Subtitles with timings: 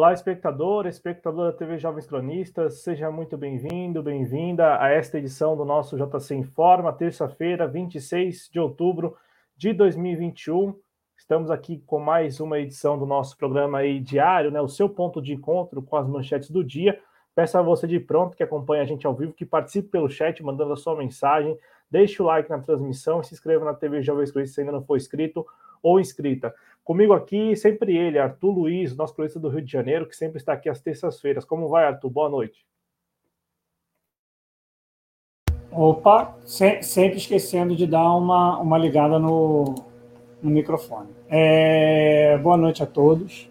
[0.00, 5.62] Olá, espectador, espectadora da TV Jovens Cronistas, seja muito bem-vindo, bem-vinda a esta edição do
[5.62, 9.14] nosso JC Informa, terça-feira, 26 de outubro
[9.54, 10.74] de 2021.
[11.14, 14.58] Estamos aqui com mais uma edição do nosso programa aí diário, né?
[14.62, 16.98] O seu ponto de encontro com as manchetes do dia.
[17.34, 20.42] Peço a você de pronto que acompanha a gente ao vivo, que participe pelo chat,
[20.42, 21.58] mandando a sua mensagem,
[21.90, 24.96] deixe o like na transmissão se inscreva na TV Jovens Cronistas se ainda não for
[24.96, 25.44] inscrito
[25.82, 26.54] ou inscrita.
[26.84, 30.54] Comigo aqui, sempre ele, Arthur Luiz, nosso colunista do Rio de Janeiro, que sempre está
[30.54, 31.44] aqui às terças-feiras.
[31.44, 32.10] Como vai, Arthur?
[32.10, 32.64] Boa noite.
[35.72, 39.76] Opa, se, sempre esquecendo de dar uma, uma ligada no,
[40.42, 41.10] no microfone.
[41.28, 43.48] É, boa noite a todos.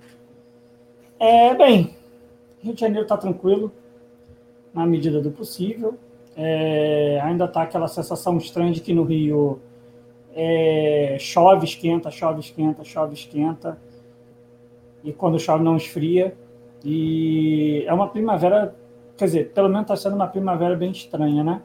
[1.18, 1.96] É, bem,
[2.62, 3.72] Rio de Janeiro está tranquilo,
[4.74, 5.98] na medida do possível.
[6.36, 9.62] É, ainda está aquela sensação estranha de que no Rio
[10.36, 13.80] é, chove, esquenta, chove, esquenta, chove, esquenta.
[15.04, 16.36] E quando chove não esfria.
[16.84, 18.76] E é uma primavera,
[19.18, 21.62] quer dizer, pelo menos está sendo uma primavera bem estranha, né?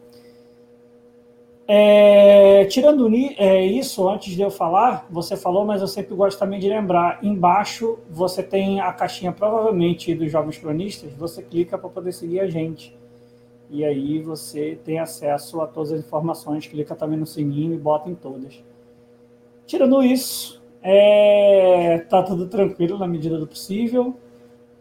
[1.67, 6.61] É, tirando é, isso, antes de eu falar, você falou, mas eu sempre gosto também
[6.61, 7.21] de lembrar.
[7.23, 11.13] Embaixo você tem a caixinha, provavelmente, dos Jovens Cronistas.
[11.15, 12.95] Você clica para poder seguir a gente
[13.71, 18.09] e aí você tem acesso a todas as informações, clica também no sininho e bota
[18.09, 18.63] em todas.
[19.67, 24.17] Tirando isso, é, tá tudo tranquilo na medida do possível,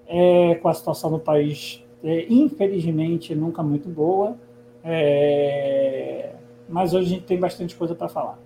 [0.06, 4.38] é, com a situação do país, é, infelizmente, nunca muito boa,
[4.84, 6.36] é,
[6.68, 8.38] mas hoje a gente tem bastante coisa para falar.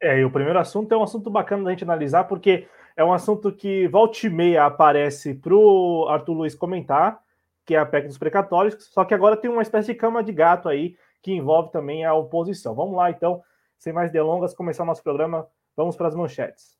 [0.00, 3.12] É, e o primeiro assunto é um assunto bacana da gente analisar, porque é um
[3.12, 7.20] assunto que volta e meia aparece para o Arthur Luiz comentar,
[7.68, 10.32] que é a PEC dos precatórios, só que agora tem uma espécie de cama de
[10.32, 12.74] gato aí que envolve também a oposição.
[12.74, 13.42] Vamos lá, então,
[13.78, 15.46] sem mais delongas, começar o nosso programa.
[15.76, 16.78] Vamos para as manchetes.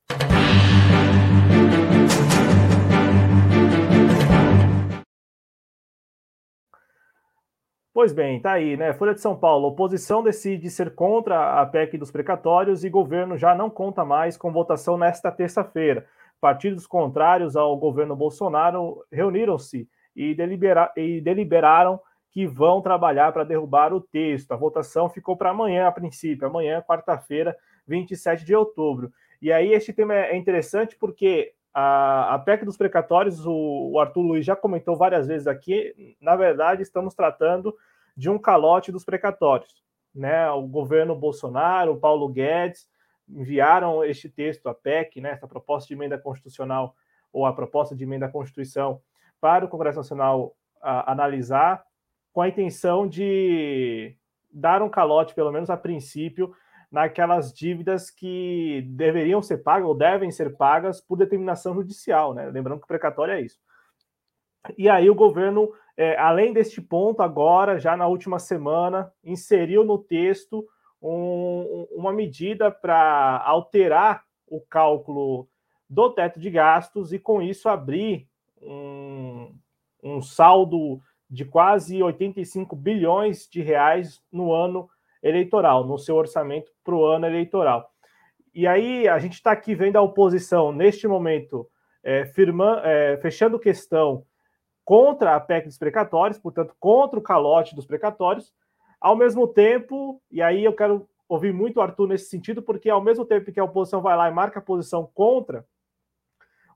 [7.93, 8.91] Pois bem, tá aí, né?
[8.91, 9.67] Folha de São Paulo.
[9.67, 14.51] Oposição decide ser contra a PEC dos precatórios e governo já não conta mais com
[14.51, 16.07] votação nesta terça-feira.
[16.41, 19.87] Partidos contrários ao governo Bolsonaro reuniram-se
[20.19, 21.97] e, delibera e deliberaram
[22.29, 24.51] que vão trabalhar para derrubar o texto.
[24.51, 27.55] A votação ficou para amanhã, a princípio, amanhã, quarta-feira,
[27.87, 29.13] 27 de outubro.
[29.41, 34.21] E aí, este tema é interessante porque a, a PEC dos precatórios, o, o Arthur
[34.21, 37.73] Luiz já comentou várias vezes aqui, na verdade, estamos tratando
[38.15, 39.81] de um calote dos precatórios.
[40.13, 40.49] Né?
[40.51, 42.89] O governo Bolsonaro, o Paulo Guedes,
[43.29, 46.95] enviaram este texto, a PEC, né, essa proposta de emenda constitucional,
[47.31, 48.99] ou a proposta de emenda à Constituição,
[49.39, 51.83] para o Congresso Nacional analisar,
[52.31, 54.15] com a intenção de
[54.51, 56.53] dar um calote, pelo menos a princípio,
[56.91, 62.49] naquelas dívidas que deveriam ser pagas ou devem ser pagas por determinação judicial, né?
[62.49, 63.59] Lembrando que o precatório é isso.
[64.77, 69.97] E aí o governo, é, além deste ponto, agora, já na última semana, inseriu no
[69.97, 70.67] texto
[71.01, 75.47] um, uma medida para alterar o cálculo
[75.89, 78.28] do teto de gastos e, com isso, abrir
[78.61, 79.55] um,
[80.03, 84.89] um saldo de quase 85 bilhões de reais no ano
[85.21, 87.91] eleitoral, no seu orçamento para o ano eleitoral.
[88.53, 91.69] E aí a gente está aqui vendo a oposição, neste momento,
[92.03, 94.25] é, firma, é, fechando questão
[94.83, 98.51] contra a PEC dos precatórios, portanto, contra o calote dos precatórios,
[98.99, 103.01] ao mesmo tempo, e aí eu quero ouvir muito o Arthur nesse sentido, porque ao
[103.01, 105.63] mesmo tempo que a oposição vai lá e marca a posição contra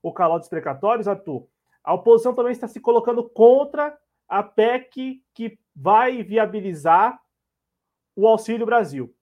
[0.00, 1.46] o calote dos precatórios, Arthur,
[1.84, 3.96] a oposição também está se colocando contra
[4.26, 7.20] a PEC que vai viabilizar
[8.16, 9.14] o Auxílio Brasil.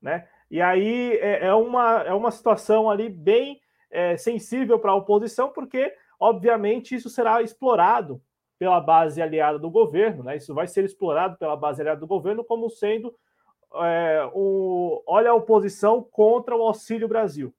[0.00, 0.28] Né?
[0.50, 3.60] E aí é, é uma, é uma situação ali bem
[3.90, 8.22] é, sensível para a oposição, porque, obviamente, isso será explorado
[8.58, 10.36] pela base aliada do governo, né?
[10.36, 13.14] Isso vai ser explorado pela base aliada do governo como sendo
[13.74, 17.54] é, o, olha a oposição contra o Auxílio Brasil,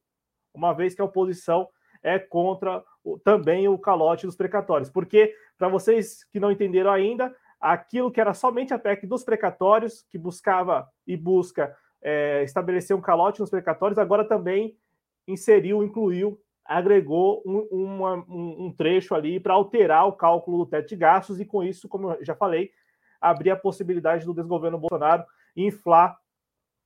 [0.54, 1.70] uma vez que a oposição
[2.04, 2.84] é contra
[3.18, 4.90] também o calote dos precatórios.
[4.90, 10.06] Porque, para vocês que não entenderam ainda, aquilo que era somente a PEC dos precatórios,
[10.10, 14.78] que buscava e busca é, estabelecer um calote nos precatórios, agora também
[15.28, 20.90] inseriu, incluiu, agregou um, uma, um, um trecho ali para alterar o cálculo do teto
[20.90, 22.72] de gastos e, com isso, como eu já falei,
[23.20, 26.18] abrir a possibilidade do desgoverno Bolsonaro inflar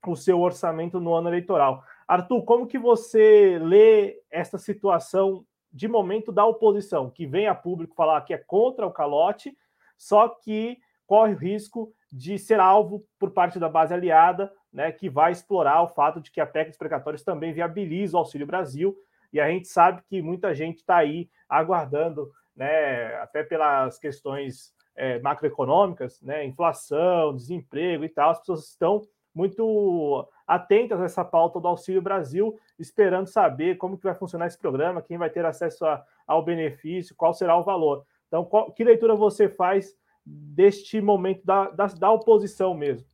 [0.05, 1.83] o seu orçamento no ano eleitoral.
[2.07, 7.95] Arthur, como que você lê esta situação de momento da oposição, que vem a público
[7.95, 9.57] falar que é contra o calote,
[9.97, 10.77] só que
[11.07, 15.81] corre o risco de ser alvo por parte da base aliada, né, que vai explorar
[15.81, 18.95] o fato de que a PEC dos precatórios também viabiliza o Auxílio Brasil,
[19.31, 25.19] e a gente sabe que muita gente está aí aguardando, né, até pelas questões é,
[25.19, 29.01] macroeconômicas, né, inflação, desemprego e tal, as pessoas estão
[29.33, 34.57] muito atentas a essa pauta do Auxílio Brasil, esperando saber como que vai funcionar esse
[34.57, 38.05] programa, quem vai ter acesso a, ao benefício, qual será o valor.
[38.27, 39.95] Então, qual, que leitura você faz
[40.25, 43.07] deste momento da, da, da oposição mesmo?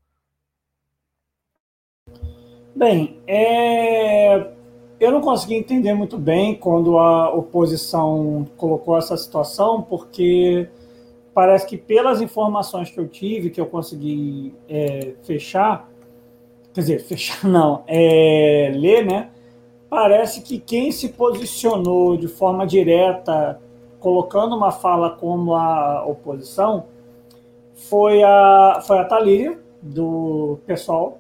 [2.75, 4.54] Bem, é...
[5.00, 10.69] eu não consegui entender muito bem quando a oposição colocou essa situação, porque
[11.33, 15.88] parece que pelas informações que eu tive, que eu consegui é, fechar,
[16.74, 19.30] quer dizer, fechar não, é, ler, né?
[19.89, 23.60] Parece que quem se posicionou de forma direta,
[24.00, 26.86] colocando uma fala como a oposição,
[27.74, 31.19] foi a, foi a Talíria, do pessoal.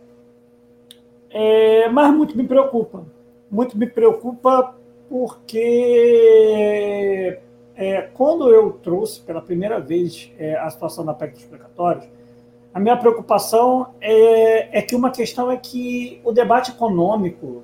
[1.29, 3.05] É, mas muito me preocupa.
[3.49, 4.75] Muito me preocupa
[5.09, 6.19] porque
[7.75, 12.07] é, quando eu trouxe pela primeira vez é, a situação da PEC dos precatórios,
[12.73, 17.63] a minha preocupação é, é que uma questão é que o debate econômico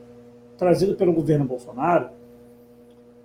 [0.58, 2.10] trazido pelo governo Bolsonaro,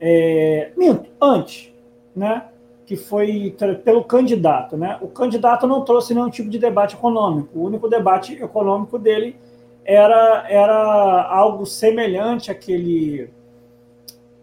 [0.01, 1.73] é, minto, antes,
[2.15, 2.45] né,
[2.85, 3.55] que foi
[3.85, 8.35] pelo candidato, né, o candidato não trouxe nenhum tipo de debate econômico, o único debate
[8.35, 9.37] econômico dele
[9.85, 13.31] era, era algo semelhante àquele,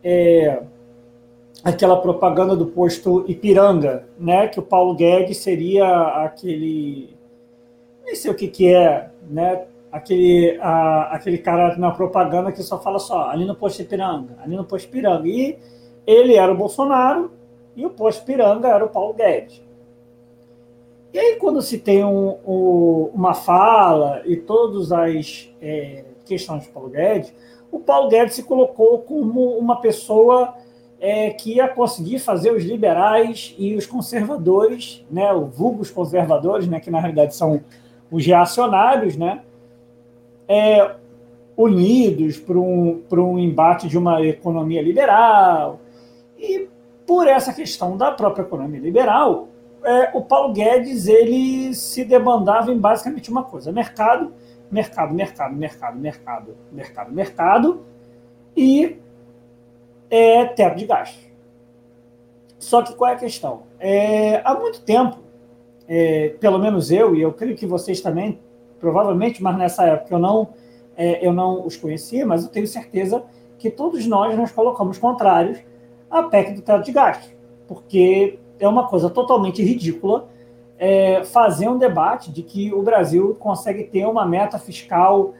[0.03, 0.63] é,
[1.63, 7.16] aquela propaganda do posto Ipiranga, né, que o Paulo Guedes seria aquele
[8.07, 9.65] nem sei o que, que é, né?
[9.91, 14.55] Aquele, a, aquele cara na propaganda que só fala só, ali no posto Ipiranga, ali
[14.55, 15.27] no posto Ipiranga.
[15.27, 15.57] E
[16.05, 17.31] ele era o Bolsonaro
[17.75, 19.61] e o posto Ipiranga era o Paulo Guedes.
[21.13, 26.69] E aí, quando se tem um, um, uma fala e todas as é, questões de
[26.69, 27.33] Paulo Guedes,
[27.71, 30.53] o Paulo Guedes se colocou como uma pessoa
[30.99, 36.79] é, que ia conseguir fazer os liberais e os conservadores, né, o vulgos conservadores, né,
[36.79, 37.61] que na realidade são
[38.11, 39.41] os reacionários, né,
[40.47, 40.95] é,
[41.55, 45.79] unidos para um, um embate de uma economia liberal.
[46.37, 46.67] E
[47.05, 49.47] por essa questão da própria economia liberal,
[49.83, 54.33] é, o Paulo Guedes ele se demandava em basicamente uma coisa: mercado,
[54.69, 57.81] mercado, mercado, mercado, mercado, mercado, mercado
[58.55, 58.97] e
[60.09, 61.27] é, teto de gastos.
[62.59, 63.63] Só que qual é a questão?
[63.79, 65.17] É, há muito tempo
[65.87, 68.39] é, pelo menos eu, e eu creio que vocês também,
[68.79, 70.49] provavelmente, mas nessa época eu não,
[70.95, 73.23] é, eu não os conhecia, mas eu tenho certeza
[73.57, 75.59] que todos nós nos colocamos contrários
[76.09, 77.33] à PEC do teto de gastos,
[77.67, 80.27] porque é uma coisa totalmente ridícula
[80.77, 85.33] é, fazer um debate de que o Brasil consegue ter uma meta fiscal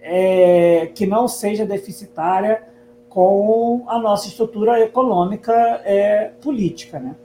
[0.00, 2.62] é, que não seja deficitária
[3.08, 5.52] com a nossa estrutura econômica
[5.84, 7.16] é, política, né?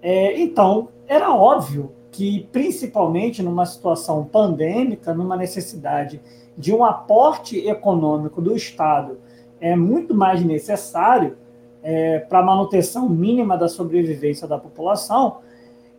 [0.00, 6.20] É, então, era óbvio que, principalmente numa situação pandêmica, numa necessidade
[6.56, 9.18] de um aporte econômico do Estado
[9.60, 11.36] é muito mais necessário
[11.82, 15.38] é, para a manutenção mínima da sobrevivência da população,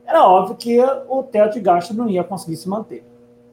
[0.06, 3.04] era óbvio que o teto de gasto não ia conseguir se manter.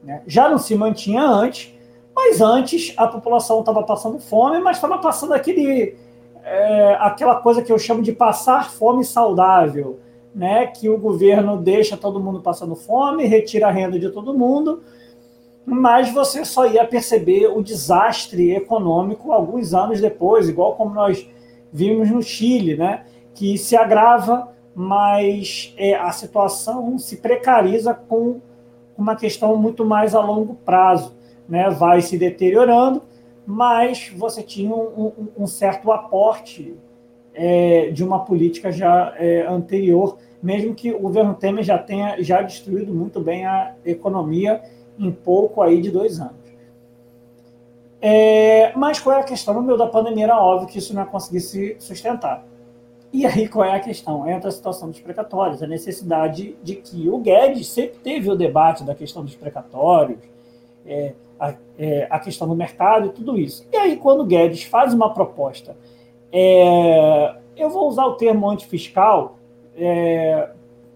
[0.03, 0.21] Né?
[0.25, 1.73] Já não se mantinha antes,
[2.15, 5.95] mas antes a população estava passando fome, mas estava passando aquele,
[6.43, 9.99] é, aquela coisa que eu chamo de passar fome saudável
[10.35, 14.83] né, que o governo deixa todo mundo passando fome, retira a renda de todo mundo,
[15.65, 21.27] mas você só ia perceber o desastre econômico alguns anos depois, igual como nós
[21.71, 28.41] vimos no Chile, né, que se agrava, mas é, a situação se precariza com
[28.97, 31.15] uma questão muito mais a longo prazo,
[31.47, 33.01] né, vai se deteriorando,
[33.47, 36.75] mas você tinha um, um, um certo aporte
[37.33, 42.41] é, de uma política já é, anterior mesmo que o governo Temer já tenha já
[42.41, 44.61] destruído muito bem a economia
[44.97, 46.45] em pouco aí de dois anos.
[47.99, 49.55] É, mas qual é a questão?
[49.55, 52.45] No meio da pandemia era óbvio que isso não ia conseguir se sustentar.
[53.11, 54.29] E aí qual é a questão?
[54.29, 58.83] Entra a situação dos precatórios, a necessidade de que o Guedes sempre teve o debate
[58.83, 60.19] da questão dos precatórios,
[60.85, 63.65] é, a, é, a, questão do mercado e tudo isso.
[63.73, 65.75] E aí quando o Guedes faz uma proposta,
[66.31, 69.39] é, eu vou usar o termo antifiscal,
[69.75, 70.49] é,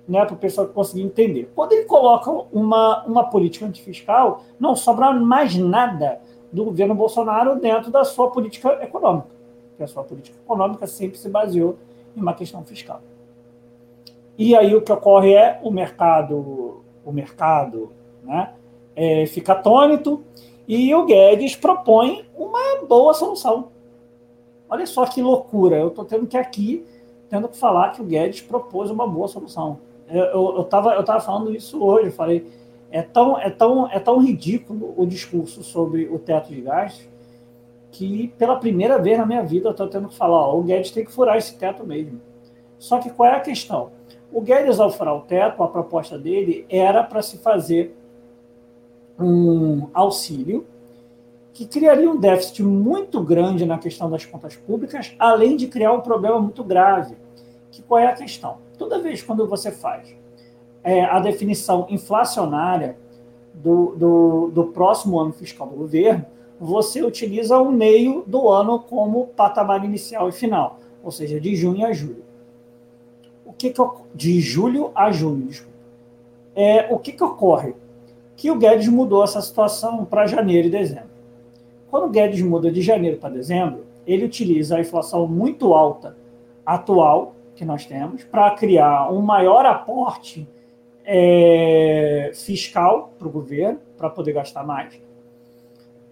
[0.08, 1.52] né, para o pessoal conseguir entender.
[1.56, 6.20] Quando ele coloca uma, uma política antifiscal, não sobra mais nada
[6.52, 9.28] do governo Bolsonaro dentro da sua política econômica,
[9.70, 11.78] porque a sua política econômica sempre se baseou
[12.16, 13.02] em uma questão fiscal.
[14.38, 17.92] E aí o que ocorre é o mercado, o mercado,
[18.24, 18.54] né,
[18.96, 20.24] é, fica atônito
[20.68, 23.70] e o Guedes propõe uma boa solução.
[24.70, 25.78] Olha só que loucura.
[25.78, 26.86] Eu estou tendo que aqui,
[27.30, 29.80] tendo que falar que o Guedes propôs uma boa solução.
[30.08, 32.48] Eu estava eu, eu tava falando isso hoje, eu falei,
[32.92, 37.08] é tão, é, tão, é tão ridículo o discurso sobre o teto de gastos
[37.92, 40.92] que pela primeira vez na minha vida eu estou tendo que falar, ó, o Guedes
[40.92, 42.22] tem que furar esse teto mesmo.
[42.78, 43.92] Só que qual é a questão?
[44.32, 47.96] O Guedes, ao furar o teto, a proposta dele era para se fazer
[49.20, 50.66] um auxílio
[51.60, 56.00] que criaria um déficit muito grande na questão das contas públicas, além de criar um
[56.00, 57.18] problema muito grave.
[57.70, 58.60] Que qual é a questão?
[58.78, 60.16] Toda vez quando você faz
[60.82, 62.98] é, a definição inflacionária
[63.54, 66.26] do, do, do próximo ano fiscal do governo,
[66.58, 71.86] você utiliza o meio do ano como patamar inicial e final, ou seja, de junho
[71.86, 72.24] a julho.
[73.46, 73.82] O que, que
[74.16, 75.78] de julho a junho, desculpa.
[76.56, 77.76] É, o que, que ocorre?
[78.38, 81.09] Que o Guedes mudou essa situação para janeiro e dezembro.
[81.90, 86.16] Quando o Guedes muda de janeiro para dezembro, ele utiliza a inflação muito alta
[86.66, 90.48] atual que nós temos para criar um maior aporte
[91.04, 95.10] é, fiscal para o governo, para poder gastar mais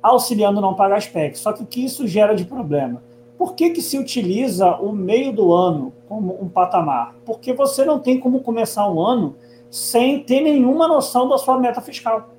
[0.01, 1.39] auxiliando não pagar as PECs.
[1.39, 3.01] Só que o que isso gera de problema?
[3.37, 7.15] Por que, que se utiliza o meio do ano como um patamar?
[7.25, 9.35] Porque você não tem como começar um ano
[9.69, 12.29] sem ter nenhuma noção da sua meta fiscal.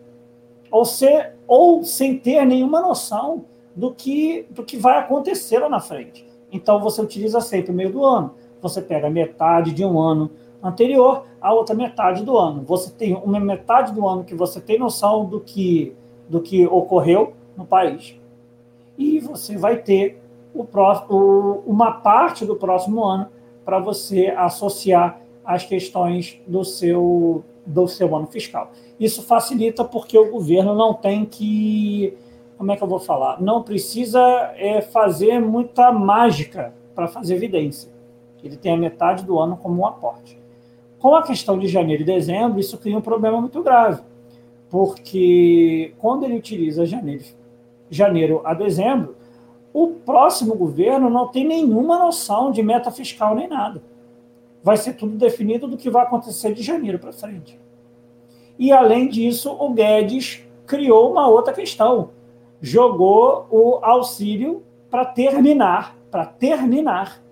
[0.70, 3.44] Ou, ser, ou sem ter nenhuma noção
[3.75, 6.26] do que, do que vai acontecer lá na frente.
[6.52, 8.34] Então você utiliza sempre o meio do ano.
[8.60, 10.30] Você pega metade de um ano
[10.62, 12.62] anterior, a outra metade do ano.
[12.64, 15.94] Você tem uma metade do ano que você tem noção do que,
[16.28, 18.14] do que ocorreu, no país.
[18.96, 20.22] E você vai ter
[20.54, 23.28] o próximo, uma parte do próximo ano
[23.64, 28.70] para você associar as questões do seu, do seu ano fiscal.
[28.98, 32.16] Isso facilita porque o governo não tem que.
[32.56, 33.40] Como é que eu vou falar?
[33.40, 34.20] Não precisa
[34.56, 37.90] é, fazer muita mágica para fazer evidência.
[38.42, 40.38] Ele tem a metade do ano como um aporte.
[40.98, 44.02] Com a questão de janeiro e dezembro, isso cria um problema muito grave,
[44.68, 47.24] porque quando ele utiliza janeiro
[47.90, 49.16] janeiro a dezembro,
[49.72, 53.82] o próximo governo não tem nenhuma noção de meta fiscal nem nada.
[54.62, 57.58] Vai ser tudo definido do que vai acontecer de janeiro para frente.
[58.58, 62.10] E, além disso, o Guedes criou uma outra questão.
[62.60, 67.22] Jogou o auxílio para terminar, para terminar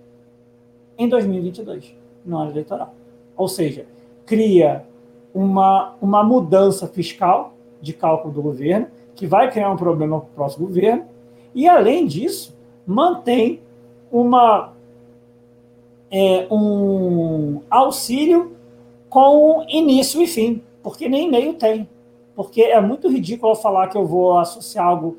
[0.97, 1.93] em 2022,
[2.25, 2.93] no ano eleitoral.
[3.35, 3.85] Ou seja,
[4.25, 4.85] cria
[5.33, 10.31] uma, uma mudança fiscal de cálculo do governo, que vai criar um problema para o
[10.33, 11.05] próximo governo,
[11.53, 12.55] e, além disso,
[12.85, 13.59] mantém
[14.11, 14.73] uma,
[16.09, 18.55] é, um auxílio
[19.09, 21.85] com início e fim, porque nem meio tem.
[22.33, 25.17] Porque é muito ridículo falar que eu vou associar algo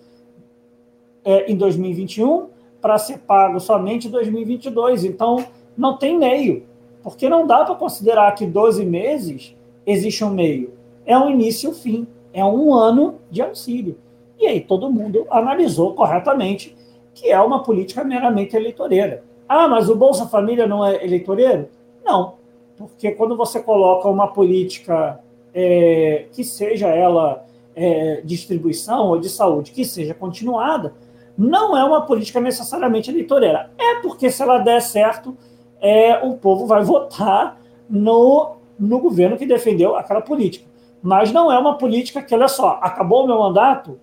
[1.23, 2.47] é, em 2021
[2.81, 5.05] para ser pago somente em 2022.
[5.05, 5.45] Então,
[5.77, 6.65] não tem meio.
[7.03, 10.73] Porque não dá para considerar que 12 meses existe um meio.
[11.05, 13.99] É um início e um fim é um ano de auxílio.
[14.39, 16.75] E aí todo mundo analisou corretamente
[17.13, 19.23] que é uma política meramente eleitoreira.
[19.47, 21.69] Ah, mas o Bolsa Família não é eleitoreiro?
[22.03, 22.37] Não,
[22.75, 25.21] porque quando você coloca uma política
[25.61, 30.95] é, que seja ela é, distribuição ou de saúde, que seja continuada,
[31.37, 33.69] não é uma política necessariamente eleitoreira.
[33.77, 35.37] É porque se ela der certo,
[35.81, 37.61] é, o povo vai votar
[37.91, 40.65] no, no governo que defendeu aquela política.
[41.03, 43.99] Mas não é uma política que, olha só, acabou o meu mandato,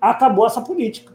[0.00, 1.12] acabou essa política.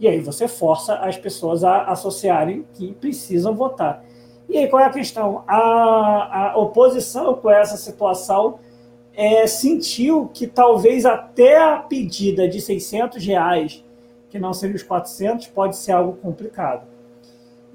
[0.00, 4.02] E aí você força as pessoas a associarem que precisam votar.
[4.48, 5.44] E aí qual é a questão?
[5.46, 8.58] A, a oposição com essa situação
[9.14, 13.84] é, sentiu que talvez até a pedida de 600 reais,
[14.30, 16.86] que não seria os 400, pode ser algo complicado.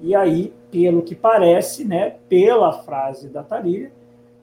[0.02, 3.92] E aí, pelo que parece, né, pela frase da Tarília,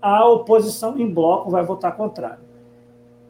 [0.00, 2.50] a oposição em bloco vai votar contrário.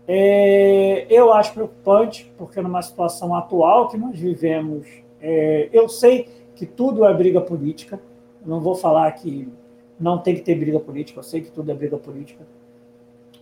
[0.07, 4.87] É, eu acho preocupante, porque numa situação atual que nós vivemos,
[5.21, 8.01] é, eu sei que tudo é briga política,
[8.45, 9.49] não vou falar que
[9.99, 12.47] não tem que ter briga política, eu sei que tudo é briga política,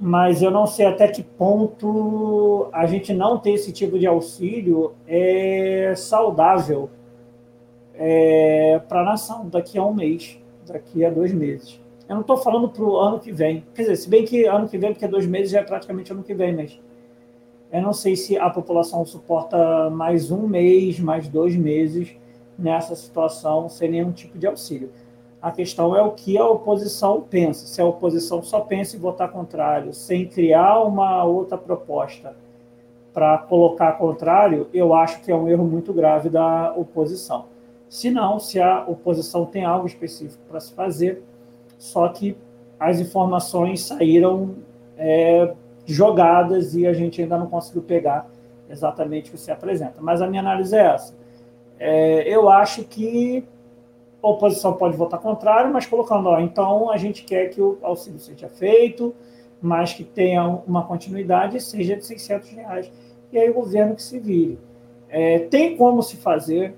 [0.00, 4.94] mas eu não sei até que ponto a gente não ter esse tipo de auxílio
[5.06, 6.88] é saudável
[7.94, 11.80] é, para a nação daqui a um mês, daqui a dois meses.
[12.08, 13.64] Eu não estou falando para o ano que vem.
[13.74, 16.22] Quer dizer, se bem que ano que vem, porque dois meses já é praticamente ano
[16.22, 16.80] que vem, mas
[17.70, 22.16] eu não sei se a população suporta mais um mês, mais dois meses
[22.58, 24.90] nessa situação sem nenhum tipo de auxílio.
[25.40, 27.66] A questão é o que a oposição pensa.
[27.66, 32.34] Se a oposição só pensa em votar contrário, sem criar uma outra proposta
[33.14, 37.46] para colocar contrário, eu acho que é um erro muito grave da oposição.
[37.88, 41.22] Se não, se a oposição tem algo específico para se fazer,
[41.78, 42.36] só que
[42.78, 44.56] as informações saíram
[44.96, 45.54] é,
[45.86, 48.28] jogadas e a gente ainda não conseguiu pegar
[48.68, 50.00] exatamente o que se apresenta.
[50.00, 51.14] Mas a minha análise é essa.
[51.78, 53.44] É, eu acho que
[54.22, 58.18] a oposição pode votar contrário, mas colocando, ó, então a gente quer que o auxílio
[58.18, 59.14] seja feito,
[59.60, 62.92] mas que tenha uma continuidade seja de 600 reais.
[63.32, 64.58] E aí o governo que se vire.
[65.08, 66.74] É, tem como se fazer,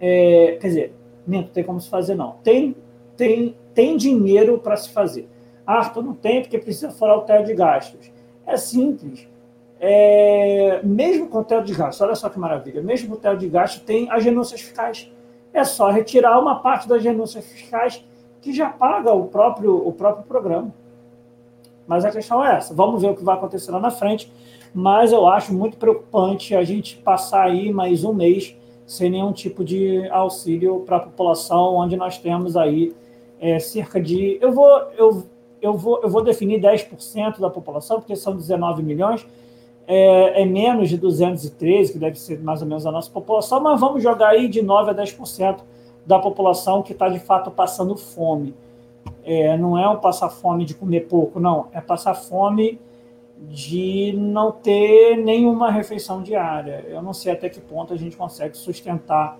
[0.00, 0.94] é, quer dizer,
[1.26, 2.32] não tem como se fazer, não.
[2.42, 2.76] Tem,
[3.16, 5.28] tem, tem dinheiro para se fazer.
[5.66, 8.12] Arthur, não tem porque precisa furar o teto de gastos.
[8.46, 9.26] É simples.
[9.86, 13.36] É, mesmo com o teto de gastos, olha só que maravilha, mesmo com o teto
[13.36, 15.12] de gastos, tem as renúncias fiscais.
[15.52, 18.02] É só retirar uma parte das renúncias fiscais
[18.40, 20.72] que já paga o próprio, o próprio programa.
[21.86, 22.72] Mas a questão é essa.
[22.72, 24.32] Vamos ver o que vai acontecer lá na frente.
[24.72, 29.62] Mas eu acho muito preocupante a gente passar aí mais um mês sem nenhum tipo
[29.62, 32.94] de auxílio para a população, onde nós temos aí
[33.38, 34.38] é, cerca de.
[34.40, 35.26] Eu vou, eu,
[35.60, 39.26] eu, vou, eu vou definir 10% da população, porque são 19 milhões,
[39.86, 43.78] é, é, menos de 213, que deve ser mais ou menos a nossa população, mas
[43.78, 45.60] vamos jogar aí de 9% a 10%
[46.06, 48.54] da população que está de fato passando fome.
[49.22, 51.68] É, não é um passar fome de comer pouco, não.
[51.72, 52.80] É passar fome
[53.38, 56.84] de não ter nenhuma refeição diária.
[56.88, 59.38] Eu não sei até que ponto a gente consegue sustentar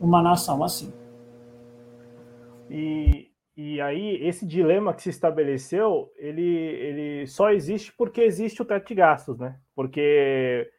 [0.00, 0.92] uma nação assim.
[2.70, 8.64] E, e aí, esse dilema que se estabeleceu, ele, ele só existe porque existe o
[8.64, 9.56] teto de gastos, né?
[9.74, 10.70] Porque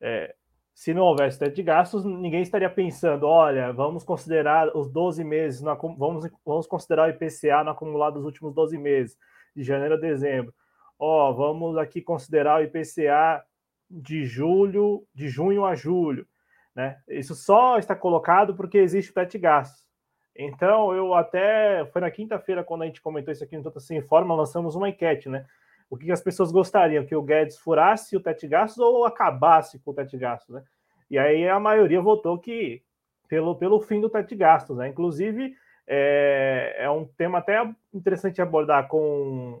[0.00, 0.34] é,
[0.74, 5.60] se não houvesse teto de gastos, ninguém estaria pensando, olha, vamos considerar os 12 meses,
[5.60, 9.16] vamos, vamos considerar o IPCA no acumulado dos últimos 12 meses,
[9.54, 10.54] de janeiro a dezembro.
[10.98, 13.44] Ó, vamos aqui considerar o IPCA
[13.90, 16.26] de julho, de junho a julho,
[16.74, 16.98] né?
[17.08, 19.86] Isso só está colocado porque existe o teto de gastos.
[20.34, 23.98] Então, eu até, foi na quinta-feira, quando a gente comentou isso aqui no Tota Sem
[23.98, 25.44] Informa, lançamos uma enquete, né?
[25.90, 29.80] O que as pessoas gostariam, que o Guedes furasse o teto de gastos ou acabasse
[29.80, 30.62] com o teto de gastos, né?
[31.10, 32.80] E aí a maioria votou que
[33.28, 34.88] pelo, pelo fim do teto de gastos, né?
[34.88, 39.60] Inclusive, é, é um tema até interessante abordar com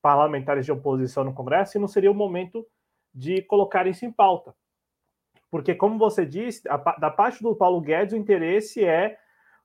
[0.00, 2.66] parlamentares de oposição no Congresso e não seria o momento
[3.14, 4.54] de colocar isso em pauta.
[5.50, 9.18] Porque, como você disse, a, da parte do Paulo Guedes, o interesse é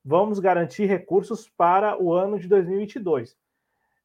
[0.04, 3.38] vamos garantir recursos para o ano de 2022.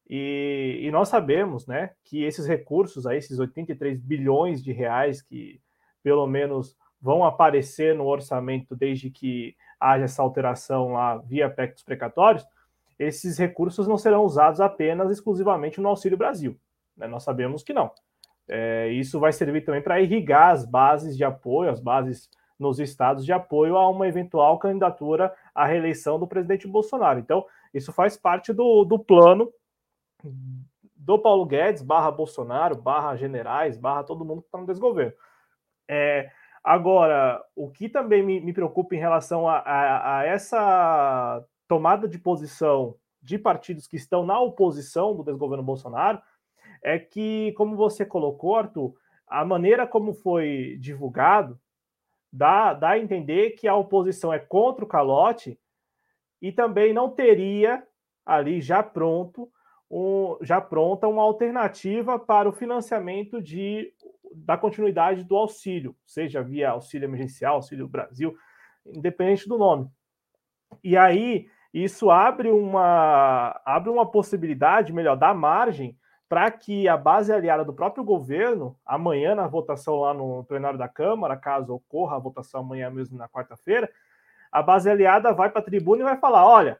[0.09, 5.59] E, e, nós sabemos né, que esses recursos, aí, esses 83 bilhões de reais que
[6.01, 11.83] pelo menos vão aparecer no orçamento desde que haja essa alteração lá via PEC dos
[11.83, 12.45] precatórios,
[12.97, 16.57] esses recursos não serão usados apenas exclusivamente no Auxílio Brasil.
[16.95, 17.05] Né?
[17.05, 17.91] Nós sabemos que não.
[18.47, 23.23] É, isso vai servir também para irrigar as bases de apoio, as bases nos estados
[23.25, 27.19] de apoio a uma eventual candidatura à reeleição do presidente Bolsonaro.
[27.19, 29.51] Então, isso faz parte do, do plano
[30.95, 35.13] do Paulo Guedes, barra Bolsonaro, barra generais, barra todo mundo que está no desgoverno.
[35.89, 36.29] É,
[36.63, 42.19] agora, o que também me, me preocupa em relação a, a, a, essa tomada de
[42.19, 46.21] posição de partidos que estão na oposição do desgoverno Bolsonaro
[46.83, 48.93] é que, como você colocou, Arthur,
[49.27, 51.59] a maneira como foi divulgado
[52.31, 55.59] dá, dá a entender que a oposição é contra o calote
[56.41, 57.83] e também não teria
[58.25, 59.49] ali já pronto
[59.89, 63.93] um, já pronta uma alternativa para o financiamento de,
[64.33, 68.35] da continuidade do auxílio, seja via auxílio emergencial, auxílio Brasil,
[68.85, 69.89] independente do nome.
[70.83, 75.97] E aí isso abre uma abre uma possibilidade, melhor, da margem
[76.27, 80.87] para que a base aliada do próprio governo, amanhã na votação lá no plenário da
[80.87, 83.89] Câmara, caso ocorra a votação amanhã mesmo na quarta-feira,
[84.51, 86.79] a base aliada vai para a tribuna e vai falar: olha,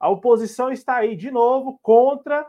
[0.00, 2.46] a oposição está aí de novo contra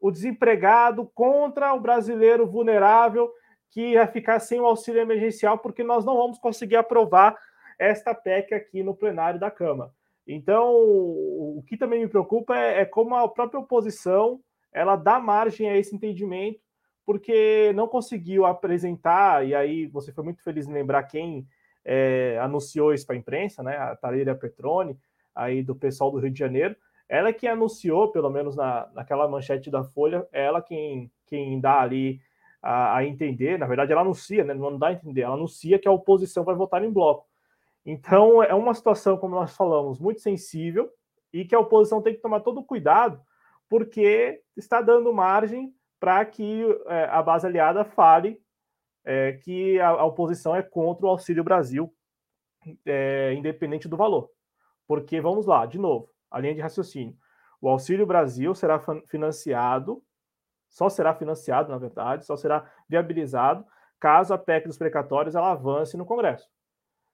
[0.00, 3.32] o desempregado, contra o brasileiro vulnerável
[3.70, 7.36] que ia ficar sem o auxílio emergencial, porque nós não vamos conseguir aprovar
[7.78, 9.90] esta PEC aqui no plenário da Câmara.
[10.26, 14.40] Então, o que também me preocupa é, é como a própria oposição
[14.72, 16.60] ela dá margem a esse entendimento,
[17.06, 21.46] porque não conseguiu apresentar, e aí você foi muito feliz em lembrar quem
[21.84, 23.76] é, anunciou isso para a imprensa, né?
[23.76, 24.98] A Thalia Petroni,
[25.36, 26.74] aí do pessoal do Rio de Janeiro.
[27.08, 31.80] Ela que anunciou, pelo menos na, naquela manchete da Folha, é ela quem, quem dá
[31.80, 32.20] ali
[32.60, 35.86] a, a, entender, na verdade ela anuncia, né, não dá a entender, ela anuncia que
[35.86, 37.26] a oposição vai votar em bloco.
[37.84, 40.90] Então é uma situação, como nós falamos, muito sensível
[41.32, 43.20] e que a oposição tem que tomar todo o cuidado,
[43.68, 48.40] porque está dando margem para que é, a base aliada fale
[49.04, 51.94] é, que a, a, oposição é contra o Auxílio Brasil,
[52.84, 54.28] é, independente do valor.
[54.86, 57.16] Porque, vamos lá, de novo, a linha de raciocínio.
[57.60, 60.02] O Auxílio Brasil será financiado,
[60.68, 63.64] só será financiado, na verdade, só será viabilizado
[63.98, 66.48] caso a PEC dos precatórios ela avance no Congresso.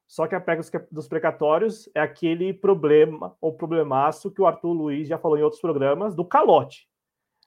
[0.06, 5.08] Só que a PEC dos precatórios é aquele problema ou problemaço que o Arthur Luiz
[5.08, 6.86] já falou em outros programas do calote.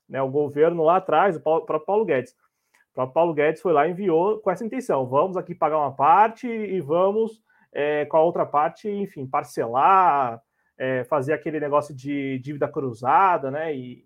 [0.09, 0.21] Né?
[0.21, 2.31] O governo lá atrás, o próprio Paulo Guedes.
[2.31, 5.93] O próprio Paulo Guedes foi lá e enviou com essa intenção: vamos aqui pagar uma
[5.93, 7.43] parte e vamos,
[7.75, 10.41] é, com a outra parte, enfim, parcelar,
[10.77, 13.75] é, fazer aquele negócio de dívida cruzada, né?
[13.75, 14.05] E,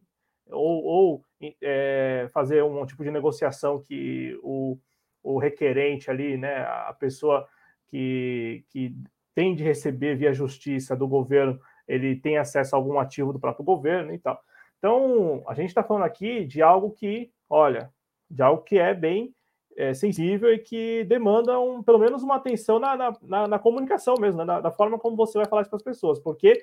[0.50, 1.26] ou, ou
[1.62, 4.76] é, fazer um tipo de negociação que o,
[5.22, 7.48] o requerente ali, né, a pessoa
[7.88, 8.96] que, que
[9.36, 13.64] tem de receber via justiça do governo, ele tem acesso a algum ativo do próprio
[13.64, 14.42] governo e tal.
[14.80, 17.92] Então, a gente está falando aqui de algo que, olha,
[18.30, 19.36] de algo que é bem
[19.80, 24.16] é, sensível e que demanda um, pelo menos uma atenção na, na, na, na comunicação
[24.20, 24.44] mesmo, né?
[24.44, 26.62] na, na, forma como você vai falar isso para as pessoas, porque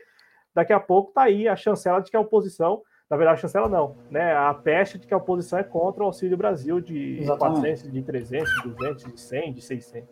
[0.55, 3.71] daqui a pouco está aí a chancela de que a oposição, na verdade, a chancela
[3.71, 4.37] não, né?
[4.37, 7.61] A peste de que a oposição é contra o Auxílio Brasil de Exatamente.
[7.61, 10.09] 400, de 300, de 200, de 100, de 600.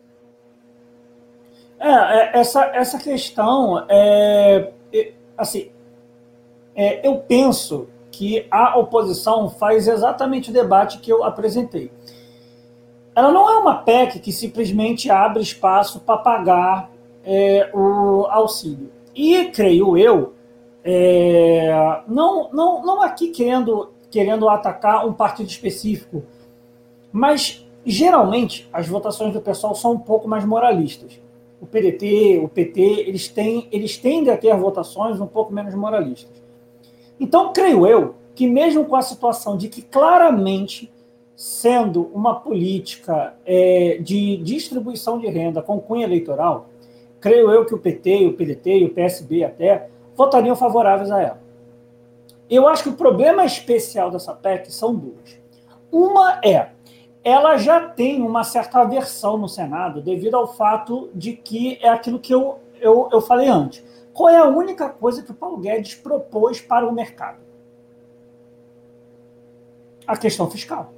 [1.77, 5.71] É, é, essa, essa questão é, é assim,
[6.73, 11.91] é, eu penso que a oposição faz exatamente o debate que eu apresentei.
[13.15, 16.91] Ela não é uma PEC que simplesmente abre espaço para pagar
[17.23, 18.91] é, o auxílio.
[19.15, 20.33] E, creio eu,
[20.83, 26.23] é, não, não, não aqui querendo, querendo atacar um partido específico,
[27.11, 31.25] mas geralmente as votações do pessoal são um pouco mais moralistas
[31.65, 36.43] o PDT, o PT, eles, têm, eles tendem a ter votações um pouco menos moralistas.
[37.19, 40.91] Então, creio eu que, mesmo com a situação de que claramente,
[41.35, 46.69] sendo uma política é, de distribuição de renda com cunha eleitoral,
[47.19, 51.41] creio eu que o PT, o PDT e o PSB até votariam favoráveis a ela.
[52.49, 55.39] Eu acho que o problema especial dessa PEC são duas.
[55.91, 56.69] Uma é
[57.23, 62.19] ela já tem uma certa aversão no Senado devido ao fato de que é aquilo
[62.19, 63.83] que eu, eu, eu falei antes.
[64.13, 67.39] Qual é a única coisa que o Paulo Guedes propôs para o mercado?
[70.05, 70.93] A questão fiscal.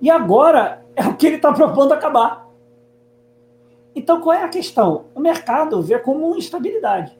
[0.00, 2.48] E agora é o que ele está propondo acabar.
[3.94, 5.06] Então, qual é a questão?
[5.14, 7.18] O mercado vê como instabilidade.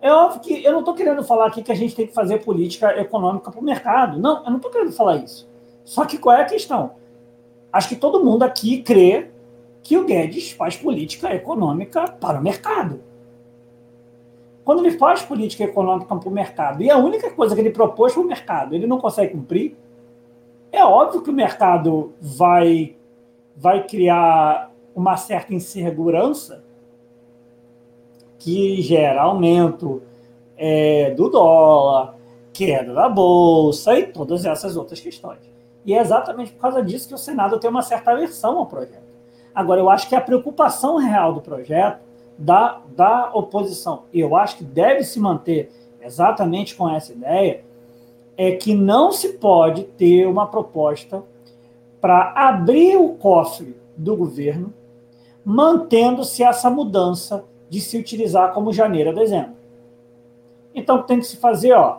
[0.00, 2.38] É óbvio que eu não estou querendo falar aqui que a gente tem que fazer
[2.38, 4.18] política econômica para o mercado.
[4.18, 5.48] Não, eu não estou querendo falar isso.
[5.84, 6.92] Só que qual é a questão?
[7.72, 9.30] Acho que todo mundo aqui crê
[9.82, 13.00] que o Guedes faz política econômica para o mercado.
[14.64, 18.12] Quando ele faz política econômica para o mercado e a única coisa que ele propôs
[18.12, 19.76] para o mercado ele não consegue cumprir,
[20.72, 22.96] é óbvio que o mercado vai,
[23.56, 26.64] vai criar uma certa insegurança
[28.38, 30.02] que gera aumento
[30.56, 32.14] é, do dólar,
[32.52, 35.38] queda da bolsa e todas essas outras questões.
[35.84, 39.10] E é exatamente por causa disso que o Senado tem uma certa aversão ao projeto.
[39.54, 42.00] Agora, eu acho que a preocupação real do projeto,
[42.38, 47.64] da, da oposição, eu acho que deve se manter exatamente com essa ideia,
[48.42, 51.22] é que não se pode ter uma proposta
[52.00, 54.72] para abrir o cofre do governo,
[55.44, 59.56] mantendo-se essa mudança de se utilizar como janeiro a dezembro.
[60.74, 61.98] Então tem que se fazer, ó,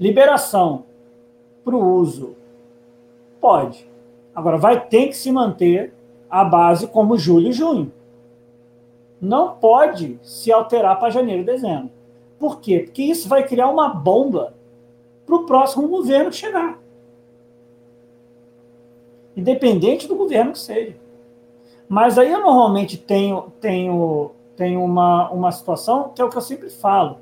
[0.00, 0.82] liberação
[1.64, 2.34] para o uso
[3.40, 3.88] Pode.
[4.34, 5.94] Agora, vai ter que se manter
[6.28, 7.92] a base como julho e junho.
[9.20, 11.92] Não pode se alterar para janeiro e dezembro.
[12.40, 12.80] Por quê?
[12.80, 14.55] Porque isso vai criar uma bomba
[15.26, 16.78] para o próximo governo chegar.
[19.36, 20.96] Independente do governo que seja.
[21.88, 26.42] Mas aí eu normalmente tenho, tenho, tenho uma, uma situação que é o que eu
[26.42, 27.18] sempre falo.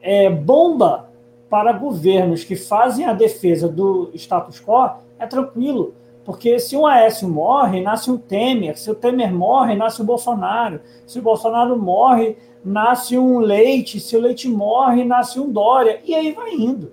[0.00, 1.08] É bomba
[1.48, 5.94] para governos que fazem a defesa do status quo é tranquilo.
[6.24, 8.78] Porque se um Aécio morre, nasce um Temer.
[8.78, 10.80] Se o Temer morre, nasce o Bolsonaro.
[11.06, 14.00] Se o Bolsonaro morre, nasce um Leite.
[14.00, 16.00] Se o Leite morre, nasce um Dória.
[16.04, 16.92] E aí vai indo.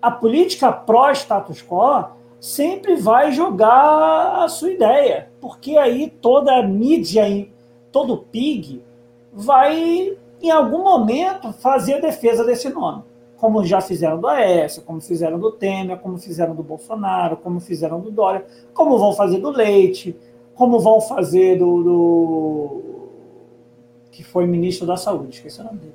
[0.00, 2.04] A política pró-status quo
[2.40, 5.30] sempre vai jogar a sua ideia.
[5.40, 7.48] Porque aí toda a mídia,
[7.90, 8.82] todo o PIG,
[9.32, 13.02] vai, em algum momento, fazer a defesa desse nome
[13.38, 18.00] como já fizeram do Aécio, como fizeram do Temer, como fizeram do Bolsonaro, como fizeram
[18.00, 20.14] do Dória, como vão fazer do Leite,
[20.54, 22.82] como vão fazer do, do...
[24.10, 25.94] que foi ministro da Saúde, esqueci o nome dele.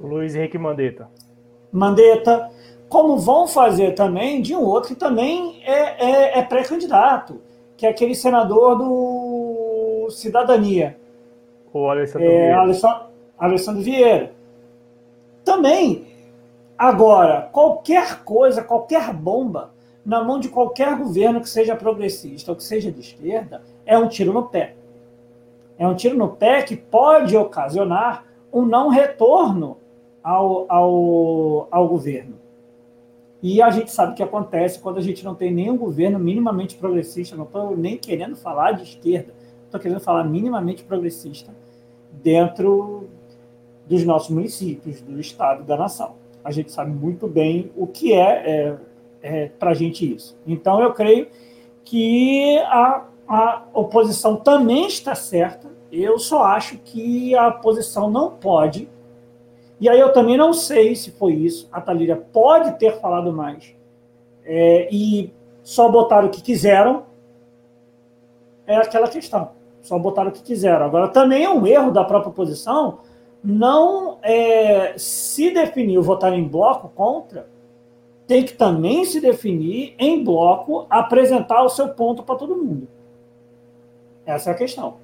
[0.00, 1.08] Luiz Henrique Mandetta.
[1.72, 2.50] Mandetta,
[2.88, 7.40] como vão fazer também de um outro que também é, é, é pré-candidato,
[7.76, 10.96] que é aquele senador do Cidadania.
[11.72, 12.58] O Alessandro, é, Vieira.
[12.58, 13.02] Alessandro,
[13.38, 14.32] Alessandro Vieira.
[15.44, 16.06] Também,
[16.78, 19.70] agora, qualquer coisa, qualquer bomba
[20.04, 24.08] na mão de qualquer governo que seja progressista ou que seja de esquerda é um
[24.08, 24.74] tiro no pé.
[25.78, 29.76] É um tiro no pé que pode ocasionar um não retorno
[30.22, 32.45] ao, ao, ao governo.
[33.48, 36.74] E a gente sabe o que acontece quando a gente não tem nenhum governo minimamente
[36.74, 39.32] progressista, não estou nem querendo falar de esquerda,
[39.64, 41.54] estou querendo falar minimamente progressista
[42.10, 43.08] dentro
[43.88, 46.16] dos nossos municípios, do Estado da nação.
[46.42, 48.78] A gente sabe muito bem o que é, é,
[49.22, 50.36] é para a gente isso.
[50.44, 51.28] Então, eu creio
[51.84, 58.88] que a, a oposição também está certa, eu só acho que a oposição não pode
[59.80, 61.68] e aí eu também não sei se foi isso.
[61.70, 63.74] A Talíria pode ter falado mais.
[64.44, 67.04] É, e só botaram o que quiseram.
[68.66, 69.50] É aquela questão.
[69.82, 70.86] Só botaram o que quiseram.
[70.86, 72.98] Agora, também é um erro da própria oposição
[73.46, 77.48] não é, se definir votar em bloco contra,
[78.26, 82.88] tem que também se definir em bloco, apresentar o seu ponto para todo mundo.
[84.26, 84.96] Essa é a questão.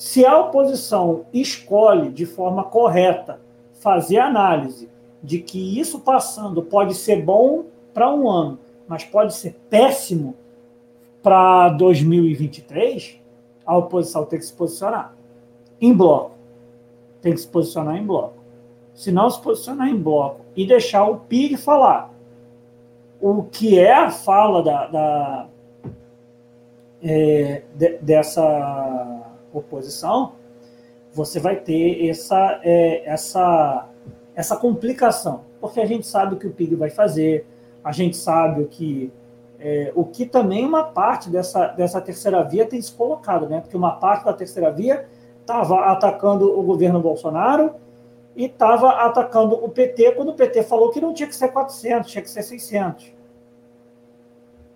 [0.00, 3.38] Se a oposição escolhe de forma correta
[3.80, 4.88] fazer análise
[5.22, 8.58] de que isso passando pode ser bom para um ano,
[8.88, 10.34] mas pode ser péssimo
[11.22, 13.20] para 2023,
[13.66, 15.14] a oposição tem que se posicionar
[15.78, 16.32] em bloco.
[17.20, 18.42] Tem que se posicionar em bloco.
[18.94, 22.10] Se não se posicionar em bloco e deixar o PIG falar
[23.20, 25.46] o que é a fala da, da
[27.02, 29.19] é, de, dessa
[29.52, 30.32] oposição,
[31.12, 33.88] você vai ter essa, é, essa,
[34.34, 37.46] essa complicação, porque a gente sabe o que o PIG vai fazer,
[37.82, 39.12] a gente sabe o que
[39.62, 43.60] é, o que também uma parte dessa, dessa terceira via tem se colocado, né?
[43.60, 45.06] Porque uma parte da terceira via
[45.38, 47.74] estava atacando o governo Bolsonaro
[48.34, 52.10] e estava atacando o PT quando o PT falou que não tinha que ser 400,
[52.10, 53.12] tinha que ser 600.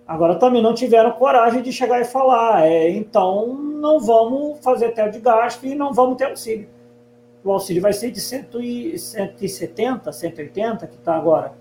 [0.07, 5.13] Agora também não tiveram coragem de chegar e falar, é, então não vamos fazer teto
[5.13, 6.69] de gasto e não vamos ter auxílio.
[7.43, 11.53] O auxílio vai ser de 170, 180, que está agora,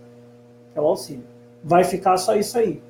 [0.72, 1.26] que é o auxílio.
[1.64, 2.82] Vai ficar só isso aí.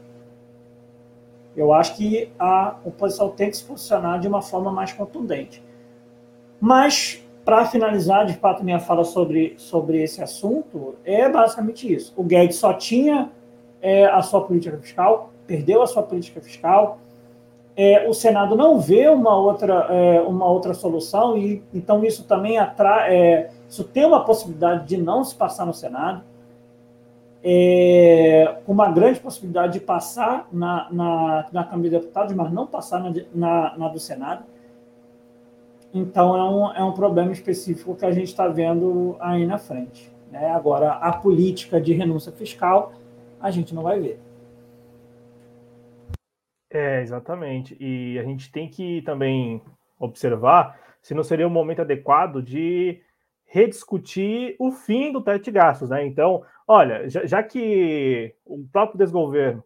[1.55, 5.63] Eu acho que a oposição tem que se posicionar de uma forma mais contundente.
[6.59, 12.13] Mas, para finalizar, de fato, minha fala sobre, sobre esse assunto, é basicamente isso.
[12.15, 13.31] O Guedes só tinha
[13.81, 16.99] é, a sua política fiscal, perdeu a sua política fiscal.
[17.75, 22.58] É, o Senado não vê uma outra, é, uma outra solução, e então isso também
[22.58, 26.21] atrai, é, isso tem uma possibilidade de não se passar no Senado,
[27.43, 33.01] é, uma grande possibilidade de passar na, na, na Câmara de Deputados, mas não passar
[33.01, 34.45] na, na, na do Senado.
[35.93, 40.12] Então é um, é um problema específico que a gente está vendo aí na frente.
[40.32, 40.49] Né?
[40.49, 42.93] Agora, a política de renúncia fiscal,
[43.39, 44.19] a gente não vai ver.
[46.73, 47.77] É, exatamente.
[47.79, 49.62] E a gente tem que também
[49.99, 52.99] observar se não seria o momento adequado de
[53.45, 56.03] rediscutir o fim do teto de gastos, né?
[56.03, 59.63] Então, olha, já, já, que o próprio desgoverno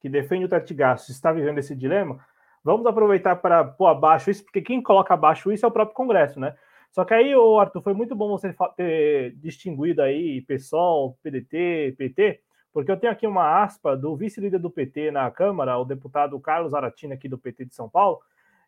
[0.00, 2.24] que defende o teto de gastos está vivendo esse dilema,
[2.62, 6.38] vamos aproveitar para pôr abaixo isso, porque quem coloca abaixo isso é o próprio Congresso,
[6.38, 6.54] né?
[6.92, 12.40] Só que aí, Arthur, foi muito bom você ter distinguido aí PSOL, PDT, PT,
[12.74, 16.74] porque eu tenho aqui uma aspa do vice-líder do PT na Câmara, o deputado Carlos
[16.74, 18.20] Aratina, aqui do PT de São Paulo,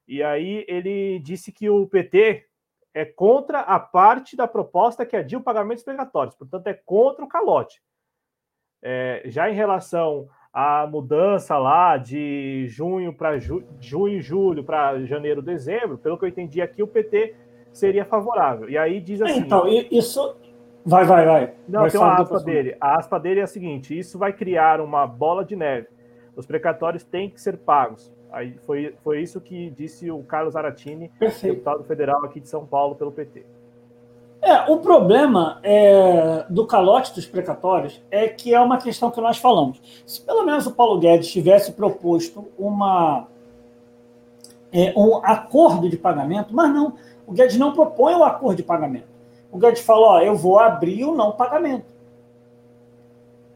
[0.07, 2.47] e aí ele disse que o PT
[2.95, 7.25] é contra a parte da proposta que adia o pagamento dos precatórios, portanto, é contra
[7.25, 7.83] o calote.
[8.81, 15.43] É, já em relação à mudança lá de junho para ju junho, julho para janeiro,
[15.43, 17.35] dezembro, pelo que eu entendi aqui, o PT
[17.73, 18.71] seria favorável.
[18.71, 19.41] E aí diz assim.
[19.41, 20.37] Então, isso,
[20.87, 21.53] Vai, vai, vai.
[21.69, 22.77] Não, vai tem uma aspa dele.
[22.81, 25.89] A aspa dele é a seguinte: isso vai criar uma bola de neve.
[26.37, 28.15] Os precatórios têm que ser pagos.
[28.31, 31.55] Aí foi, foi isso que disse o Carlos Aratini, Perfeito.
[31.55, 33.45] deputado federal aqui de São Paulo pelo PT.
[34.41, 39.39] É, o problema é, do calote dos precatórios é que é uma questão que nós
[39.39, 39.81] falamos.
[40.07, 43.27] Se pelo menos o Paulo Guedes tivesse proposto uma,
[44.73, 46.95] é, um acordo de pagamento, mas não,
[47.27, 49.16] o Guedes não propõe o acordo de pagamento
[49.51, 51.95] o Guedes falou: ó, eu vou abrir o não pagamento.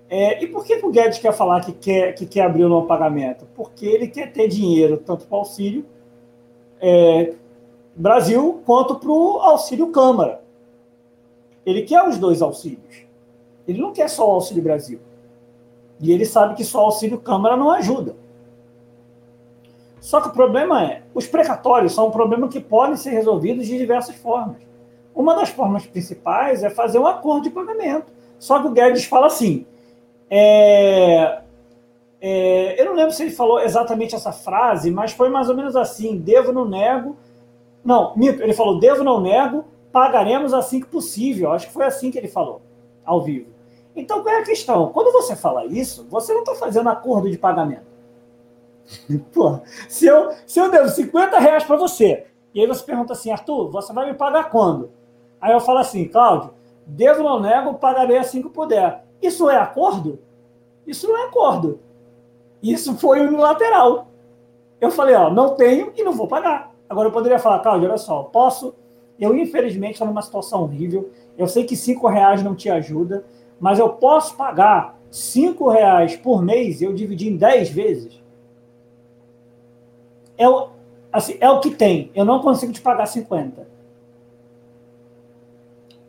[0.08, 2.68] É, e por que, que, o Guedes quer falar que quer, que quer abrir o
[2.68, 3.46] não pagamento?
[3.54, 5.84] Porque ele quer ter dinheiro tanto para o auxílio
[6.80, 7.34] é,
[7.94, 10.42] Brasil quanto para o auxílio Câmara.
[11.64, 13.04] Ele quer os dois auxílios.
[13.68, 14.98] Ele não quer só o Auxílio Brasil.
[16.00, 18.16] E ele sabe que só o Auxílio Câmara não ajuda.
[20.00, 23.76] Só que o problema é, os precatórios são um problema que podem ser resolvidos de
[23.76, 24.56] diversas formas.
[25.14, 28.12] Uma das formas principais é fazer um acordo de pagamento.
[28.38, 29.66] Só que o Guedes fala assim,
[30.30, 31.40] é,
[32.20, 35.74] é, eu não lembro se ele falou exatamente essa frase, mas foi mais ou menos
[35.74, 37.16] assim: devo, não nego.
[37.82, 41.50] Não, mito, ele falou: devo, não nego, pagaremos assim que possível.
[41.52, 42.60] Acho que foi assim que ele falou,
[43.04, 43.48] ao vivo.
[43.96, 44.88] Então, qual é a questão?
[44.92, 47.90] Quando você fala isso, você não está fazendo acordo de pagamento.
[49.32, 53.30] Pô, se eu, se eu devo 50 reais para você, e aí você pergunta assim,
[53.30, 54.90] Arthur, você vai me pagar quando?
[55.40, 56.50] Aí eu falo assim, Cláudio,
[56.86, 59.04] devo, não nego, pagarei assim que puder.
[59.22, 60.18] Isso é acordo?
[60.86, 61.80] Isso não é acordo.
[62.62, 64.08] Isso foi unilateral.
[64.80, 66.72] Eu falei, ó, não tenho e não vou pagar.
[66.88, 68.74] Agora eu poderia falar, Cláudio, olha só, posso.
[69.18, 71.10] Eu, infelizmente, estou numa situação horrível.
[71.36, 73.24] Eu sei que cinco reais não te ajuda,
[73.58, 78.20] mas eu posso pagar cinco reais por mês e eu dividir em dez vezes.
[80.36, 80.68] É o,
[81.12, 82.10] assim, é o que tem.
[82.14, 83.68] Eu não consigo te pagar 50.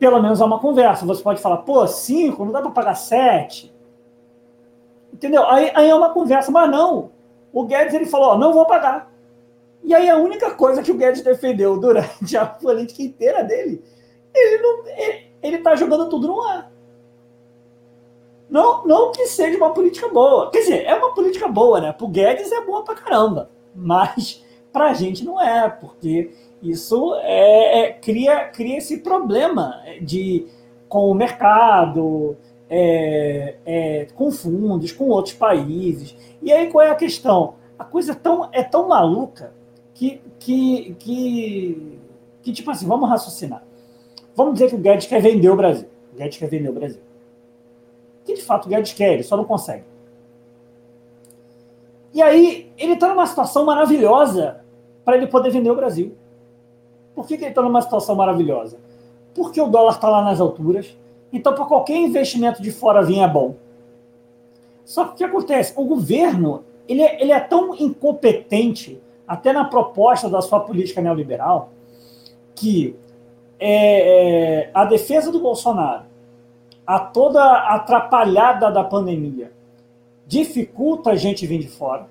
[0.02, 1.06] Pelo menos é uma conversa.
[1.06, 3.72] Você pode falar, pô, cinco, não dá para pagar sete.
[5.14, 5.48] Entendeu?
[5.48, 7.12] Aí, aí é uma conversa, mas não.
[7.54, 9.14] O Guedes ele falou: ó, não vou pagar.
[9.84, 13.84] E aí a única coisa que o Guedes defendeu durante a política inteira dele,
[14.34, 16.72] ele não, ele, ele tá jogando tudo no ar.
[18.50, 20.50] Não, não que seja uma política boa.
[20.50, 21.94] Quer dizer, é uma política boa, né?
[21.94, 23.52] Pro Guedes é boa pra caramba.
[23.76, 30.48] Mas pra gente não é, porque isso é, é cria, cria esse problema de
[30.88, 32.36] com o mercado,
[32.70, 36.16] é, é, com fundos, com outros países.
[36.42, 37.56] E aí qual é a questão?
[37.78, 39.54] A coisa é tão, é tão maluca
[39.94, 42.00] que, que, que,
[42.42, 43.64] que, tipo assim, vamos raciocinar.
[44.36, 45.88] Vamos dizer que o Guedes quer vender o Brasil.
[46.14, 47.02] O Guedes quer vender o Brasil.
[48.24, 49.84] Que de fato o Guedes quer, ele só não consegue.
[52.14, 54.62] E aí ele está numa situação maravilhosa
[55.04, 56.16] para ele poder vender o Brasil.
[57.16, 58.78] Por que, que ele está numa situação maravilhosa?
[59.34, 60.96] Porque o dólar está lá nas alturas,
[61.32, 63.56] então, para qualquer investimento de fora vir é bom.
[64.84, 65.74] Só que o que acontece?
[65.78, 71.70] O governo ele é, ele é tão incompetente, até na proposta da sua política neoliberal,
[72.54, 72.96] que
[73.58, 76.04] é, é, a defesa do Bolsonaro,
[76.86, 79.54] a toda atrapalhada da pandemia,
[80.28, 82.10] dificulta a gente vir de fora.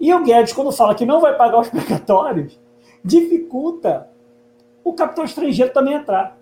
[0.00, 2.58] E o Guedes, quando fala que não vai pagar os precatórios,
[3.04, 4.08] dificulta
[4.84, 6.38] o capital estrangeiro também entrar.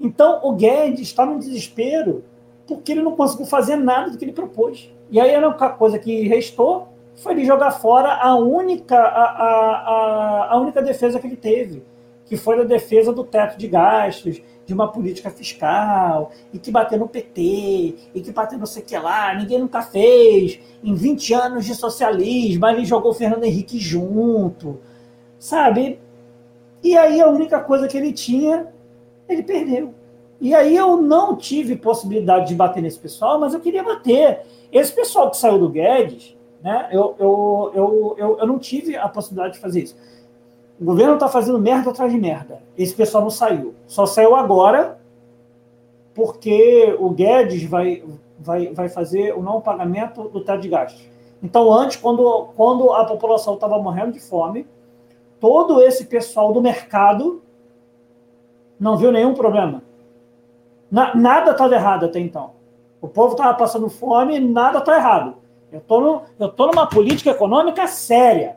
[0.00, 2.24] Então, o Guedes está num desespero
[2.66, 4.90] porque ele não conseguiu fazer nada do que ele propôs.
[5.10, 9.76] E aí a única coisa que restou foi ele jogar fora a única, a, a,
[9.76, 11.82] a, a única defesa que ele teve,
[12.26, 16.98] que foi a defesa do teto de gastos, de uma política fiscal, e que bateu
[16.98, 17.42] no PT,
[18.14, 22.66] e que bateu no sei que lá, ninguém nunca fez, em 20 anos de socialismo,
[22.66, 24.80] ele jogou o Fernando Henrique junto,
[25.44, 26.00] sabe?
[26.82, 28.72] E aí a única coisa que ele tinha
[29.28, 29.92] ele perdeu.
[30.40, 34.40] E aí eu não tive possibilidade de bater nesse pessoal, mas eu queria bater.
[34.72, 39.06] Esse pessoal que saiu do Guedes, né, eu, eu, eu, eu, eu não tive a
[39.06, 39.96] possibilidade de fazer isso.
[40.80, 42.62] O governo está fazendo merda atrás de merda.
[42.76, 43.74] Esse pessoal não saiu.
[43.86, 44.98] Só saiu agora
[46.14, 48.02] porque o Guedes vai,
[48.38, 51.06] vai, vai fazer o não pagamento do teto de gastos.
[51.42, 54.66] Então, antes, quando, quando a população estava morrendo de fome,
[55.44, 57.42] todo esse pessoal do mercado
[58.80, 59.82] não viu nenhum problema.
[60.90, 62.52] Na, nada estava errado até então.
[62.98, 65.34] O povo estava passando fome, nada está errado.
[65.70, 68.56] Eu tô estou numa política econômica séria.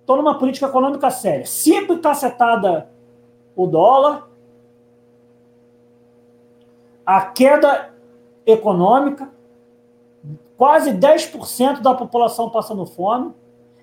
[0.00, 1.46] Estou numa política econômica séria.
[1.46, 2.90] Sempre cacetada
[3.54, 4.28] o dólar,
[7.06, 7.94] a queda
[8.44, 9.30] econômica,
[10.56, 13.32] quase 10% da população passando fome,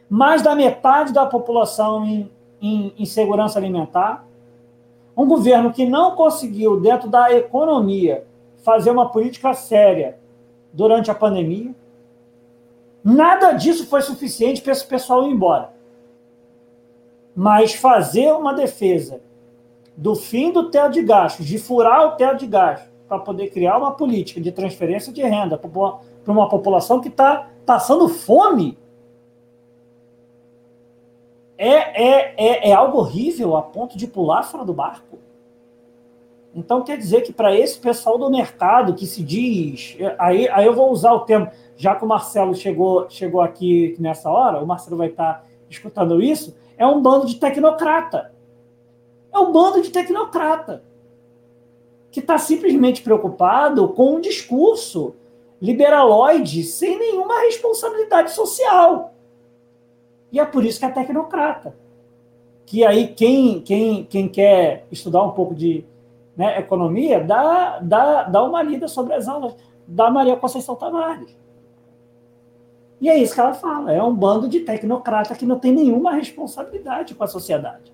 [0.10, 2.32] mais da metade da população em,
[2.62, 4.26] em, em segurança alimentar.
[5.16, 8.26] Um governo que não conseguiu, dentro da economia,
[8.64, 10.18] fazer uma política séria
[10.74, 11.76] durante a pandemia.
[13.03, 15.72] Nada disso foi suficiente para esse pessoal ir embora.
[17.36, 19.22] Mas fazer uma defesa
[19.95, 23.78] do fim do teto de gastos, de furar o teto de gastos, para poder criar
[23.78, 28.78] uma política de transferência de renda para uma população que está passando fome,
[31.60, 35.20] é, é, é, é algo horrível a ponto de pular fora do barco.
[36.55, 40.74] Então quer dizer que para esse pessoal do mercado que se diz, aí, aí eu
[40.74, 44.95] vou usar o termo, já que o Marcelo chegou, chegou aqui nessa hora, o Marcelo
[44.95, 48.32] vai estar escutando isso, é um bando de tecnocrata.
[49.32, 50.82] É um bando de tecnocrata.
[52.10, 55.14] que está simplesmente preocupado com um discurso
[55.62, 59.14] liberaloide sem nenhuma responsabilidade social.
[60.32, 61.76] E é por isso que é tecnocrata.
[62.66, 65.84] Que aí quem, quem, quem quer estudar um pouco de
[66.38, 69.56] né, economia, dá, dá, dá uma lida sobre as aulas
[69.88, 71.38] da Maria Conceição Tavares.
[73.02, 73.92] E é isso que ela fala.
[73.92, 77.92] É um bando de tecnocrata que não tem nenhuma responsabilidade com a sociedade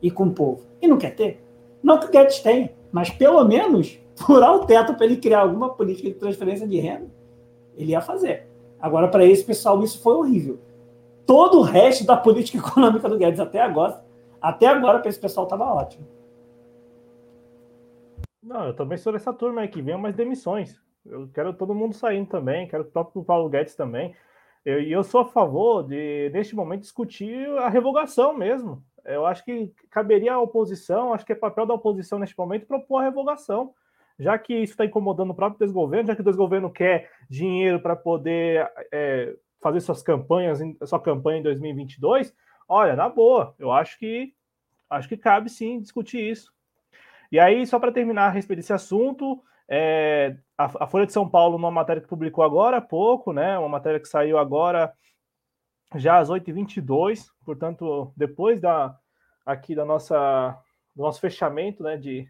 [0.00, 0.62] e com o povo.
[0.80, 1.42] E não quer ter.
[1.82, 5.70] Não que o Guedes tenha, mas pelo menos furar o teto para ele criar alguma
[5.70, 7.10] política de transferência de renda,
[7.76, 8.46] ele ia fazer.
[8.80, 10.58] Agora, para esse pessoal, isso foi horrível.
[11.26, 14.04] Todo o resto da política econômica do Guedes até agora,
[14.40, 16.06] até agora, para esse pessoal, estava ótimo.
[18.42, 20.80] Não, eu também sou dessa turma aí que venham mais demissões.
[21.06, 24.14] Eu quero todo mundo saindo também, quero o próprio Paulo Guedes também.
[24.66, 28.82] E eu, eu sou a favor de, neste momento, discutir a revogação mesmo.
[29.04, 32.98] Eu acho que caberia à oposição, acho que é papel da oposição neste momento propor
[32.98, 33.74] a revogação,
[34.18, 37.96] já que isso está incomodando o próprio desgoverno, já que o desgoverno quer dinheiro para
[37.96, 42.34] poder é, fazer suas campanhas, sua campanha em 2022.
[42.68, 44.34] Olha, na boa, eu acho que
[44.90, 46.52] acho que cabe sim discutir isso.
[47.30, 51.26] E aí, só para terminar a respeito desse assunto, é, a, a, Folha de São
[51.26, 54.92] Paulo, numa matéria que publicou agora há pouco, né, uma matéria que saiu agora
[55.94, 58.94] já às 8h22, portanto, depois da,
[59.46, 60.58] aqui da nossa,
[60.94, 62.28] do nosso fechamento né, de,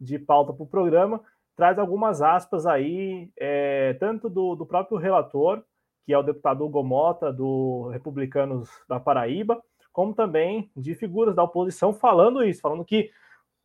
[0.00, 1.20] de pauta para o programa,
[1.56, 5.64] traz algumas aspas aí, é, tanto do, do próprio relator,
[6.04, 11.42] que é o deputado Hugo Mota, do Republicanos da Paraíba, como também de figuras da
[11.42, 13.10] oposição falando isso, falando que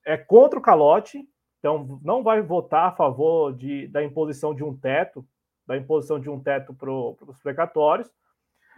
[0.06, 1.28] é contra o calote,
[1.60, 5.26] então não vai votar a favor de, da imposição de um teto,
[5.68, 8.10] da imposição de um teto para os precatórios,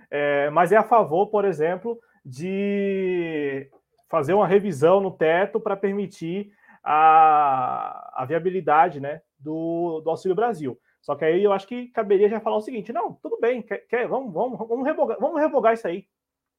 [0.10, 3.70] é, mas é a favor, por exemplo, de
[4.10, 6.52] fazer uma revisão no teto para permitir
[6.84, 10.78] a, a viabilidade né, do, do Auxílio Brasil.
[11.02, 13.80] Só que aí eu acho que caberia já falar o seguinte: não, tudo bem, quer,
[13.88, 16.08] quer, vamos, vamos, vamos, revogar, vamos revogar isso aí.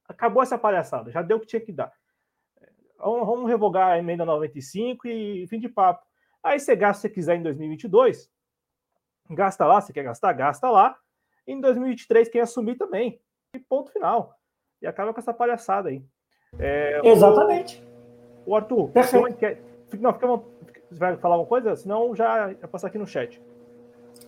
[0.07, 1.93] Acabou essa palhaçada, já deu o que tinha que dar
[3.03, 6.05] vamos revogar a emenda 95 e fim de papo.
[6.41, 8.29] Aí você gasta se você quiser em 2022,
[9.29, 10.97] gasta lá, você quer gastar, gasta lá.
[11.45, 13.19] Em 2023, quem assumir também.
[13.53, 14.37] E ponto final.
[14.81, 16.03] E acaba com essa palhaçada aí.
[16.59, 17.83] É, Exatamente.
[18.45, 19.37] O, o Arthur, Perfeito.
[19.37, 19.61] Quer,
[19.99, 21.75] não, fica, você vai falar alguma coisa?
[21.75, 23.41] Senão já passar aqui no chat.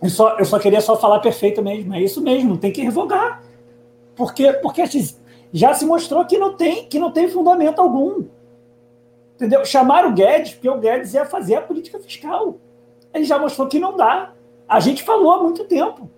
[0.02, 1.94] Eu só, eu só queria só falar perfeito mesmo.
[1.94, 3.42] É isso mesmo, tem que revogar.
[4.14, 4.82] Porque, porque
[5.52, 8.24] já se mostrou que não tem, que não tem fundamento algum.
[9.34, 9.64] Entendeu?
[9.64, 12.56] Chamaram o Guedes, porque o Guedes ia fazer a política fiscal.
[13.12, 14.32] Ele já mostrou que não dá.
[14.68, 16.10] A gente falou há muito tempo.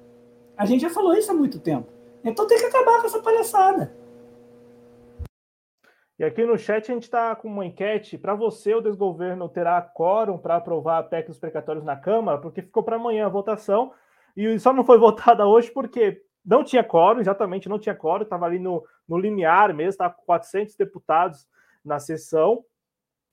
[0.57, 1.87] A gente já falou isso há muito tempo.
[2.25, 3.93] Então tem que acabar com essa palhaçada.
[6.19, 8.19] E aqui no chat a gente está com uma enquete.
[8.19, 12.39] Para você, o desgoverno terá quórum para aprovar a PEC dos precatórios na Câmara?
[12.39, 13.93] Porque ficou para amanhã a votação.
[14.37, 18.25] E só não foi votada hoje porque não tinha quórum, exatamente, não tinha quórum.
[18.25, 21.47] Estava ali no, no limiar mesmo, estava com 400 deputados
[21.85, 22.65] na sessão.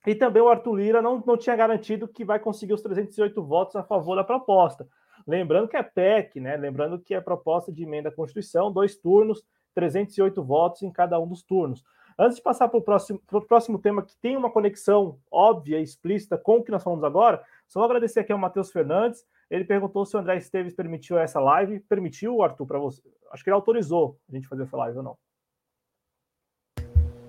[0.05, 3.75] E também o Arthur Lira não, não tinha garantido que vai conseguir os 308 votos
[3.75, 4.87] a favor da proposta.
[5.25, 6.55] Lembrando que é PEC, né?
[6.55, 11.27] Lembrando que é proposta de emenda à Constituição, dois turnos, 308 votos em cada um
[11.27, 11.83] dos turnos.
[12.17, 16.37] Antes de passar para o próximo, próximo tema, que tem uma conexão óbvia e explícita
[16.37, 19.25] com o que nós falamos agora, só vou agradecer aqui ao Matheus Fernandes.
[19.49, 21.79] Ele perguntou se o André Esteves permitiu essa live.
[21.81, 23.01] Permitiu, Arthur, para você?
[23.31, 25.17] Acho que ele autorizou a gente fazer essa live ou não.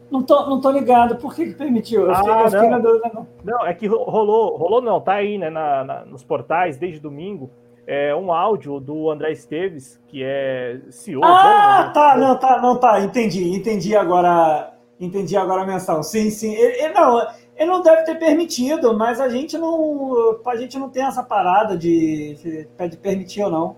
[0.09, 1.17] Não tô, não tô ligado.
[1.17, 2.03] Por que, que permitiu?
[2.03, 3.11] Eu, ah, fiquei, eu fiquei na dúvida.
[3.13, 3.27] Não.
[3.43, 7.51] não, é que rolou, rolou não, tá aí, né, na, na, nos portais desde domingo.
[7.89, 11.25] É um áudio do André Esteves, que é CEO.
[11.25, 11.93] Ah, né?
[11.93, 13.01] tá, não, tá, não, tá.
[13.01, 14.76] Entendi, entendi agora.
[14.99, 16.03] Entendi agora a menção.
[16.03, 16.55] Sim, sim.
[16.55, 17.27] Ele, ele, não,
[17.57, 20.41] ele não deve ter permitido, mas a gente não.
[20.47, 23.77] A gente não tem essa parada de, de permitir ou não.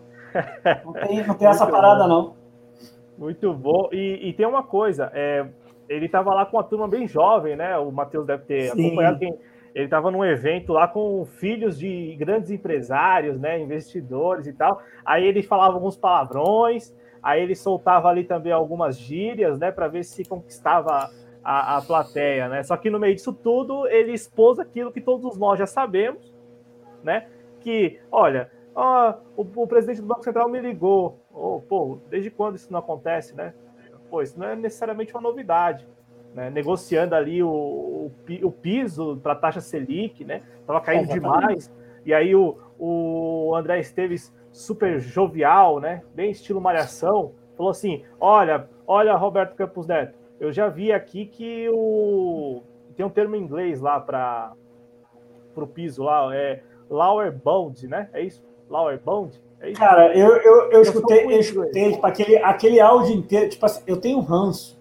[0.84, 2.08] Não tem, não tem essa parada, bom.
[2.08, 2.36] não.
[3.18, 3.88] Muito bom.
[3.92, 5.44] E, e tem uma coisa, é,
[5.88, 7.76] ele estava lá com uma turma bem jovem, né?
[7.78, 8.86] O Matheus deve ter Sim.
[8.86, 9.34] acompanhado quem.
[9.74, 13.60] Ele estava num evento lá com filhos de grandes empresários, né?
[13.60, 14.80] Investidores e tal.
[15.04, 16.94] Aí ele falava alguns palavrões,
[17.28, 19.70] aí ele soltava ali também algumas gírias, né?
[19.70, 21.10] Para ver se conquistava
[21.44, 22.62] a, a plateia, né?
[22.62, 26.34] Só que no meio disso tudo, ele expôs aquilo que todos nós já sabemos,
[27.02, 27.28] né?
[27.60, 31.20] Que, olha, ó, o, o presidente do Banco Central me ligou.
[31.32, 33.52] Oh, pô, desde quando isso não acontece, né?
[34.08, 35.86] pô, isso não é necessariamente uma novidade.
[36.34, 36.50] Né?
[36.50, 38.12] Negociando ali o, o,
[38.42, 40.42] o piso para a taxa Selic, né?
[40.66, 41.70] Tava caindo demais.
[42.06, 46.02] E aí o, o André Esteves, super jovial, né?
[46.14, 51.68] Bem estilo malhação, falou assim: olha, olha, Roberto Campos Neto, eu já vi aqui que
[51.70, 52.62] o.
[52.96, 54.52] Tem um termo em inglês lá para
[55.56, 58.08] o piso lá, é Lauer Bond, né?
[58.12, 58.42] É isso?
[58.68, 59.40] Lauer Bond?
[59.60, 59.80] É isso?
[59.80, 63.48] Cara, eu, eu, eu, escutei, eu escutei tipo, aquele, aquele áudio inteiro.
[63.48, 64.78] Tipo assim, eu tenho ranço,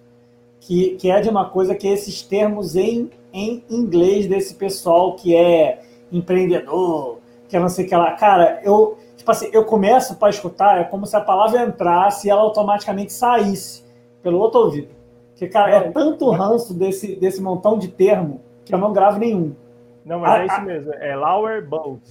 [0.60, 5.36] que, que é de uma coisa que esses termos em, em inglês desse pessoal que
[5.36, 8.14] é empreendedor, que é não sei o que lá.
[8.14, 12.30] Cara, eu, tipo assim, eu começo para escutar, é como se a palavra entrasse e
[12.30, 13.84] ela automaticamente saísse
[14.24, 14.96] pelo outro ouvido.
[15.32, 19.56] Porque, cara, é tanto ranço desse, desse montão de termo que eu não gravo nenhum.
[20.04, 20.94] Não, mas ah, é isso ah, mesmo.
[20.94, 22.02] É Lauer Bolt.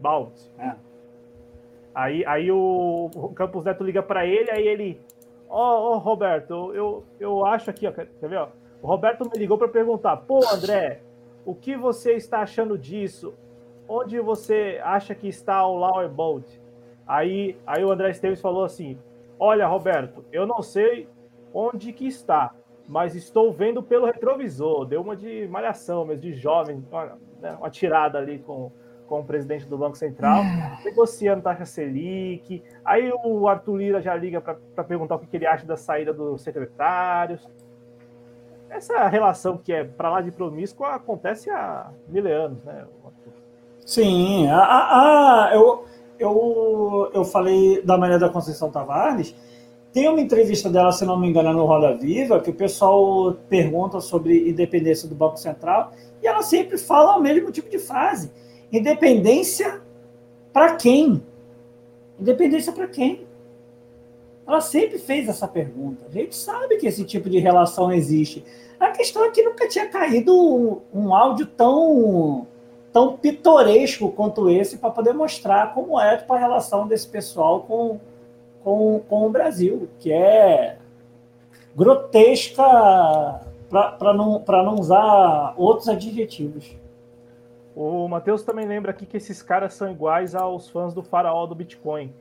[0.00, 0.32] Bolt.
[0.58, 0.72] É.
[1.94, 5.00] Aí, aí o, o Campos Neto liga para ele, aí ele.
[5.48, 8.36] Ó, oh, oh, Roberto, eu, eu acho aqui, ó, quer ver?
[8.36, 8.48] Ó?
[8.80, 11.00] O Roberto me ligou para perguntar: pô, André,
[11.44, 13.34] o que você está achando disso?
[13.88, 16.46] Onde você acha que está o Lauer Bolt?
[17.06, 18.98] Aí, aí o André Esteves falou assim:
[19.40, 21.08] Olha, Roberto, eu não sei
[21.54, 22.54] onde que está,
[22.86, 24.84] mas estou vendo pelo retrovisor.
[24.84, 28.70] Deu uma de malhação mesmo, de jovem, uma, né, uma tirada ali com,
[29.06, 30.42] com o presidente do Banco Central,
[30.84, 32.62] negociando taxa Selic.
[32.84, 36.12] Aí o Arthur Lira já liga para perguntar o que, que ele acha da saída
[36.12, 37.48] dos secretários.
[38.68, 42.86] Essa relação que é para lá de promíscua acontece há mil anos, né?
[43.88, 45.86] Sim, a, a, eu,
[46.18, 49.34] eu, eu falei da Maria da Conceição Tavares
[49.94, 53.98] tem uma entrevista dela, se não me engano, no Roda Viva, que o pessoal pergunta
[53.98, 58.30] sobre independência do Banco Central, e ela sempre fala o mesmo tipo de frase:
[58.70, 59.80] independência
[60.52, 61.22] para quem?
[62.20, 63.26] Independência para quem?
[64.46, 66.04] Ela sempre fez essa pergunta.
[66.06, 68.44] A gente sabe que esse tipo de relação existe.
[68.78, 72.46] A questão é que nunca tinha caído um, um áudio tão
[72.92, 78.00] tão pitoresco quanto esse para poder mostrar como é tipo, a relação desse pessoal com
[78.68, 80.76] com, com o Brasil, que é
[81.74, 82.62] grotesca
[83.70, 86.76] para não, não usar outros adjetivos.
[87.74, 91.54] O Matheus também lembra aqui que esses caras são iguais aos fãs do faraó do
[91.54, 92.12] Bitcoin,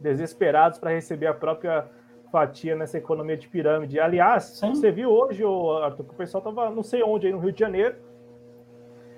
[0.00, 1.86] desesperados para receber a própria
[2.32, 4.00] fatia nessa economia de pirâmide.
[4.00, 4.74] Aliás, Sim.
[4.74, 5.44] você viu hoje,
[5.82, 7.96] Arthur, que o pessoal estava não sei onde, aí no Rio de Janeiro,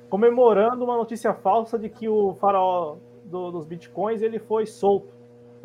[0.09, 5.17] comemorando uma notícia falsa de que o faraó do, dos Bitcoins ele foi solto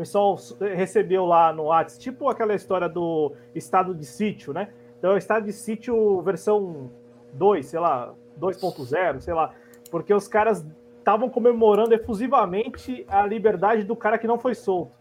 [0.02, 0.36] pessoal
[0.76, 4.70] recebeu lá no WhatsApp, tipo aquela história do estado de sítio, né?
[4.98, 6.90] Então, é o estado de sítio versão
[7.34, 9.54] 2, sei lá, 2.0, sei lá,
[9.92, 10.66] porque os caras
[10.98, 14.92] estavam comemorando efusivamente a liberdade do cara que não foi solto.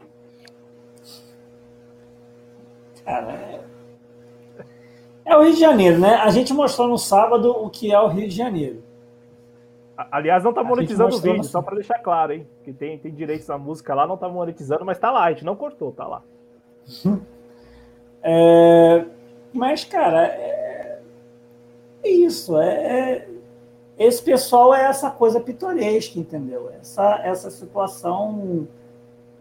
[5.24, 6.16] É o Rio de Janeiro, né?
[6.16, 8.82] A gente mostrou no sábado o que é o Rio de Janeiro.
[10.11, 12.46] Aliás, não tá monetizando o vídeo, só para deixar claro, hein?
[12.64, 15.44] Que tem, tem direitos na música lá, não tá monetizando, mas tá lá, a gente
[15.44, 16.22] não cortou, tá lá.
[18.22, 19.07] É,
[19.51, 21.01] mas, cara, é,
[22.03, 22.61] é isso.
[22.61, 23.28] É, é,
[23.98, 26.70] esse pessoal é essa coisa pitoresca, entendeu?
[26.78, 28.68] Essa, essa situação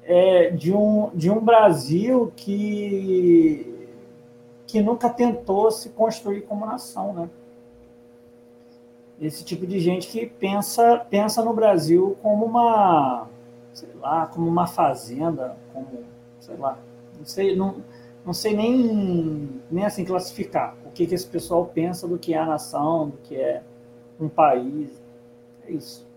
[0.04, 3.90] é, de, um, de um Brasil que,
[4.66, 7.30] que nunca tentou se construir como nação, né?
[9.22, 13.28] Esse tipo de gente que pensa, pensa no Brasil como uma,
[13.74, 16.04] sei lá, como uma fazenda, como,
[16.40, 16.78] sei lá,
[17.18, 17.84] não sei, não,
[18.26, 22.38] não sei nem, nem assim classificar o que, que esse pessoal pensa do que é
[22.38, 23.62] a nação, do que é
[24.20, 25.02] um país.
[25.66, 26.08] É isso.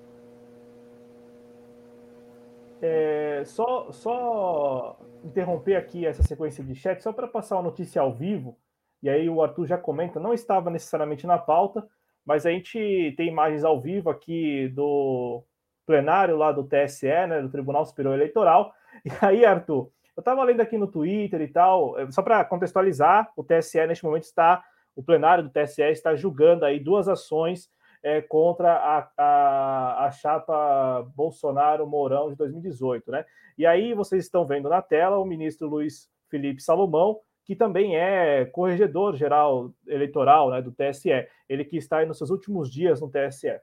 [2.81, 8.13] É, só, só interromper aqui essa sequência de chat, só para passar uma notícia ao
[8.13, 8.57] vivo,
[9.03, 11.87] e aí o Arthur já comenta, não estava necessariamente na pauta,
[12.25, 15.43] mas a gente tem imagens ao vivo aqui do
[15.87, 18.73] plenário lá do TSE, né, do Tribunal Superior Eleitoral.
[19.05, 23.33] E aí, Arthur, eu estava lendo aqui no Twitter e tal, eh, só para contextualizar,
[23.35, 24.63] o TSE neste momento está,
[24.95, 27.71] o plenário do TSE está julgando aí duas ações
[28.03, 33.25] é, contra a, a, a chapa Bolsonaro-Mourão de 2018, né?
[33.57, 38.45] E aí vocês estão vendo na tela o ministro Luiz Felipe Salomão, que também é
[38.47, 41.27] corregedor geral eleitoral né, do TSE.
[41.49, 43.61] Ele que está nos seus últimos dias no TSE.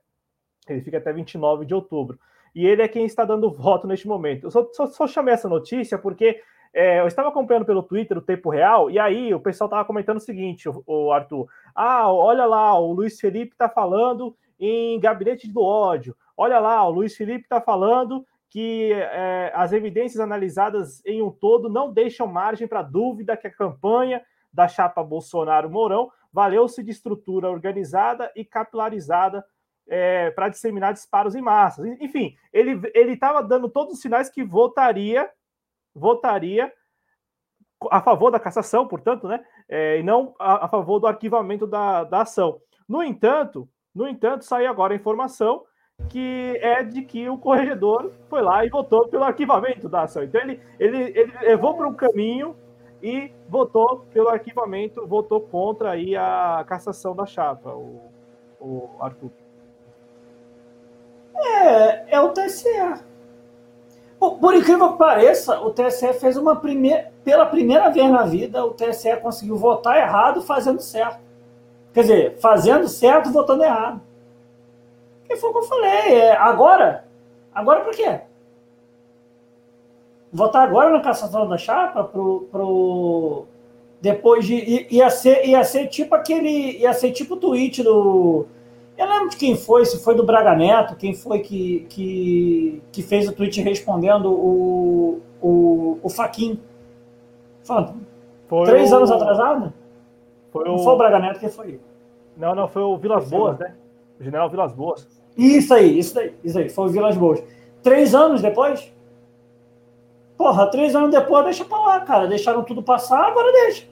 [0.67, 2.19] Ele fica até 29 de outubro.
[2.53, 4.45] E ele é quem está dando voto neste momento.
[4.47, 6.41] Eu só, só, só chamei essa notícia porque
[6.73, 10.17] é, eu estava acompanhando pelo Twitter o tempo real, e aí o pessoal estava comentando
[10.17, 11.47] o seguinte, o, o, Arthur.
[11.73, 16.15] Ah, olha lá, o Luiz Felipe está falando em gabinete do ódio.
[16.38, 21.69] Olha lá, o Luiz Felipe está falando que é, as evidências analisadas em um todo
[21.69, 28.31] não deixam margem para dúvida que a campanha da chapa Bolsonaro-Mourão valeu-se de estrutura organizada
[28.35, 29.45] e capilarizada
[29.87, 31.85] é, para disseminar disparos em massas.
[31.99, 35.29] Enfim, ele estava dando todos os sinais que votaria,
[35.93, 36.71] votaria
[37.89, 42.03] a favor da cassação, portanto, né, é, e não a, a, favor do arquivamento da,
[42.03, 42.59] da ação.
[42.87, 45.63] No entanto, no entanto, saiu agora a informação
[46.07, 50.23] que é de que o corregedor foi lá e votou pelo arquivamento da ação.
[50.23, 52.55] Então ele, ele, ele levou para um caminho
[53.01, 58.01] e votou pelo arquivamento, votou contra aí a cassação da chapa, o,
[58.59, 59.31] o Arthur.
[61.35, 62.67] É, é o TSE.
[64.19, 67.09] Por incrível que pareça, o TSE fez uma primeira.
[67.23, 71.19] Pela primeira vez na vida, o TSE conseguiu votar errado fazendo certo.
[71.93, 74.01] Quer dizer, fazendo certo, votando errado.
[75.30, 76.13] E foi o que eu falei.
[76.13, 77.05] É, agora?
[77.53, 78.21] Agora por quê?
[80.32, 83.45] Votar agora na cassação da chapa pro, pro
[84.01, 88.45] depois de ia ser ia ser tipo aquele ia ser tipo o tweet do
[88.99, 93.01] eu lembro de quem foi, se foi do Braga Neto, quem foi que, que, que
[93.01, 96.59] fez o tweet respondendo o, o, o Faquin.
[97.63, 97.95] Falando,
[98.65, 98.97] três o...
[98.97, 99.73] anos atrasado?
[100.51, 100.80] Foi não o...
[100.80, 101.80] foi o Braga Neto, quem foi?
[102.36, 103.73] Não, não, foi o Vilas Boas, né?
[104.19, 105.07] O general Vilas Boas.
[105.41, 107.41] Isso aí, isso aí, isso aí, foi Vilas Boas.
[107.81, 108.91] Três anos depois?
[110.37, 112.27] Porra, três anos depois, deixa pra lá, cara.
[112.27, 113.87] Deixaram tudo passar, agora deixa.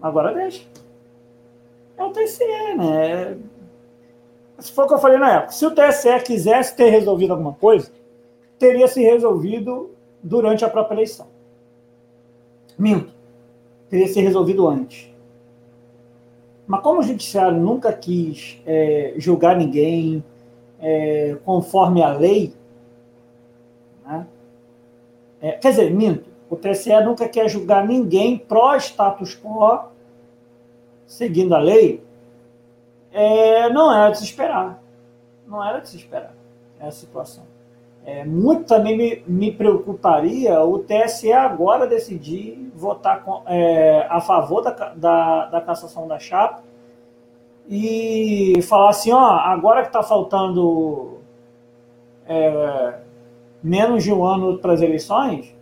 [0.00, 0.66] Agora deixa
[1.96, 2.44] é o TSE,
[2.76, 3.36] né?
[4.58, 7.52] Se for o que eu falei na época, se o TSE quisesse ter resolvido alguma
[7.54, 7.90] coisa,
[8.58, 9.90] teria se resolvido
[10.22, 11.26] durante a própria eleição.
[12.78, 13.12] Minto.
[13.88, 15.10] Teria se resolvido antes.
[16.66, 20.24] Mas como o judiciário nunca quis é, julgar ninguém
[20.80, 22.52] é, conforme a lei,
[24.04, 24.26] né?
[25.40, 29.88] é, quer dizer, minto, o TSE nunca quer julgar ninguém pró-status quo
[31.06, 32.02] seguindo a lei,
[33.12, 34.82] é, não era de se esperar.
[35.46, 36.34] Não era de se esperar
[36.80, 37.44] essa situação.
[38.06, 44.62] É, muito também me, me, preocuparia o TSE agora decidir votar com, é, a favor
[44.62, 46.62] da, da, da, cassação da chapa
[47.68, 51.18] e falar assim, ó, agora que está faltando
[52.28, 52.94] é,
[53.60, 55.52] menos de um ano para as eleições,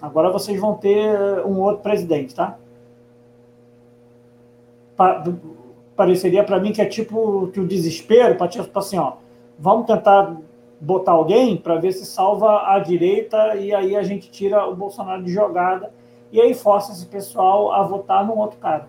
[0.00, 2.56] agora vocês vão ter um outro presidente, tá?
[5.96, 9.14] pareceria para mim que é tipo que o desespero, para tipo assim, ó,
[9.58, 10.36] vamos tentar
[10.80, 15.22] botar alguém para ver se salva a direita e aí a gente tira o Bolsonaro
[15.22, 15.92] de jogada
[16.32, 18.88] e aí força esse pessoal a votar num outro cara.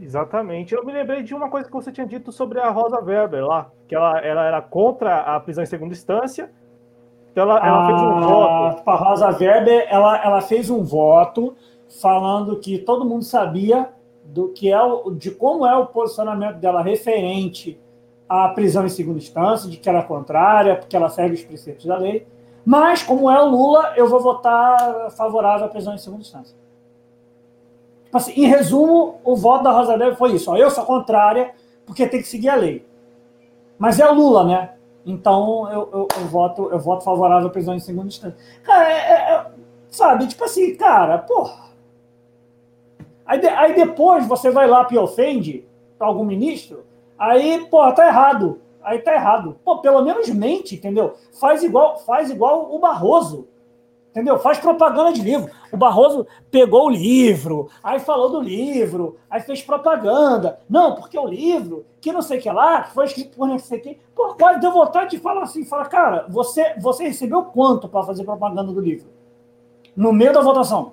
[0.00, 0.74] Exatamente.
[0.74, 3.70] Eu me lembrei de uma coisa que você tinha dito sobre a Rosa Weber lá,
[3.86, 6.50] que ela, ela era contra a prisão em segunda instância.
[7.30, 8.90] Então ela, ela fez um voto.
[8.90, 11.54] A Rosa Weber, ela, ela fez um voto
[12.00, 13.90] falando que todo mundo sabia
[14.24, 17.78] do que é o, de como é o posicionamento dela referente
[18.30, 21.84] à prisão em segunda instância, de que ela é contrária, porque ela segue os preceitos
[21.84, 22.24] da lei.
[22.64, 26.56] Mas, como é o Lula, eu vou votar favorável à prisão em segunda instância.
[28.04, 30.50] Tipo assim, em resumo, o voto da Rosa Weber foi isso.
[30.50, 31.52] Ó, eu sou contrária,
[31.84, 32.86] porque tem que seguir a lei.
[33.76, 34.74] Mas é o Lula, né?
[35.04, 38.36] Então eu, eu, eu voto, eu voto favorável à prisão em segunda instância.
[38.62, 39.46] Cara, é, é, é
[39.88, 41.70] sabe, tipo assim, cara, porra
[43.30, 45.64] Aí, de, aí depois você vai lá e ofende
[46.00, 46.84] algum ministro,
[47.20, 48.60] aí, pô, tá errado.
[48.82, 49.56] Aí tá errado.
[49.64, 51.14] Pô, pelo menos mente, entendeu?
[51.38, 53.46] Faz igual, faz igual o Barroso.
[54.10, 54.38] Entendeu?
[54.40, 55.50] Faz propaganda de livro.
[55.72, 60.58] O Barroso pegou o livro, aí falou do livro, aí fez propaganda.
[60.68, 63.58] Não, porque o livro, que não sei o que lá, que foi escrito por não
[63.58, 63.98] sei o que.
[64.16, 68.24] Pô, quase deu vontade de falar assim: fala, cara, você, você recebeu quanto para fazer
[68.24, 69.08] propaganda do livro?
[69.94, 70.92] No meio da votação.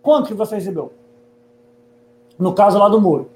[0.00, 0.92] Quanto que você recebeu?
[2.42, 3.30] no caso lá do Moro.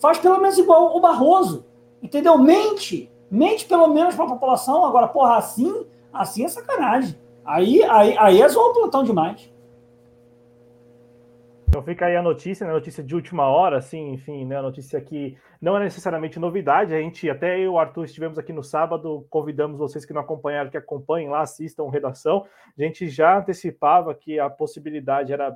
[0.00, 1.66] Faz pelo menos igual o Barroso,
[2.02, 2.36] entendeu?
[2.38, 4.84] Mente, mente pelo menos para a população.
[4.84, 7.18] Agora, porra, assim, assim é sacanagem.
[7.44, 9.50] Aí, aí, aí é zoar o plantão demais.
[11.68, 12.72] Então fica aí a notícia, né?
[12.72, 14.56] Notícia de última hora, assim, enfim, né?
[14.56, 16.94] A notícia que não é necessariamente novidade.
[16.94, 20.22] A gente, até eu e o Arthur estivemos aqui no sábado, convidamos vocês que não
[20.22, 22.46] acompanharam, que acompanhem lá, assistam redação.
[22.78, 25.54] A gente já antecipava que a possibilidade era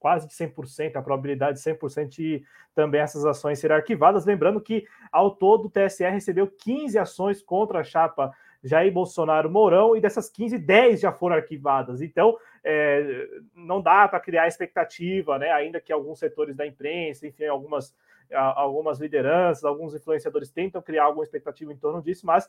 [0.00, 2.42] quase de 100%, a probabilidade de 100% de
[2.74, 4.24] também essas ações serem arquivadas.
[4.24, 8.32] Lembrando que, ao todo, o TSE recebeu 15 ações contra a chapa
[8.62, 12.02] Jair Bolsonaro Mourão, e dessas 15, 10 já foram arquivadas.
[12.02, 15.50] Então, é, não dá para criar expectativa, né?
[15.50, 17.94] ainda que alguns setores da imprensa, enfim, algumas,
[18.30, 22.48] algumas lideranças, alguns influenciadores tentam criar alguma expectativa em torno disso, mas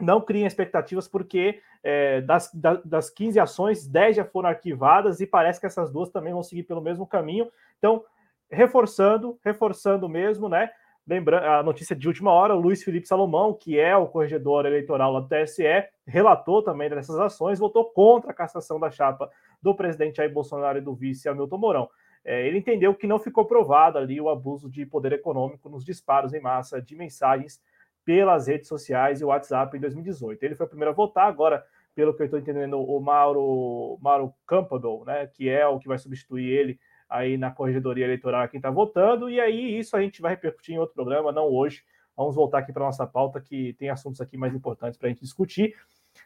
[0.00, 2.50] não criem expectativas, porque é, das,
[2.84, 6.64] das 15 ações, 10 já foram arquivadas e parece que essas duas também vão seguir
[6.64, 7.50] pelo mesmo caminho.
[7.78, 8.04] Então,
[8.50, 10.70] reforçando, reforçando mesmo, né?
[11.06, 15.12] Lembrando a notícia de última hora, o Luiz Felipe Salomão, que é o corregedor eleitoral
[15.12, 15.62] lá do TSE,
[16.04, 19.30] relatou também dessas ações, votou contra a cassação da chapa
[19.62, 21.88] do presidente Jair Bolsonaro e do vice Hamilton Mourão.
[22.24, 26.34] é, ele entendeu que não ficou provado ali o abuso de poder econômico nos disparos
[26.34, 27.60] em massa de mensagens
[28.06, 30.40] pelas redes sociais e o WhatsApp em 2018.
[30.42, 34.32] Ele foi o primeiro a votar, agora, pelo que eu estou entendendo, o Mauro, Mauro
[34.46, 36.78] Campbell, né, que é o que vai substituir ele
[37.08, 40.78] aí na corregedoria eleitoral quem está votando, e aí isso a gente vai repercutir em
[40.78, 41.82] outro programa, não hoje.
[42.16, 45.20] Vamos voltar aqui para nossa pauta, que tem assuntos aqui mais importantes para a gente
[45.20, 45.74] discutir.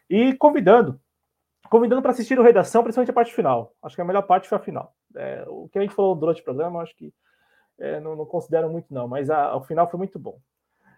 [0.09, 1.01] E convidando,
[1.69, 3.73] convidando para assistir o Redação, principalmente a parte final.
[3.81, 4.95] Acho que a melhor parte foi a final.
[5.15, 7.11] É, o que a gente falou durante o programa, acho que
[7.79, 10.39] é, não, não, considero muito, não, mas a, o final foi muito bom.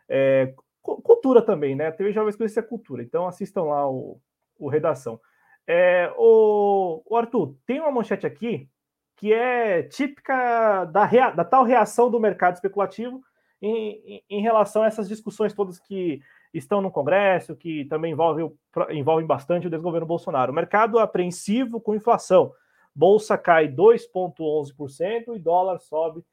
[0.07, 0.53] É,
[0.83, 1.87] cultura também, né?
[1.87, 4.19] A TV Jovens Cruz é cultura, então assistam lá o,
[4.59, 5.19] o Redação.
[5.65, 8.69] É, o, o, Arthur, tem uma manchete aqui
[9.15, 13.21] que é típica da, rea, da tal reação do mercado especulativo
[13.61, 16.19] em, em, em, relação a essas discussões todas que
[16.53, 18.51] estão no Congresso, que também envolvem,
[18.89, 20.51] envolvem bastante o desgoverno Bolsonaro.
[20.51, 22.53] O mercado apreensivo com inflação.
[22.93, 26.23] Bolsa cai 2,11% e dólar sobe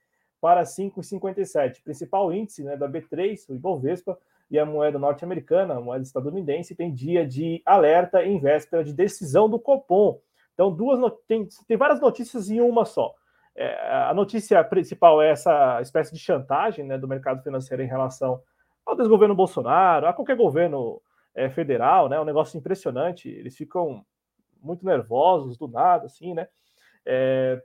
[0.40, 1.82] para 5,57.
[1.84, 4.18] Principal índice né, da B3, o Ibovespa,
[4.50, 9.48] e a moeda norte-americana, a moeda estadunidense, tem dia de alerta em véspera de decisão
[9.48, 10.20] do Copom.
[10.54, 13.14] Então, duas tem, tem várias notícias em uma só.
[13.54, 18.40] É, a notícia principal é essa espécie de chantagem né, do mercado financeiro em relação
[18.84, 21.00] ao desgoverno Bolsonaro, a qualquer governo
[21.34, 22.20] é, federal, né?
[22.20, 23.28] Um negócio impressionante.
[23.28, 24.04] Eles ficam
[24.62, 26.48] muito nervosos do nada, assim, né?
[27.06, 27.62] É,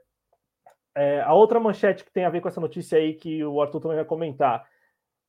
[0.94, 3.80] é, a outra manchete que tem a ver com essa notícia aí que o Arthur
[3.80, 4.66] também vai comentar.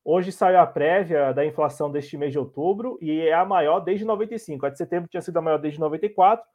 [0.09, 4.05] Hoje saiu a prévia da inflação deste mês de outubro e é a maior desde
[4.05, 4.65] 95.
[4.65, 6.45] A de setembro tinha sido a maior desde 94.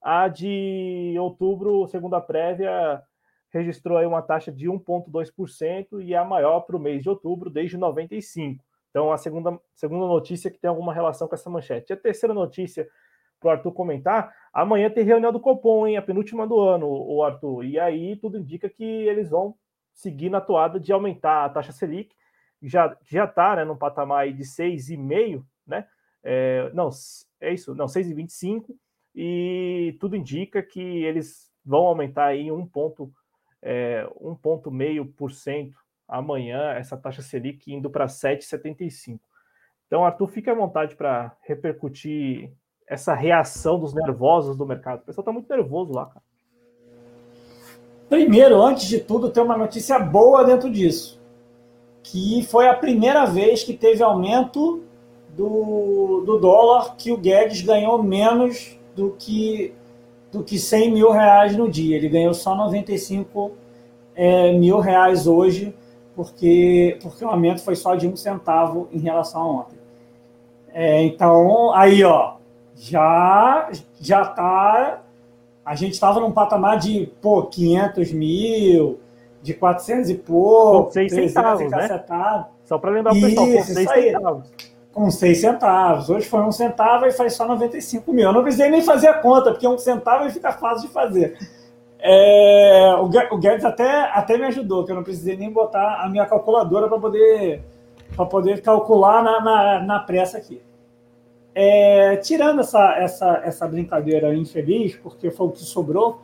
[0.00, 3.02] A de outubro, segundo a prévia,
[3.50, 7.50] registrou aí uma taxa de 1,2% e é a maior para o mês de outubro
[7.50, 8.64] desde 95.
[8.90, 11.92] Então, a segunda, segunda notícia que tem alguma relação com essa manchete.
[11.92, 12.86] E a terceira notícia
[13.40, 15.96] para o Arthur comentar, amanhã tem reunião do Copom, hein?
[15.96, 17.64] A penúltima do ano, o Arthur.
[17.64, 19.56] E aí tudo indica que eles vão
[19.92, 22.14] seguir na toada de aumentar a taxa Selic,
[22.62, 25.86] já já está né, num patamar de 6,5, né?
[26.22, 26.88] É, não,
[27.40, 28.66] é isso, não, 6,25,
[29.14, 33.12] e tudo indica que eles vão aumentar aí um ponto,
[33.60, 35.76] é, um ponto meio por cento
[36.08, 39.18] amanhã, essa taxa Selic indo para 7,75.
[39.86, 42.52] Então, Arthur, fique à vontade para repercutir
[42.86, 45.00] essa reação dos nervosos do mercado.
[45.00, 46.22] O pessoal está muito nervoso lá, cara.
[48.08, 51.21] Primeiro, antes de tudo, tem uma notícia boa dentro disso.
[52.02, 54.82] Que foi a primeira vez que teve aumento
[55.36, 59.72] do, do dólar que o Guedes ganhou menos do que,
[60.30, 61.96] do que 100 mil reais no dia.
[61.96, 63.52] Ele ganhou só 95
[64.14, 65.74] é, mil reais hoje,
[66.14, 69.78] porque, porque o aumento foi só de um centavo em relação a ontem.
[70.74, 72.34] É, então, aí, ó,
[72.74, 75.02] já já tá.
[75.64, 78.98] A gente estava num patamar de pô, 500 mil,
[79.42, 82.04] de 400 e pouco, com 6 centavos, né?
[82.64, 84.50] Só para lembrar o pessoal, com 6 centavos.
[84.92, 86.10] Com 6 centavos.
[86.10, 88.26] Hoje foi um centavo e faz só 95 mil.
[88.26, 91.36] Eu não precisei nem fazer a conta, porque um centavo fica fácil de fazer.
[91.98, 96.26] É, o Guedes até, até me ajudou, que eu não precisei nem botar a minha
[96.26, 97.62] calculadora para poder,
[98.30, 100.60] poder calcular na, na, na pressa aqui.
[101.54, 106.20] É, tirando essa, essa, essa brincadeira infeliz, porque foi o que sobrou,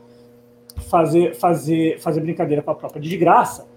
[0.79, 3.67] fazer, fazer, fazer brincadeira com a própria desgraça,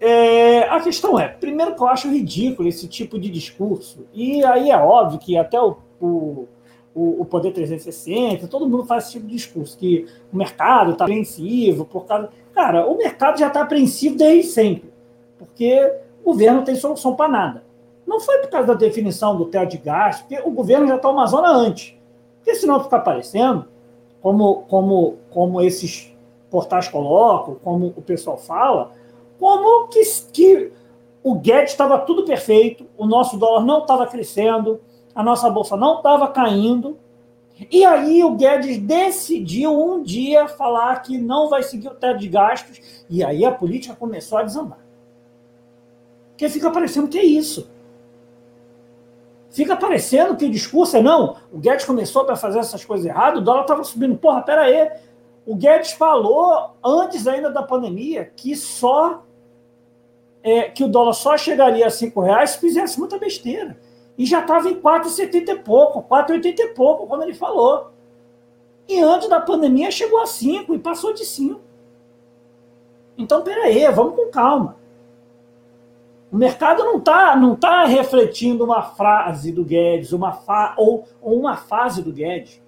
[0.00, 4.70] é, a questão é, primeiro que eu acho ridículo esse tipo de discurso, e aí
[4.70, 6.48] é óbvio que até o, o,
[6.94, 11.84] o Poder 360, todo mundo faz esse tipo de discurso, que o mercado está apreensivo
[11.84, 12.30] por causa...
[12.52, 14.92] Cara, o mercado já está apreensivo desde sempre,
[15.38, 17.64] porque o governo tem solução para nada.
[18.06, 21.10] Não foi por causa da definição do teto de gasto, porque o governo já está
[21.10, 21.94] uma zona antes.
[22.36, 23.66] Porque senão fica aparecendo,
[24.20, 26.14] como, como, como esses
[26.50, 28.92] portais colocam, como o pessoal fala,
[29.38, 30.02] como que,
[30.32, 30.72] que
[31.22, 34.80] o Guedes estava tudo perfeito, o nosso dólar não estava crescendo,
[35.14, 36.96] a nossa bolsa não estava caindo,
[37.70, 42.28] e aí o Guedes decidiu um dia falar que não vai seguir o teto de
[42.28, 44.78] gastos, e aí a política começou a desandar.
[46.30, 47.68] Porque fica parecendo que é isso.
[49.58, 53.40] Fica parecendo que o discurso é não, o Guedes começou para fazer essas coisas erradas,
[53.40, 54.16] o dólar estava subindo.
[54.16, 54.88] Porra, pera aí.
[55.44, 59.24] O Guedes falou, antes ainda da pandemia, que só
[60.44, 63.76] é, que o dólar só chegaria a 5 reais se fizesse muita besteira.
[64.16, 67.90] E já estava em 4,70 e pouco, 4,80 e pouco, quando ele falou.
[68.86, 71.60] E antes da pandemia chegou a 5 e passou de 5.
[73.18, 74.76] Então, peraí, vamos com calma.
[76.30, 81.38] O mercado não está não tá refletindo uma frase do Guedes uma fa ou, ou
[81.38, 82.62] uma fase do Guedes.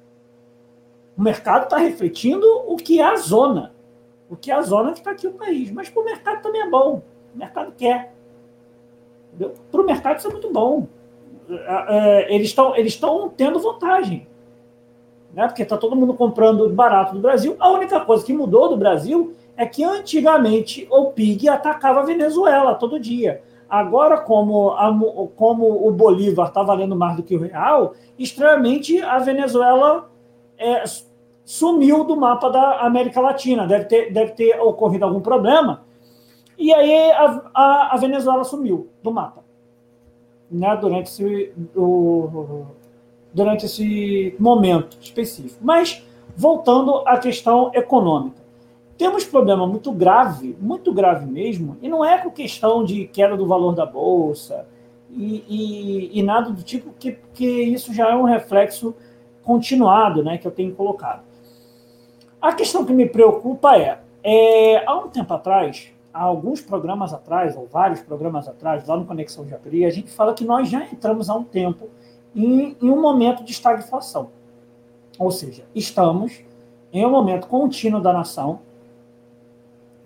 [1.16, 3.72] O mercado está refletindo o que é a zona.
[4.30, 5.70] O que é a zona que está aqui o país.
[5.70, 7.02] Mas para o mercado também é bom.
[7.34, 8.14] O mercado quer.
[9.70, 10.86] Para o mercado isso é muito bom.
[11.50, 12.98] É, é, eles estão eles
[13.36, 14.26] tendo vantagem.
[15.34, 15.46] Né?
[15.46, 17.56] Porque está todo mundo comprando barato do Brasil.
[17.58, 22.74] A única coisa que mudou do Brasil é que antigamente o PIG atacava a Venezuela
[22.74, 23.42] todo dia.
[23.70, 24.90] Agora, como, a,
[25.36, 30.10] como o Bolívar está valendo mais do que o real, estranhamente a Venezuela
[30.58, 30.82] é,
[31.44, 33.66] sumiu do mapa da América Latina.
[33.66, 35.84] Deve ter, deve ter ocorrido algum problema.
[36.58, 39.42] E aí a, a, a Venezuela sumiu do mapa
[40.50, 42.66] né, durante, esse, o,
[43.32, 45.60] durante esse momento específico.
[45.62, 46.04] Mas,
[46.36, 48.40] voltando à questão econômica.
[49.00, 53.46] Temos problema muito grave, muito grave mesmo, e não é com questão de queda do
[53.46, 54.66] valor da bolsa
[55.08, 58.94] e, e, e nada do tipo, que, que isso já é um reflexo
[59.42, 61.22] continuado né, que eu tenho colocado.
[62.42, 67.56] A questão que me preocupa é, é há um tempo atrás, há alguns programas atrás,
[67.56, 71.30] ou vários programas atrás, lá no Conexão Japeri, a gente fala que nós já entramos
[71.30, 71.88] há um tempo
[72.36, 74.28] em, em um momento de estagflação.
[75.18, 76.44] Ou seja, estamos
[76.92, 78.60] em um momento contínuo da nação,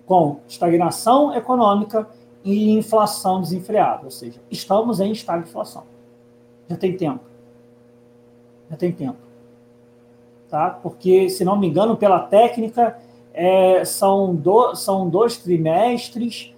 [0.07, 2.09] com estagnação econômica
[2.44, 4.05] e inflação desenfreada.
[4.05, 5.84] Ou seja, estamos em estagflação.
[6.68, 7.24] Já tem tempo.
[8.70, 9.18] Já tem tempo.
[10.48, 10.70] Tá?
[10.70, 12.98] Porque, se não me engano, pela técnica,
[13.32, 16.55] é, são, do, são dois trimestres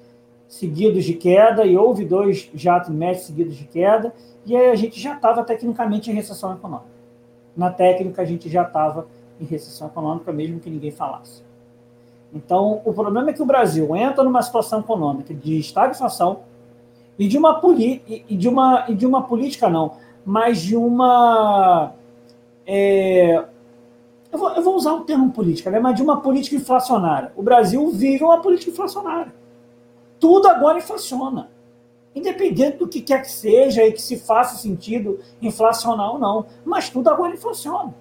[0.48, 5.00] seguidos de queda, e houve dois já trimestres seguidos de queda, e aí a gente
[5.00, 6.94] já estava tecnicamente em recessão econômica.
[7.56, 9.08] Na técnica, a gente já estava
[9.40, 11.45] em recessão econômica, mesmo que ninguém falasse.
[12.32, 16.40] Então, o problema é que o Brasil entra numa situação econômica de estagflação
[17.18, 19.92] e de uma, e de uma, e de uma política, não,
[20.24, 21.92] mas de uma.
[22.66, 23.44] É,
[24.32, 25.78] eu vou, eu vou usar um termo política, né?
[25.78, 27.32] mas de uma política inflacionária.
[27.36, 29.32] O Brasil vive uma política inflacionária.
[30.18, 31.48] Tudo agora inflaciona.
[32.14, 36.46] Independente do que quer que seja e que se faça sentido inflacionar ou não.
[36.64, 37.94] Mas tudo agora inflaciona.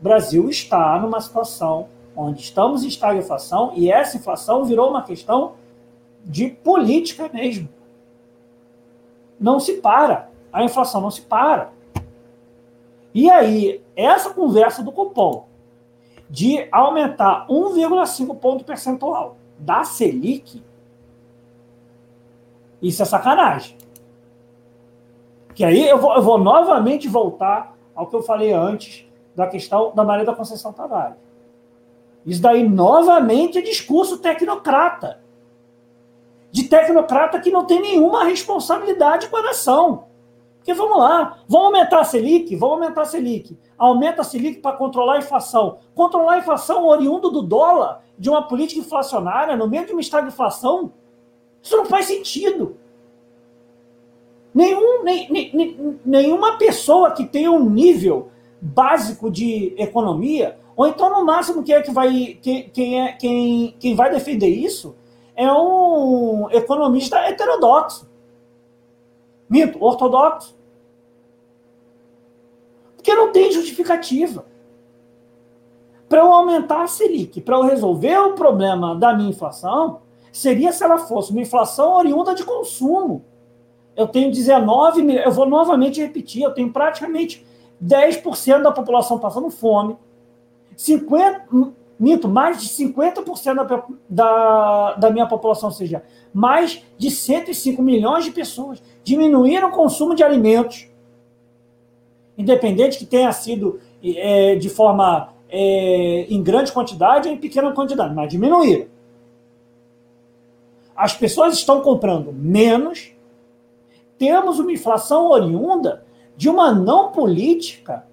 [0.00, 1.88] O Brasil está numa situação
[2.18, 5.52] onde estamos em estagflação e essa inflação virou uma questão
[6.24, 7.68] de política mesmo.
[9.38, 10.28] Não se para.
[10.52, 11.70] A inflação não se para.
[13.14, 15.46] E aí, essa conversa do cupom
[16.28, 20.62] de aumentar 1,5 ponto percentual da Selic,
[22.82, 23.76] isso é sacanagem.
[25.54, 29.06] Que aí eu vou, eu vou novamente voltar ao que eu falei antes
[29.36, 31.27] da questão da Maria da Conceição Tavares.
[32.28, 35.18] Isso daí novamente é discurso tecnocrata.
[36.52, 40.04] De tecnocrata que não tem nenhuma responsabilidade com a nação.
[40.58, 42.54] Porque vamos lá, vamos aumentar a Selic?
[42.54, 43.56] Vamos aumentar a Selic.
[43.78, 45.78] Aumenta a Selic para controlar a inflação.
[45.94, 50.92] Controlar a inflação oriundo do dólar, de uma política inflacionária, no meio de uma estagflação,
[51.62, 52.76] isso não faz sentido.
[54.52, 58.28] Nenhum, nem, nem, nenhuma pessoa que tenha um nível
[58.60, 63.74] básico de economia, ou então no máximo quem é que vai, quem, quem, é, quem,
[63.80, 64.94] quem vai defender isso
[65.34, 68.08] é um economista heterodoxo.
[69.50, 70.56] Mito, ortodoxo.
[72.94, 74.46] Porque não tem justificativa.
[76.08, 80.84] Para eu aumentar a Selic, para eu resolver o problema da minha inflação, seria se
[80.84, 83.24] ela fosse uma inflação oriunda de consumo.
[83.96, 87.44] Eu tenho 19 milhões, eu vou novamente repetir, eu tenho praticamente
[87.84, 89.96] 10% da população passando fome,
[90.78, 97.82] 50, mito, mais de 50% da, da, da minha população, ou seja, mais de 105
[97.82, 100.88] milhões de pessoas diminuíram o consumo de alimentos,
[102.38, 108.14] independente que tenha sido é, de forma é, em grande quantidade ou em pequena quantidade,
[108.14, 108.86] mas diminuíram.
[110.94, 113.12] As pessoas estão comprando menos,
[114.16, 116.04] temos uma inflação oriunda
[116.36, 118.06] de uma não política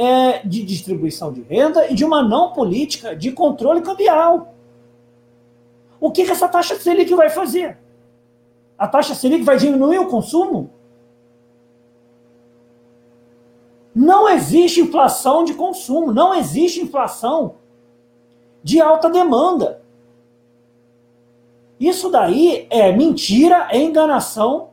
[0.00, 4.54] é, de distribuição de renda e de uma não política de controle cambial.
[6.00, 7.76] O que, que essa taxa Selic vai fazer?
[8.78, 10.70] A taxa Selic vai diminuir o consumo?
[13.94, 17.56] Não existe inflação de consumo, não existe inflação
[18.64, 19.82] de alta demanda.
[21.78, 24.70] Isso daí é mentira, é enganação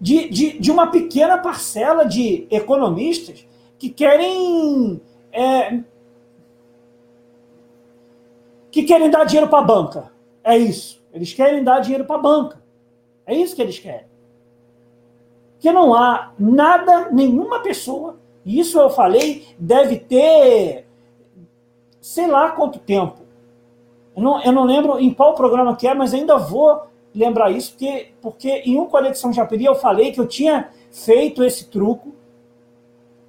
[0.00, 3.46] de, de, de uma pequena parcela de economistas
[3.78, 5.00] que querem
[5.32, 5.80] é,
[8.70, 10.12] que querem dar dinheiro para a banca.
[10.42, 11.02] É isso.
[11.12, 12.62] Eles querem dar dinheiro para a banca.
[13.26, 14.10] É isso que eles querem
[15.60, 20.86] que não há nada, nenhuma pessoa, e isso eu falei, deve ter
[22.00, 23.20] sei lá quanto tempo.
[24.16, 27.72] Eu não, eu não lembro em qual programa que é, mas ainda vou lembrar isso,
[27.72, 32.14] porque, porque em um Conexão Japeri eu falei que eu tinha feito esse truco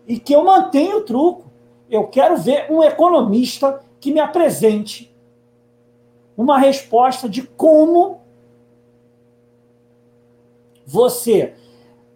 [0.07, 1.51] e que eu mantenho o truco.
[1.89, 5.13] Eu quero ver um economista que me apresente
[6.37, 8.21] uma resposta de como
[10.85, 11.53] você,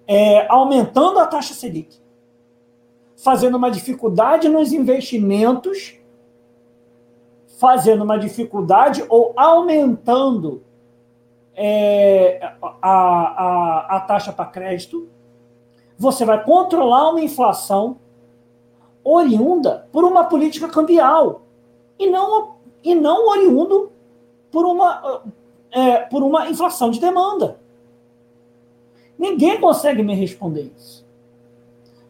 [0.07, 1.97] é, aumentando a taxa Selic,
[3.15, 5.95] fazendo uma dificuldade nos investimentos,
[7.59, 10.63] fazendo uma dificuldade ou aumentando
[11.55, 15.07] é, a, a, a taxa para crédito,
[15.97, 17.97] você vai controlar uma inflação
[19.03, 21.43] oriunda por uma política cambial
[21.97, 23.91] e não, e não oriundo
[24.51, 25.23] por uma,
[25.71, 27.59] é, por uma inflação de demanda.
[29.17, 31.04] Ninguém consegue me responder isso.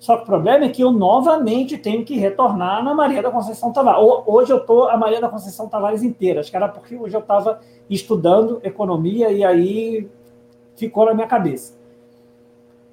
[0.06, 3.74] Só que o problema é que eu novamente tenho que retornar na Maria da Conceição
[3.74, 4.00] Tavares.
[4.28, 6.42] Hoje eu estou a Maria da Conceição Tavares inteira.
[6.42, 10.08] Acho que era porque hoje eu estava estudando economia e aí
[10.76, 11.76] ficou na minha cabeça.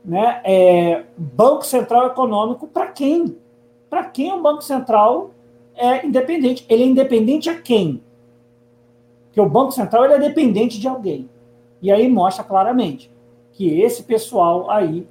[0.02, 0.40] Né?
[0.42, 3.36] É, Banco Central Econômico, para quem?
[3.90, 5.32] Para quem o Banco Central
[5.76, 6.64] é independente?
[6.66, 8.02] Ele é independente a quem?
[9.26, 11.28] Porque o Banco Central ele é dependente de alguém.
[11.82, 13.12] E aí mostra claramente
[13.52, 15.06] que esse pessoal aí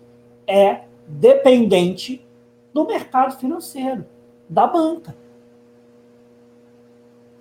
[0.48, 0.90] é
[1.20, 2.26] dependente
[2.74, 4.06] do mercado financeiro,
[4.48, 5.16] da banca.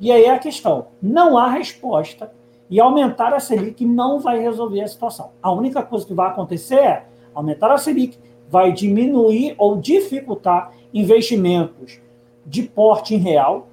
[0.01, 2.33] E aí é a questão: não há resposta
[2.69, 5.31] e aumentar a Selic não vai resolver a situação.
[5.43, 8.19] A única coisa que vai acontecer é aumentar a Selic
[8.49, 12.01] vai diminuir ou dificultar investimentos
[12.45, 13.69] de porte em real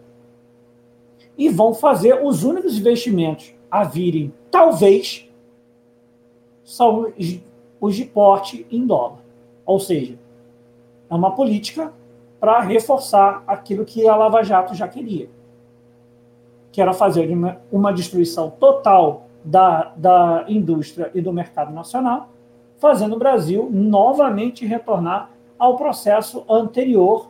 [1.38, 5.28] e vão fazer os únicos investimentos a virem, talvez,
[6.64, 7.14] são
[7.80, 9.27] os de porte em dólar.
[9.68, 10.18] Ou seja,
[11.10, 11.94] é uma política
[12.40, 15.30] para reforçar aquilo que a Lava Jato já queria,
[16.72, 22.30] que era fazer uma, uma destruição total da, da indústria e do mercado nacional,
[22.78, 27.30] fazendo o Brasil novamente retornar ao processo anterior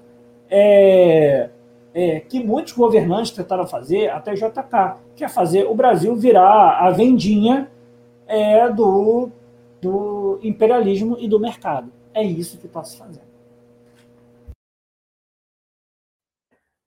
[0.49, 1.49] é,
[1.93, 6.91] é, que muitos governantes tentaram fazer, até JK, que é fazer o Brasil virar a
[6.91, 7.71] vendinha
[8.27, 9.29] é, do,
[9.81, 11.96] do imperialismo e do mercado.
[12.17, 13.27] É isso que está se fazendo.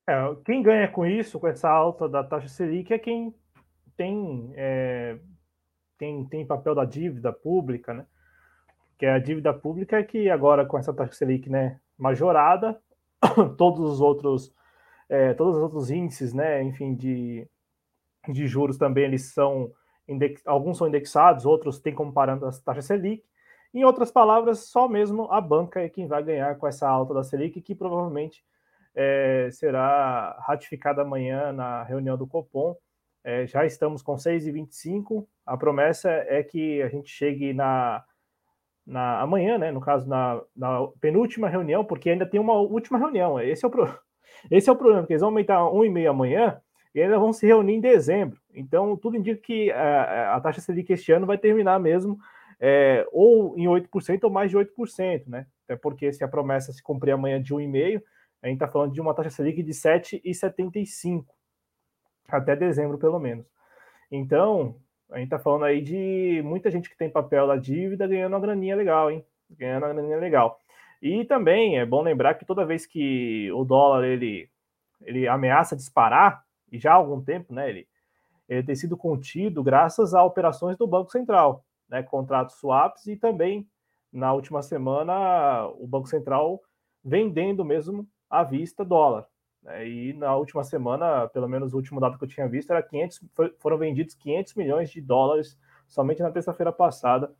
[0.08, 3.32] É, quem ganha com isso, com essa alta da taxa Selic, é quem
[3.96, 5.20] tem, é,
[5.96, 8.06] tem, tem papel da dívida pública, né?
[8.98, 12.82] Que a dívida pública é que agora, com essa taxa Selic né, majorada,
[13.56, 14.52] todos os outros,
[15.08, 17.48] é, todos os outros índices, né, enfim, de,
[18.28, 19.72] de juros também, eles são
[20.08, 23.29] index, alguns são indexados, outros têm comparando as taxas Selic.
[23.72, 27.22] Em outras palavras, só mesmo a banca é quem vai ganhar com essa alta da
[27.22, 28.44] Selic, que provavelmente
[28.94, 32.76] é, será ratificada amanhã na reunião do Copom.
[33.22, 35.26] É, já estamos com 6,25.
[35.46, 38.02] A promessa é que a gente chegue na,
[38.84, 39.70] na amanhã, né?
[39.70, 43.38] No caso, na, na penúltima reunião, porque ainda tem uma última reunião.
[43.38, 43.86] Esse é o, pro,
[44.50, 46.60] esse é o problema, porque eles vão aumentar 1,5 amanhã
[46.92, 48.40] e ainda vão se reunir em dezembro.
[48.52, 52.18] Então, tudo indica que a, a taxa Selic este ano vai terminar mesmo
[52.60, 55.46] é, ou em 8% ou mais de 8%, né?
[55.64, 58.02] Até porque se a promessa se cumprir amanhã de 1,5%,
[58.42, 61.24] a gente está falando de uma taxa Selic de 7,75%
[62.28, 63.46] até dezembro, pelo menos.
[64.10, 64.76] Então,
[65.10, 68.40] a gente está falando aí de muita gente que tem papel da dívida ganhando uma
[68.40, 69.24] graninha legal, hein?
[69.50, 70.58] Ganhando uma graninha legal.
[71.02, 74.48] E também é bom lembrar que toda vez que o dólar ele,
[75.02, 77.68] ele ameaça disparar, e já há algum tempo, né?
[77.68, 77.88] Ele,
[78.48, 82.02] ele tem sido contido graças a operações do Banco Central, né?
[82.02, 83.68] Contratos swaps e também
[84.12, 86.60] na última semana o Banco Central
[87.04, 89.26] vendendo mesmo à vista dólar.
[89.62, 89.88] Né?
[89.88, 93.20] E na última semana, pelo menos o último dado que eu tinha visto, era 500,
[93.58, 97.32] foram vendidos 500 milhões de dólares somente na terça-feira passada.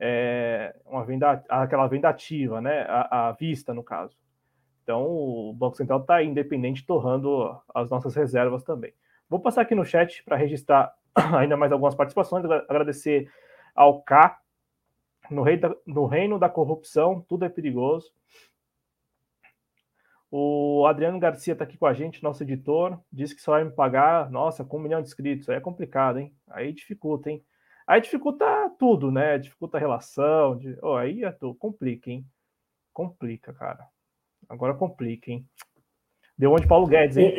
[0.00, 2.82] É, uma venda, aquela venda ativa, né?
[2.88, 4.16] À, à vista, no caso.
[4.82, 8.94] Então, o Banco Central está independente, torrando as nossas reservas também.
[9.28, 10.94] Vou passar aqui no chat para registrar
[11.36, 13.28] ainda mais algumas participações, agradecer
[13.78, 14.36] ao K,
[15.30, 18.10] no, rei da, no reino da corrupção, tudo é perigoso.
[20.28, 23.70] O Adriano Garcia está aqui com a gente, nosso editor, disse que só vai me
[23.70, 25.48] pagar, nossa, com um milhão de inscritos.
[25.48, 26.34] Aí é complicado, hein?
[26.50, 27.42] Aí dificulta, hein?
[27.86, 28.44] Aí dificulta
[28.80, 29.38] tudo, né?
[29.38, 30.58] Dificulta a relação.
[30.58, 30.76] De...
[30.82, 31.54] Oh, aí é tudo.
[31.54, 32.26] complica, hein?
[32.92, 33.86] Complica, cara.
[34.48, 35.46] Agora complica, hein?
[36.36, 37.32] Deu onde Paulo Guedes, hein?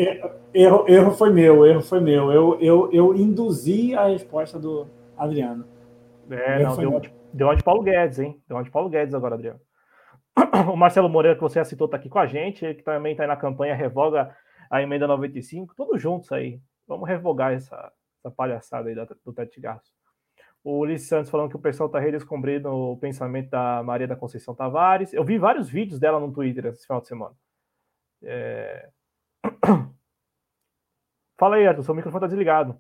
[0.54, 2.32] Erro, erro foi meu, erro foi meu.
[2.32, 4.88] Eu, eu, eu induzi a resposta do
[5.18, 5.79] Adriano.
[6.30, 8.42] É, não, deu onde, deu onde Paulo Guedes, hein?
[8.48, 9.60] Deu onde Paulo Guedes agora, Adriano.
[10.72, 13.26] o Marcelo Moreira, que você citou, está aqui com a gente, ele que também está
[13.26, 14.36] na campanha Revoga
[14.70, 16.62] a emenda 95, todos juntos aí.
[16.88, 19.90] Vamos revogar essa, essa palhaçada aí do teto gasto.
[20.64, 24.54] O Ulisses Santos falando que o pessoal está redescobrindo o pensamento da Maria da Conceição
[24.54, 25.14] Tavares.
[25.14, 27.36] Eu vi vários vídeos dela no Twitter esse final de semana.
[28.24, 28.90] É...
[31.40, 32.80] Fala aí, Arthur, seu microfone está desligado.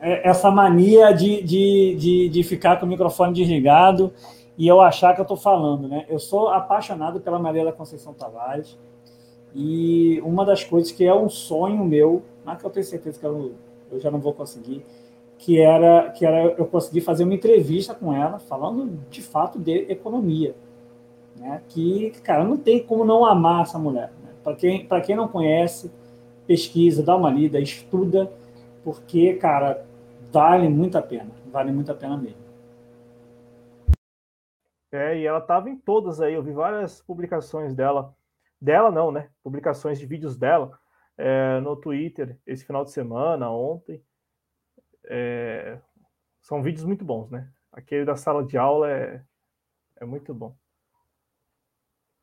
[0.00, 4.10] É, essa mania de, de, de, de ficar com o microfone desligado
[4.56, 6.06] e eu achar que eu estou falando, né?
[6.08, 8.78] Eu sou apaixonado pela Maria da Conceição Tavares
[9.54, 13.26] e uma das coisas que é um sonho meu, mas que eu tenho certeza que
[13.26, 13.52] eu,
[13.92, 14.84] eu já não vou conseguir,
[15.36, 19.84] que era que era eu conseguir fazer uma entrevista com ela falando de fato de
[19.90, 20.54] economia,
[21.36, 21.60] né?
[21.68, 24.12] Que cara não tem como não amar essa mulher.
[24.24, 24.30] Né?
[24.42, 25.90] Para quem para quem não conhece,
[26.46, 28.32] pesquisa, dá uma lida, estuda,
[28.82, 29.89] porque cara
[30.32, 32.50] vale muito a pena, vale muito a pena mesmo.
[34.92, 38.14] É, e ela estava em todas aí, eu vi várias publicações dela,
[38.60, 39.30] dela não, né?
[39.42, 40.78] Publicações de vídeos dela
[41.16, 44.02] é, no Twitter esse final de semana, ontem.
[45.04, 45.78] É,
[46.40, 47.48] são vídeos muito bons, né?
[47.72, 49.22] Aquele da sala de aula é,
[49.96, 50.56] é muito bom.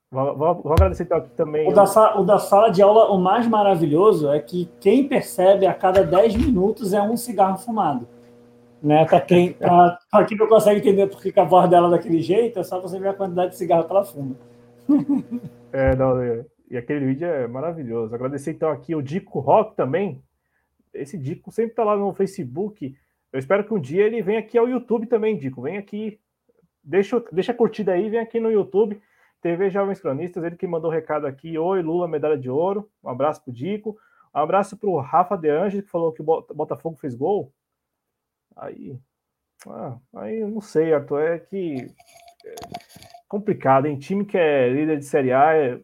[0.09, 1.69] Vou, vou, vou agradecer então aqui também.
[1.69, 1.83] O da,
[2.17, 6.35] o da, sala de aula, o mais maravilhoso é que quem percebe a cada 10
[6.37, 8.07] minutos é um cigarro fumado.
[8.81, 9.05] Né?
[9.05, 12.21] Para quem, pra, pra quem não consegue entender por que a voz dela é daquele
[12.21, 14.35] jeito, é só você ver a quantidade de cigarro que ela fuma.
[15.69, 18.15] É, não, é, e aquele vídeo é maravilhoso.
[18.15, 20.23] Agradecer então aqui o Dico Rock também,
[20.93, 22.95] esse Dico sempre tá lá no Facebook.
[23.31, 25.61] Eu espero que um dia ele venha aqui ao YouTube também, Dico.
[25.61, 26.19] Vem aqui,
[26.83, 28.99] deixa, deixa a curtida aí, vem aqui no YouTube.
[29.41, 31.57] TV Jovens Cronistas, ele que mandou recado aqui.
[31.57, 32.89] Oi, Lula, medalha de ouro.
[33.03, 33.97] Um abraço pro Dico.
[34.33, 37.53] Um abraço pro Rafa De Ange, que falou que o Botafogo fez gol.
[38.55, 38.99] Aí,
[39.67, 41.87] ah, aí não sei, Arthur, é que
[42.45, 42.55] é
[43.27, 45.83] complicado, em time que é líder de Série A é, é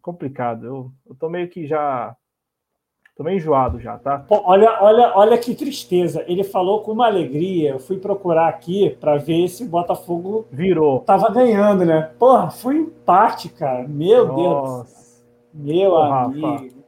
[0.00, 0.66] complicado.
[0.66, 2.16] Eu, eu tô meio que já
[3.16, 4.18] Tô meio enjoado já, tá?
[4.18, 6.24] Pô, olha, olha, olha que tristeza.
[6.26, 7.70] Ele falou com uma alegria.
[7.70, 10.98] Eu fui procurar aqui para ver se o Botafogo virou.
[11.00, 12.10] Tava ganhando, né?
[12.18, 13.86] Porra, foi empate, cara.
[13.86, 14.82] Meu Nossa.
[14.82, 15.24] Deus.
[15.54, 16.46] Meu Ô, amigo.
[16.46, 16.84] Rafa.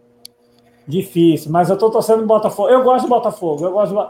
[0.88, 2.68] Difícil, mas eu tô torcendo no Botafogo.
[2.68, 3.64] Eu gosto do Botafogo.
[3.64, 4.08] Eu gosto do...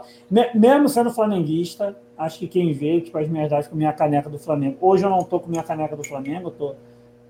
[0.53, 4.37] Mesmo sendo flamenguista, acho que quem vê, tipo, as minhas datas com minha caneca do
[4.37, 4.77] Flamengo.
[4.79, 6.75] Hoje eu não tô com minha caneca do Flamengo, eu tô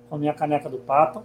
[0.09, 1.23] com minha caneca do Papa.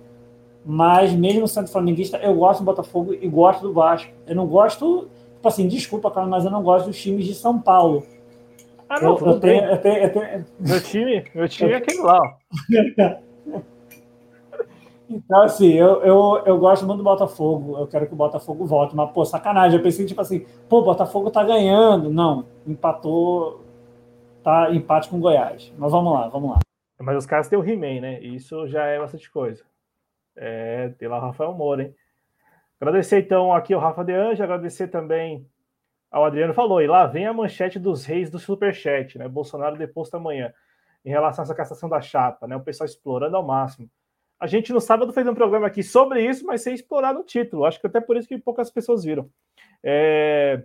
[0.64, 4.12] Mas mesmo sendo flamenguista, eu gosto do Botafogo e gosto do Vasco.
[4.26, 7.58] Eu não gosto, tipo assim, desculpa, cara, mas eu não gosto dos times de São
[7.58, 8.06] Paulo.
[8.88, 12.02] Ah, não, eu, eu, tenho, eu, tenho, eu tenho, Meu time, meu time é aquele
[12.02, 12.20] lá.
[15.08, 17.78] então, assim, eu, eu, eu gosto muito do Botafogo.
[17.78, 18.94] Eu quero que o Botafogo volte.
[18.94, 19.78] Mas, pô, sacanagem.
[19.78, 22.10] Eu pensei, tipo assim, pô, o Botafogo tá ganhando.
[22.10, 23.62] Não, empatou.
[24.44, 25.72] Tá empate com o Goiás.
[25.78, 26.58] Mas vamos lá, vamos lá.
[27.00, 28.20] Mas os caras têm o He-Man, né?
[28.20, 29.64] Isso já é bastante coisa.
[30.36, 31.94] É, tem lá o Rafael Moura, hein?
[32.80, 35.46] Agradecer então aqui ao Rafa De Anjo, agradecer também
[36.12, 39.26] ao Adriano falou, e lá vem a manchete dos reis do Superchat, né?
[39.26, 40.52] Bolsonaro deposto amanhã,
[41.02, 42.54] em relação a essa cassação da chapa, né?
[42.54, 43.90] O pessoal explorando ao máximo.
[44.38, 47.64] A gente no sábado fez um programa aqui sobre isso, mas sem explorar no título.
[47.64, 49.30] Acho que até por isso que poucas pessoas viram.
[49.82, 50.64] É...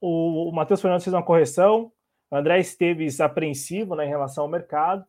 [0.00, 1.90] O, o Matheus Fernandes fez uma correção.
[2.30, 5.04] O André Esteves apreensivo né, em relação ao mercado.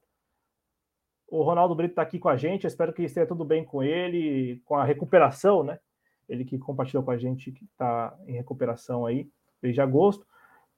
[1.27, 2.65] O Ronaldo Brito está aqui com a gente.
[2.65, 5.79] Espero que esteja tudo bem com ele, com a recuperação, né?
[6.27, 9.29] Ele que compartilhou com a gente que está em recuperação aí
[9.61, 10.25] desde agosto.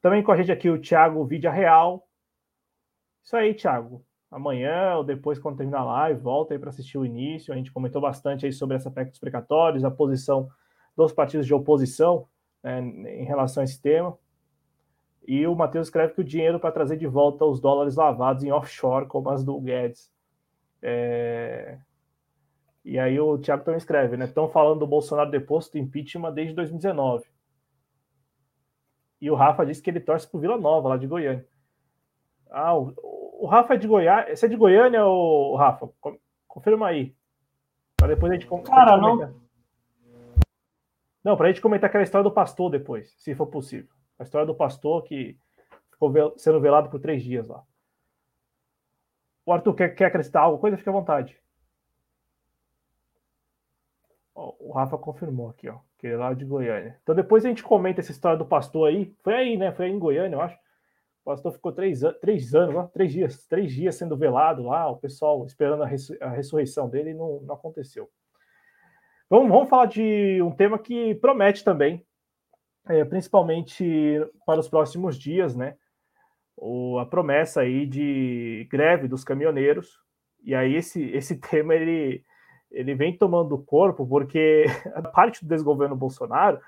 [0.01, 2.07] Também com a gente aqui o Thiago Vidia Real.
[3.23, 4.03] Isso aí, Thiago.
[4.31, 7.53] Amanhã ou depois, quando terminar a live, volta aí para assistir o início.
[7.53, 10.49] A gente comentou bastante aí sobre essa PEC dos precatórios, a posição
[10.95, 12.27] dos partidos de oposição
[12.63, 14.17] né, em relação a esse tema.
[15.27, 18.51] E o Matheus escreve que o dinheiro para trazer de volta os dólares lavados em
[18.51, 20.11] offshore, como as do Guedes.
[20.81, 21.77] É...
[22.83, 24.25] E aí o Thiago também escreve, né?
[24.25, 27.25] Estão falando do Bolsonaro deposto impeachment desde 2019.
[29.21, 31.45] E o Rafa disse que ele torce pro Vila Nova, lá de Goiânia.
[32.49, 32.93] Ah, o,
[33.41, 34.35] o Rafa é de Goiânia.
[34.35, 35.89] Você é de Goiânia, ou Rafa?
[36.47, 37.13] Confirma aí.
[37.97, 39.35] Para depois a gente, Cara, não.
[41.23, 43.89] Não, para a gente comentar aquela história do pastor depois, se for possível.
[44.17, 45.37] A história do pastor que
[45.91, 47.61] ficou sendo velado por três dias lá.
[49.49, 50.77] O Arthur quer, quer acrescentar alguma coisa?
[50.77, 51.35] Fique à vontade.
[54.35, 56.99] o Rafa confirmou aqui, ó, que ele é lá de Goiânia.
[57.01, 59.11] Então depois a gente comenta essa história do pastor aí.
[59.23, 59.71] Foi aí, né?
[59.71, 60.55] Foi aí em Goiânia, eu acho.
[60.55, 64.97] O pastor ficou três, três anos, ó, três dias, três dias sendo velado lá, o
[64.97, 68.07] pessoal esperando a, a ressurreição dele e não, não aconteceu.
[69.27, 72.05] Vamos, vamos falar de um tema que promete também,
[72.87, 73.83] é, principalmente
[74.45, 75.75] para os próximos dias, né?
[76.59, 80.01] O, a promessa aí de greve dos caminhoneiros.
[80.43, 82.21] E aí esse, esse tema ele,
[82.69, 86.59] ele vem tomando corpo porque a parte do desgoverno Bolsonaro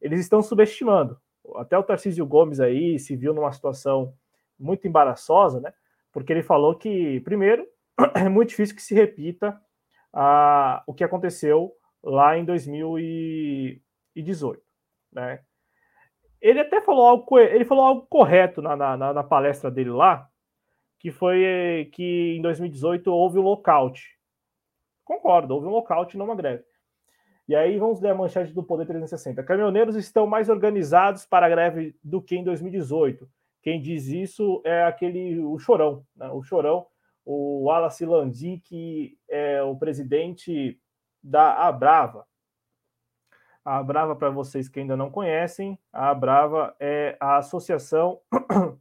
[0.00, 1.16] eles estão subestimando.
[1.56, 4.14] Até o Tarcísio Gomes aí se viu numa situação
[4.58, 5.72] muito embaraçosa, né?
[6.12, 7.66] Porque ele falou que, primeiro,
[8.14, 9.60] é muito difícil que se repita
[10.12, 11.72] ah, o que aconteceu
[12.02, 14.62] lá em 2018,
[15.12, 15.40] né?
[16.44, 20.28] Ele até falou algo, ele falou algo correto na, na, na palestra dele lá,
[20.98, 24.02] que foi que em 2018 houve um lockout.
[25.02, 26.62] Concordo, houve um lockout, não uma greve.
[27.48, 29.42] E aí vamos ler a manchete do Poder 360.
[29.42, 33.26] Caminhoneiros estão mais organizados para a greve do que em 2018.
[33.62, 36.28] Quem diz isso é aquele o Chorão, né?
[36.28, 36.86] o Chorão,
[37.24, 40.78] o Wallace Landim, que é o presidente
[41.22, 42.26] da Abrava.
[43.64, 48.20] A Abrava, para vocês que ainda não conhecem, a Abrava é a Associação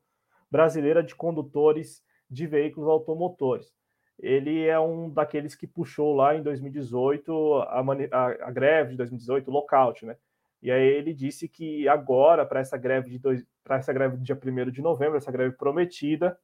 [0.51, 3.73] Brasileira de Condutores de Veículos Automotores.
[4.19, 9.49] Ele é um daqueles que puxou lá em 2018 a, a, a greve de 2018,
[9.49, 10.17] o lockout, né?
[10.61, 14.23] E aí ele disse que agora, para essa greve de dois, para essa greve do
[14.23, 16.37] dia 1 de novembro, essa greve prometida,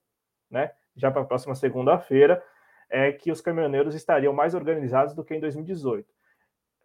[0.49, 0.71] né?
[0.95, 2.43] Já para a próxima segunda-feira,
[2.89, 6.05] é que os caminhoneiros estariam mais organizados do que em 2018.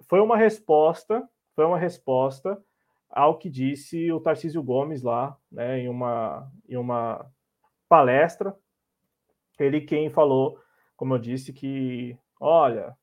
[0.08, 2.60] Foi uma resposta, foi uma resposta
[3.08, 7.24] ao que disse o Tarcísio Gomes lá, né, em uma, em uma
[7.88, 8.54] palestra.
[9.58, 10.58] Ele quem falou,
[10.96, 12.96] como eu disse, que, olha,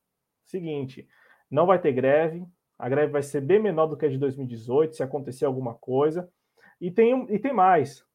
[0.46, 1.08] seguinte,
[1.50, 2.46] não vai ter greve,
[2.78, 6.30] a greve vai ser bem menor do que a de 2018, se acontecer alguma coisa.
[6.80, 8.06] E tem, e tem mais.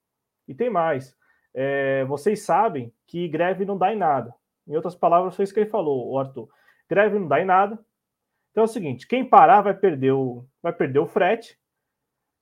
[0.46, 1.16] E tem mais.
[1.54, 4.34] É, vocês sabem que greve não dá em nada.
[4.66, 6.48] Em outras palavras, foi isso que ele falou, Arthur.
[6.90, 7.78] Greve não dá em nada.
[8.57, 11.59] Então é o seguinte: quem parar vai perder o, vai perder o frete,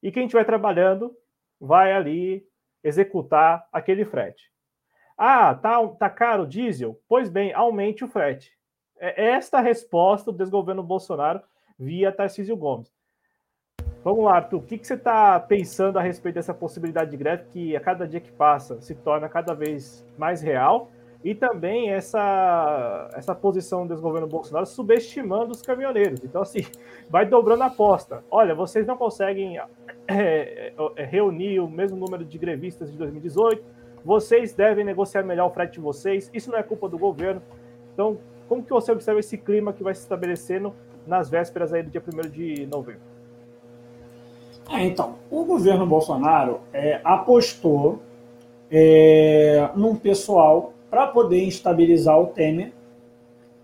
[0.00, 1.12] e quem estiver trabalhando
[1.60, 2.46] vai ali
[2.84, 4.48] executar aquele frete.
[5.18, 7.00] Ah, tá, tá caro o diesel?
[7.08, 8.56] Pois bem, aumente o frete.
[8.96, 11.42] É esta a resposta do desgoverno Bolsonaro
[11.76, 12.94] via Tarcísio Gomes.
[14.04, 17.46] Vamos lá, Arthur, o que, que você está pensando a respeito dessa possibilidade de greve
[17.50, 20.92] que a cada dia que passa se torna cada vez mais real?
[21.24, 26.22] E também essa, essa posição do desgoverno Bolsonaro subestimando os caminhoneiros.
[26.22, 26.66] Então, assim,
[27.08, 28.22] vai dobrando a aposta.
[28.30, 29.58] Olha, vocês não conseguem
[30.06, 33.64] é, é reunir o mesmo número de grevistas de 2018,
[34.04, 37.40] vocês devem negociar melhor o frete de vocês, isso não é culpa do governo.
[37.94, 40.74] Então, como que você observa esse clima que vai se estabelecendo
[41.06, 43.00] nas vésperas aí do dia 1 de novembro.
[44.70, 48.00] É, então, o governo Bolsonaro é, apostou
[48.70, 52.72] é, num pessoal para poder instabilizar o Temer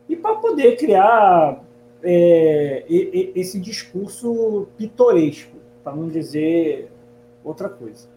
[0.09, 1.63] e para poder criar
[2.03, 6.91] é, esse discurso pitoresco, para não dizer
[7.45, 8.09] outra coisa.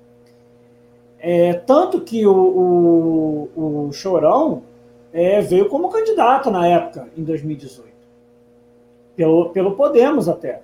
[1.20, 2.34] É, tanto que o,
[3.56, 4.64] o, o Chorão
[5.14, 7.94] é, veio como candidato na época, em 2018
[9.16, 10.64] pelo, pelo Podemos até.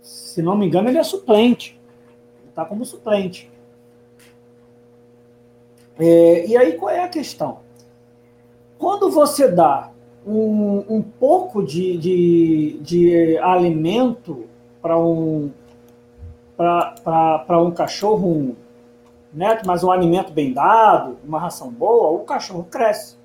[0.00, 1.76] Se não me engano, ele é suplente.
[2.48, 3.50] Está como suplente.
[5.98, 7.58] É, e aí qual é a questão?
[8.78, 9.90] Quando você dá
[10.26, 14.44] um, um pouco de, de, de alimento
[14.80, 15.50] para um
[17.60, 18.56] um cachorro,
[19.32, 23.16] né, mas um alimento bem dado, uma ração boa, o cachorro cresce.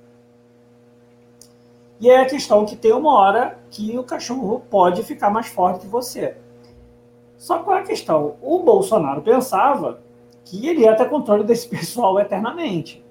[2.00, 5.82] E é a questão que tem uma hora que o cachorro pode ficar mais forte
[5.82, 6.38] que você.
[7.38, 8.36] Só qual é a questão?
[8.42, 10.02] O Bolsonaro pensava
[10.50, 13.06] que ele ia ter controle desse pessoal eternamente.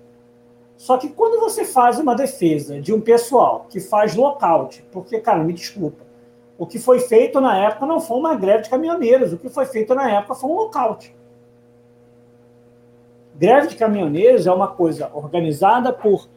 [0.76, 5.42] Só que quando você faz uma defesa de um pessoal que faz lockout, porque, cara,
[5.44, 6.04] me desculpa,
[6.56, 9.66] o que foi feito na época não foi uma greve de caminhoneiros, o que foi
[9.66, 11.14] feito na época foi um lockout.
[13.36, 16.28] Greve de caminhoneiros é uma coisa organizada por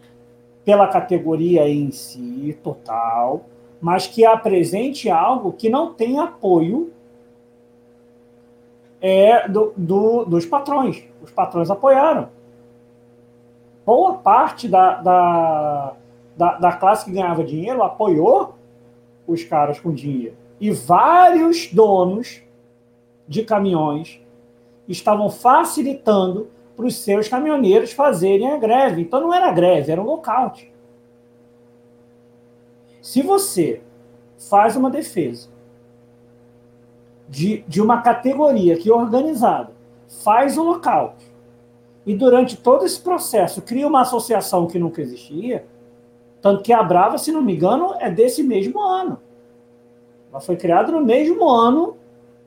[0.64, 3.46] pela categoria em si, total,
[3.82, 6.92] mas que apresente algo que não tem apoio
[9.02, 11.04] é, do, do, dos patrões.
[11.22, 12.30] Os patrões apoiaram.
[13.86, 15.94] Boa parte da, da,
[16.38, 18.56] da, da classe que ganhava dinheiro apoiou
[19.28, 20.36] os caras com dinheiro.
[20.60, 22.44] E vários donos
[23.28, 24.22] de caminhões
[24.88, 29.02] estavam facilitando para os seus caminhoneiros fazerem a greve.
[29.02, 30.72] Então não era greve, era um lockout.
[33.02, 33.82] Se você
[34.38, 35.50] faz uma defesa
[37.32, 39.72] de, de uma categoria que é organizada,
[40.22, 41.16] faz um lockout,
[42.06, 45.66] e durante todo esse processo cria uma associação que nunca existia,
[46.42, 49.18] tanto que a Brava, se não me engano, é desse mesmo ano.
[50.30, 51.96] Ela foi criada no mesmo ano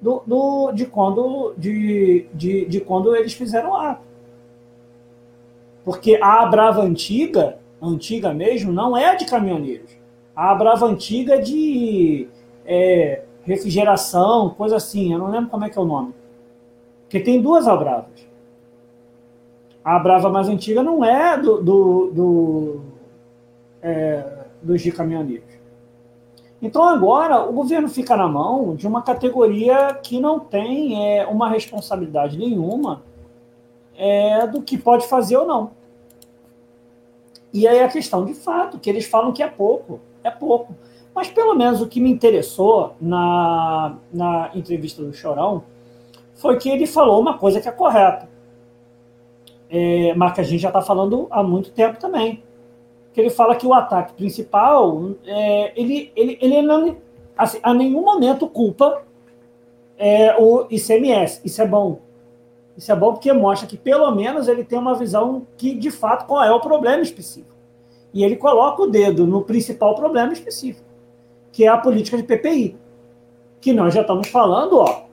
[0.02, 4.02] do, do, de, quando, de, de, de quando eles fizeram o ato.
[5.82, 9.90] Porque a Brava antiga, antiga mesmo, não é a de caminhoneiros.
[10.36, 12.28] A Brava antiga de
[12.66, 15.12] é, refrigeração, coisa assim.
[15.12, 16.15] Eu não lembro como é que é o nome.
[17.03, 18.27] Porque tem duas Abravas.
[19.85, 22.81] A Brava mais antiga não é do, do, do
[23.83, 24.25] é,
[24.62, 25.55] dos de caminhoneiros.
[26.61, 31.51] Então agora o governo fica na mão de uma categoria que não tem é, uma
[31.51, 33.03] responsabilidade nenhuma
[33.95, 35.73] é, do que pode fazer ou não.
[37.53, 40.75] E aí a questão de fato, que eles falam que é pouco, é pouco.
[41.15, 45.62] Mas pelo menos o que me interessou na, na entrevista do Chorão
[46.35, 48.28] foi que ele falou uma coisa que é correta.
[49.70, 52.43] É, mas que a gente já está falando há muito tempo também.
[53.12, 56.97] Que ele fala que o ataque principal, é, ele, ele, ele não,
[57.39, 59.03] assim, a nenhum momento culpa
[59.97, 61.41] é, o ICMS.
[61.45, 62.01] Isso é bom.
[62.77, 66.27] Isso é bom porque mostra que pelo menos ele tem uma visão que de fato
[66.27, 67.55] qual é o problema específico.
[68.12, 70.94] E ele coloca o dedo no principal problema específico
[71.55, 72.76] que é a política de PPI.
[73.60, 75.05] Que nós já estamos falando, ó.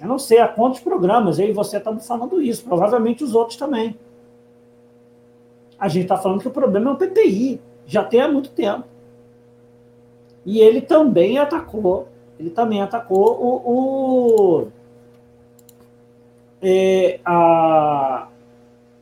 [0.00, 3.98] Eu não sei há quantos programas aí você está falando isso, provavelmente os outros também.
[5.76, 8.84] A gente está falando que o problema é o PPI, já tem há muito tempo.
[10.46, 12.06] E ele também atacou,
[12.38, 14.68] ele também atacou o, o
[16.62, 18.28] é, a,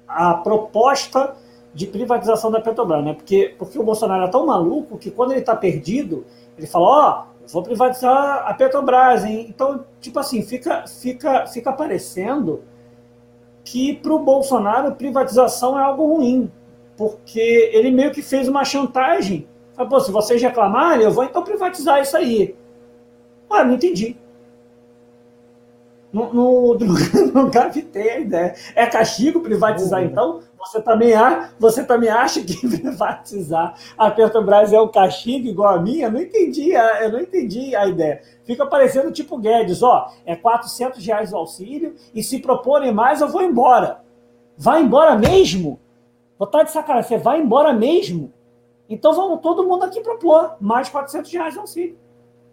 [0.08, 1.36] a proposta
[1.76, 3.12] de privatização da Petrobras, né?
[3.12, 6.24] Porque, porque o Bolsonaro é tão maluco que quando ele está perdido,
[6.56, 9.44] ele fala, ó, oh, vou privatizar a Petrobras, hein?
[9.46, 12.62] Então, tipo assim, fica, fica, fica parecendo
[13.62, 16.50] que para o Bolsonaro privatização é algo ruim,
[16.96, 19.46] porque ele meio que fez uma chantagem.
[19.74, 22.56] Fala, pô, se vocês reclamarem, eu vou então privatizar isso aí.
[23.50, 24.16] Ah, não entendi.
[26.10, 26.78] Não, não,
[27.34, 28.54] não captei a ideia.
[28.74, 30.06] É castigo privatizar, uhum.
[30.06, 30.40] então?
[30.66, 31.12] Você também,
[31.58, 36.06] você também acha que privatizar a Petrobras é um castigo igual a minha?
[36.06, 38.20] Eu não entendi, eu não entendi a ideia.
[38.44, 43.28] Fica parecendo tipo Guedes, ó, é 400 reais o auxílio e se proporem mais eu
[43.28, 44.00] vou embora.
[44.58, 45.78] Vai embora mesmo?
[46.38, 48.32] Vou estar de sacanagem, você vai embora mesmo?
[48.88, 51.98] Então vamos todo mundo aqui propor mais 400 reais de auxílio.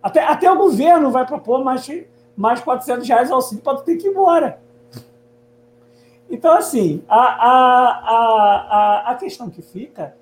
[0.02, 1.88] Até, até o governo vai propor mais,
[2.36, 4.63] mais 400 reais de auxílio para ter que ir embora.
[6.34, 10.16] Então, assim, a, a, a, a questão que fica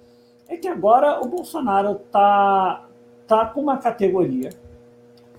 [0.45, 2.85] é que agora o Bolsonaro está
[3.25, 4.49] tá com uma categoria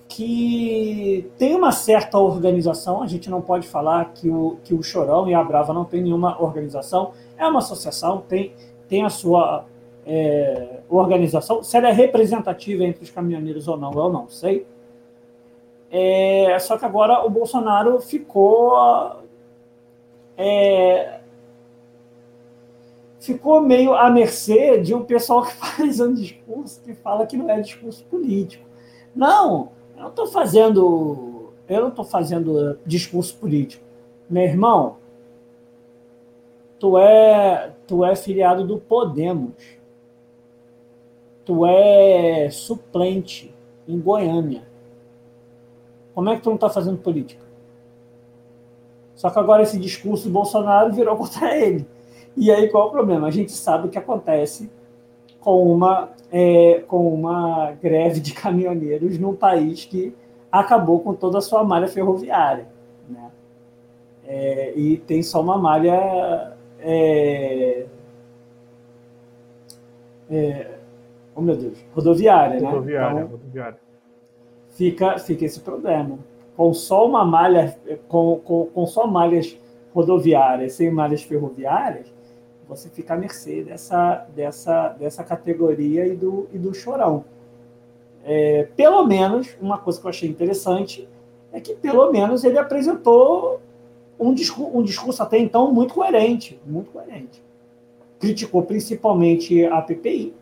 [0.07, 5.29] que tem uma certa organização, a gente não pode falar que o, que o Chorão
[5.29, 8.55] e a Brava não tem nenhuma organização, é uma associação, tem,
[8.89, 9.65] tem a sua
[10.07, 14.65] é, organização, se ela é representativa entre os caminhoneiros ou não, eu não sei.
[15.91, 19.22] É, só que agora o Bolsonaro ficou
[20.37, 21.19] é,
[23.19, 27.49] ficou meio à mercê de um pessoal que faz um discurso que fala que não
[27.49, 28.65] é discurso político.
[29.15, 33.83] Não, eu não estou fazendo, eu não estou fazendo discurso político.
[34.29, 34.97] Meu irmão,
[36.79, 39.53] tu é, tu é filiado do Podemos.
[41.45, 43.53] Tu é suplente
[43.87, 44.63] em Goiânia.
[46.15, 47.42] Como é que tu não está fazendo política?
[49.23, 51.87] Só que agora esse discurso do Bolsonaro virou contra ele.
[52.35, 53.25] E aí qual é o problema?
[53.25, 54.69] A gente sabe o que acontece
[55.39, 60.13] com uma, é, com uma greve de caminhoneiros num país que
[60.51, 62.67] acabou com toda a sua malha ferroviária.
[63.07, 63.31] Né?
[64.27, 66.57] É, e tem só uma malha.
[66.81, 67.85] É,
[70.29, 70.71] é,
[71.33, 72.69] oh meu Deus, rodoviária, né?
[72.69, 73.79] Rodoviária, então, rodoviária.
[74.71, 76.19] Fica, fica esse problema
[76.55, 77.77] com só uma malha,
[78.07, 79.57] com, com, com só malhas
[79.93, 82.11] rodoviárias, sem malhas ferroviárias,
[82.67, 87.25] você fica à mercê dessa, dessa, dessa categoria e do, e do chorão.
[88.23, 91.07] É, pelo menos, uma coisa que eu achei interessante
[91.51, 93.59] é que, pelo menos, ele apresentou
[94.19, 97.43] um discurso, um discurso até então muito coerente, muito coerente.
[98.19, 100.33] Criticou principalmente a PPI,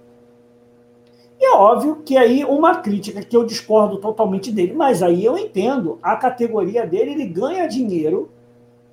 [1.41, 5.35] e é óbvio que aí uma crítica que eu discordo totalmente dele, mas aí eu
[5.35, 8.29] entendo, a categoria dele, ele ganha dinheiro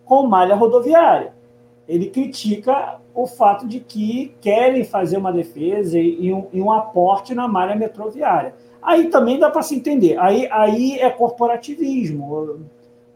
[0.03, 1.35] com malha rodoviária.
[1.87, 7.35] Ele critica o fato de que querem fazer uma defesa e um, e um aporte
[7.35, 8.55] na malha metroviária.
[8.81, 10.19] Aí também dá para se entender.
[10.19, 12.61] Aí, aí é corporativismo.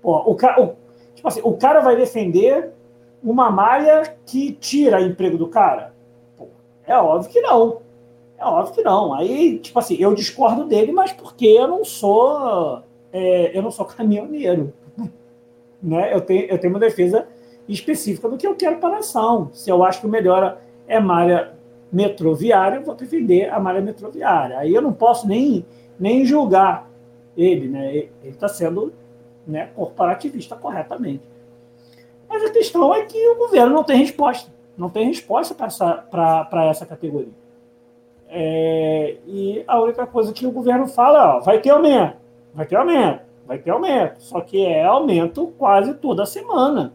[0.02, 0.76] Pô, o, o,
[1.14, 2.70] tipo assim, o cara vai defender
[3.24, 5.94] uma malha que tira emprego do cara?
[6.36, 6.48] Pô,
[6.86, 7.81] é óbvio que não.
[8.42, 9.14] É óbvio que não.
[9.14, 12.82] Aí, tipo assim, eu discordo dele, mas porque eu não sou.
[13.12, 14.72] É, eu não sou caminhoneiro.
[15.80, 16.12] né?
[16.12, 17.28] eu, tenho, eu tenho uma defesa
[17.68, 19.48] específica do que eu quero para a nação.
[19.52, 20.58] Se eu acho que o melhor
[20.88, 21.54] é malha
[21.92, 24.58] metroviária, eu vou defender a malha metroviária.
[24.58, 25.64] Aí eu não posso nem,
[25.96, 26.90] nem julgar
[27.36, 27.94] ele, né?
[27.94, 28.92] Ele está sendo
[29.46, 31.22] né, corporativista corretamente.
[32.28, 34.50] Mas a questão é que o governo não tem resposta.
[34.76, 36.08] Não tem resposta para essa,
[36.70, 37.41] essa categoria.
[38.34, 42.16] É, e a única coisa que o governo fala, ó, vai ter aumento,
[42.54, 44.22] vai ter aumento, vai ter aumento.
[44.22, 46.94] Só que é aumento quase toda semana.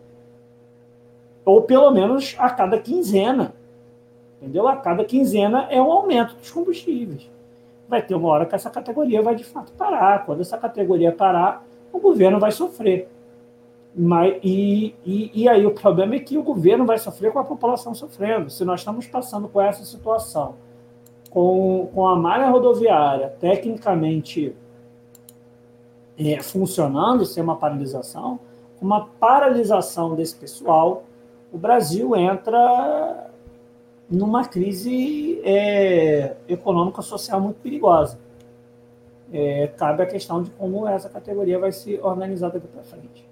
[1.46, 3.54] Ou pelo menos a cada quinzena.
[4.42, 4.68] Entendeu?
[4.68, 7.30] A cada quinzena é um aumento dos combustíveis.
[7.88, 10.26] Vai ter uma hora que essa categoria vai de fato parar.
[10.26, 13.08] Quando essa categoria parar, o governo vai sofrer.
[13.96, 17.44] Mas, e, e, e aí o problema é que o governo vai sofrer com a
[17.44, 18.50] população sofrendo.
[18.50, 20.56] Se nós estamos passando por essa situação,
[21.38, 24.56] com, com a malha rodoviária tecnicamente
[26.18, 28.40] é, funcionando, sem uma paralisação,
[28.82, 31.04] uma paralisação desse pessoal,
[31.54, 33.30] o Brasil entra
[34.10, 38.20] numa crise é, econômica social muito perigosa.
[39.32, 43.30] É, cabe a questão de como essa categoria vai se organizar daqui para frente.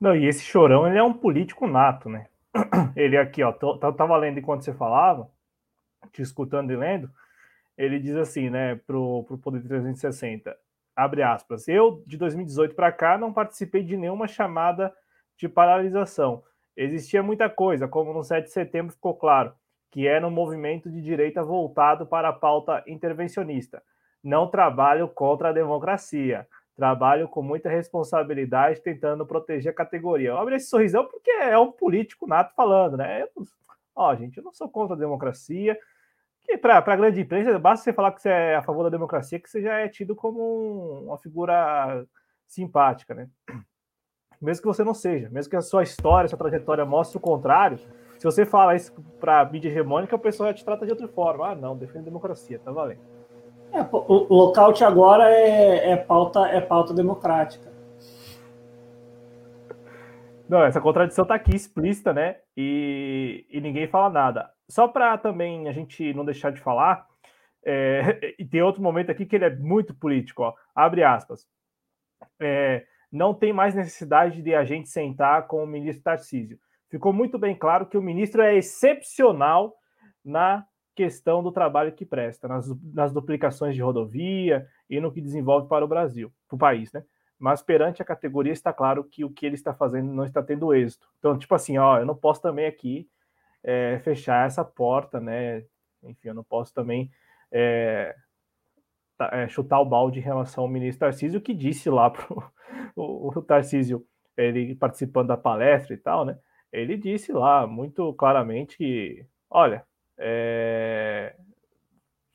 [0.00, 2.26] Não, e esse chorão, ele é um político nato, né?
[2.94, 5.28] Ele aqui, ó, tava lendo enquanto você falava,
[6.12, 7.10] te escutando e lendo,
[7.76, 10.56] ele diz assim, né, pro, pro Poder 360,
[10.94, 14.92] abre aspas, eu, de 2018 para cá, não participei de nenhuma chamada
[15.36, 16.42] de paralisação.
[16.76, 19.54] Existia muita coisa, como no 7 de setembro ficou claro,
[19.90, 23.82] que era um movimento de direita voltado para a pauta intervencionista.
[24.22, 26.46] Não trabalho contra a democracia,
[26.76, 30.34] trabalho com muita responsabilidade tentando proteger a categoria.
[30.34, 33.22] Abre esse sorrisão porque é um político nato falando, né?
[33.22, 33.28] Eu,
[33.94, 35.78] ó, gente, eu não sou contra a democracia,
[36.40, 39.38] que para a grande imprensa, basta você falar que você é a favor da democracia,
[39.38, 42.04] que você já é tido como uma figura
[42.46, 43.28] simpática, né?
[44.40, 47.78] Mesmo que você não seja, mesmo que a sua história, sua trajetória mostre o contrário,
[48.20, 51.08] se você fala isso para a mídia hegemônica, o pessoal já te trata de outra
[51.08, 51.48] forma.
[51.48, 53.00] Ah, não, defende a democracia, tá valendo.
[53.72, 57.69] É, o lockout agora é, é, pauta, é pauta democrática.
[60.50, 62.38] Não, essa contradição está aqui explícita, né?
[62.56, 64.50] E, e ninguém fala nada.
[64.68, 67.06] Só para também a gente não deixar de falar,
[67.64, 71.46] é, e tem outro momento aqui que ele é muito político, ó, abre aspas.
[72.40, 76.58] É, não tem mais necessidade de a gente sentar com o ministro Tarcísio.
[76.90, 79.76] Ficou muito bem claro que o ministro é excepcional
[80.24, 80.66] na
[80.96, 85.84] questão do trabalho que presta, nas, nas duplicações de rodovia e no que desenvolve para
[85.84, 87.04] o Brasil, para o país, né?
[87.40, 90.74] Mas perante a categoria está claro que o que ele está fazendo não está tendo
[90.74, 91.08] êxito.
[91.18, 93.08] Então, tipo assim, ó, eu não posso também aqui
[93.64, 95.64] é, fechar essa porta, né?
[96.02, 97.10] Enfim, eu não posso também
[97.50, 98.14] é,
[99.32, 102.26] é, chutar o balde em relação ao ministro Tarcísio, que disse lá para
[102.94, 104.06] o, o Tarcísio,
[104.36, 106.38] ele participando da palestra e tal, né?
[106.70, 109.82] Ele disse lá muito claramente que, olha,
[110.18, 111.34] é,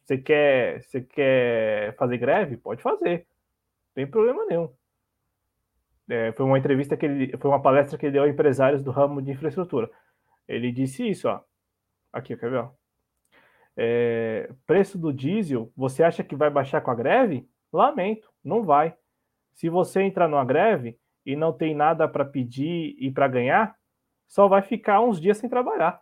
[0.04, 2.58] você quer, você quer fazer greve?
[2.58, 4.74] Pode fazer, não tem problema nenhum.
[6.10, 8.92] É, foi uma entrevista que ele, foi uma palestra que ele deu a empresários do
[8.92, 9.90] ramo de infraestrutura.
[10.48, 11.42] Ele disse isso, ó.
[12.14, 12.60] Aqui, quer ver?
[12.60, 12.70] Ó.
[13.78, 17.50] É, preço do diesel, você acha que vai baixar com a greve?
[17.74, 18.96] Lamento, não vai.
[19.54, 23.76] Se você entrar numa greve e não tem nada para pedir e para ganhar,
[24.28, 26.02] só vai ficar uns dias sem trabalhar.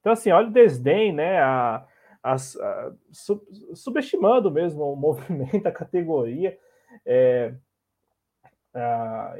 [0.00, 1.40] Então, assim, olha o desdém, né?
[1.40, 1.86] A,
[2.22, 3.42] a, a sub,
[3.74, 6.58] subestimando mesmo o movimento, a categoria.
[7.04, 7.54] É,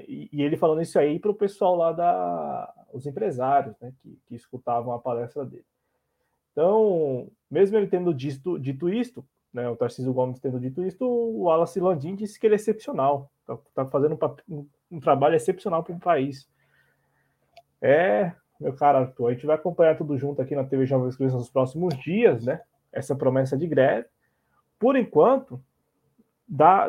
[0.06, 2.72] e, e, ele falando isso aí para o pessoal lá da.
[2.92, 3.92] os empresários, né?
[4.00, 5.64] Que, que escutavam a palestra dele.
[6.52, 11.42] Então, mesmo ele tendo dito, dito isto, né, o Tarcísio Gomes tendo dito isto, o
[11.42, 14.16] Wallace Landim disse que ele é excepcional, está tá fazendo
[14.48, 16.48] um, um, trabalho excepcional para o país.
[17.82, 21.32] É, meu cara, Arthur, a gente vai acompanhar tudo junto aqui na TV Jovens Cruz
[21.32, 22.60] nos próximos dias, né?
[22.92, 24.06] Essa promessa de greve.
[24.78, 25.60] Por enquanto,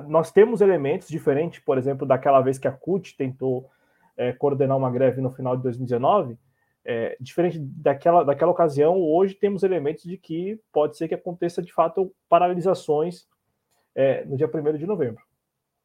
[0.07, 3.69] nós temos elementos diferentes, por exemplo, daquela vez que a CUT tentou
[4.17, 6.37] é, coordenar uma greve no final de 2019,
[6.83, 11.73] é, diferente daquela, daquela ocasião, hoje temos elementos de que pode ser que aconteça de
[11.73, 13.27] fato paralisações
[13.95, 15.23] é, no dia 1 de novembro.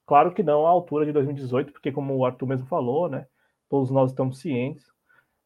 [0.07, 3.27] Claro que não à altura de 2018, porque, como o Arthur mesmo falou, né,
[3.69, 4.85] todos nós estamos cientes,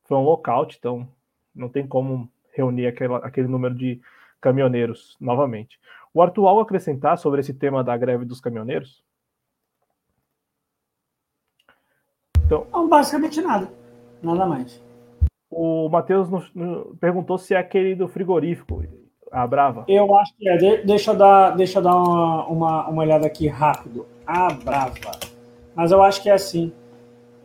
[0.05, 1.09] foi um lockout, então
[1.55, 4.01] não tem como reunir aquela, aquele número de
[4.41, 5.79] caminhoneiros novamente.
[6.15, 9.03] O Arthur, algo acrescentar sobre esse tema da greve dos caminhoneiros?
[12.47, 13.69] Então, não, basicamente nada.
[14.23, 14.81] Nada mais.
[15.51, 16.29] O Matheus
[17.01, 18.85] perguntou se é aquele do frigorífico,
[19.31, 19.85] a Brava.
[19.89, 20.57] Eu acho que é.
[20.57, 24.07] De, deixa eu dar, deixa eu dar uma, uma, uma, olhada aqui rápido.
[24.25, 24.95] A Brava.
[25.75, 26.73] Mas eu acho que é assim.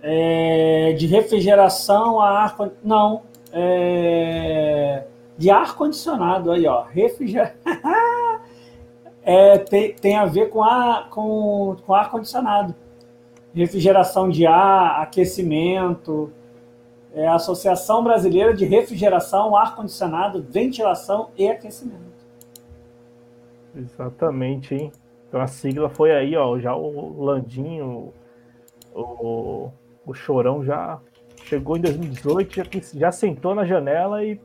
[0.02, 2.56] É, de refrigeração a ar.
[2.84, 5.06] Não, é,
[5.38, 6.84] de ar-condicionado aí, ó.
[6.84, 7.56] Refriger...
[9.30, 12.73] é, tem, tem a ver com, a, com, com ar-condicionado.
[13.53, 16.31] Refrigeração de ar, aquecimento,
[17.14, 21.99] é a Associação Brasileira de Refrigeração, Ar-Condicionado, Ventilação e Aquecimento.
[23.76, 24.91] Exatamente, hein?
[25.27, 26.57] Então a sigla foi aí, ó.
[26.57, 28.11] Já o Landinho,
[28.95, 29.69] o,
[30.07, 30.99] o Chorão já
[31.43, 32.64] chegou em 2018, já,
[32.95, 34.41] já sentou na janela e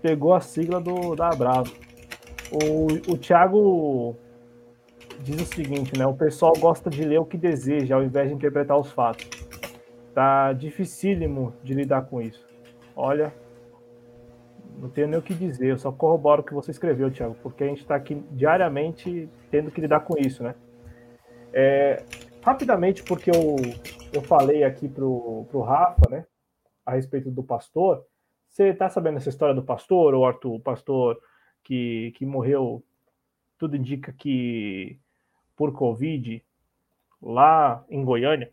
[0.00, 1.85] pegou a sigla do, da Bravo.
[2.52, 4.16] O, o Thiago
[5.20, 6.06] diz o seguinte, né?
[6.06, 9.28] O pessoal gosta de ler o que deseja, ao invés de interpretar os fatos.
[10.14, 12.46] Tá dificílimo de lidar com isso.
[12.94, 13.32] Olha,
[14.78, 17.64] não tenho nem o que dizer, eu só corroboro o que você escreveu, Thiago, porque
[17.64, 20.54] a gente está aqui diariamente tendo que lidar com isso, né?
[21.52, 22.02] É,
[22.42, 23.56] rapidamente, porque eu,
[24.12, 26.24] eu falei aqui pro, pro Rafa, né,
[26.84, 28.04] a respeito do pastor.
[28.50, 31.18] Você tá sabendo essa história do pastor, ou Arthur, o pastor
[31.66, 32.82] que, que morreu?
[33.58, 34.98] Tudo indica que
[35.56, 36.42] por Covid,
[37.20, 38.50] lá em Goiânia,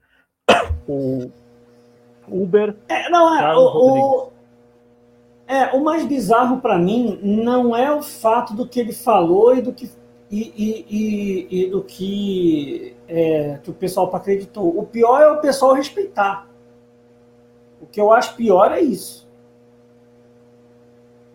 [0.88, 1.30] o
[2.28, 2.76] Uber.
[2.90, 4.32] É, não, é, o, o,
[5.48, 9.62] é, o mais bizarro para mim não é o fato do que ele falou e
[9.62, 9.92] do que,
[10.32, 14.76] e, e, e, e do que, é, que o pessoal acreditou.
[14.78, 16.48] O pior é o pessoal respeitar.
[17.80, 19.30] O que eu acho pior é isso.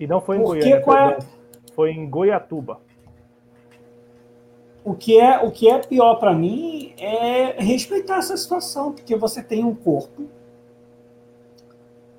[0.00, 1.37] E não foi em Porque Goiânia, é...
[1.78, 2.80] foi em Goiatuba.
[4.84, 9.40] O que é, o que é pior para mim é respeitar essa situação, porque você
[9.40, 10.24] tem um corpo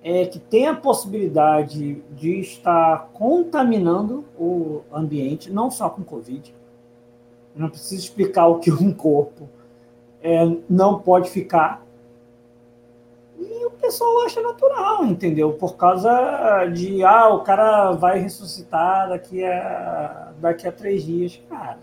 [0.02, 6.56] é, que tem a possibilidade de estar contaminando o ambiente, não só com Covid.
[7.53, 9.49] Eu não preciso explicar o que um corpo
[10.22, 11.86] é, não pode ficar.
[13.90, 15.53] Pessoal acha natural, entendeu?
[15.53, 21.41] Por causa de, ah, o cara vai ressuscitar daqui a, daqui a três dias.
[21.49, 21.80] Cara,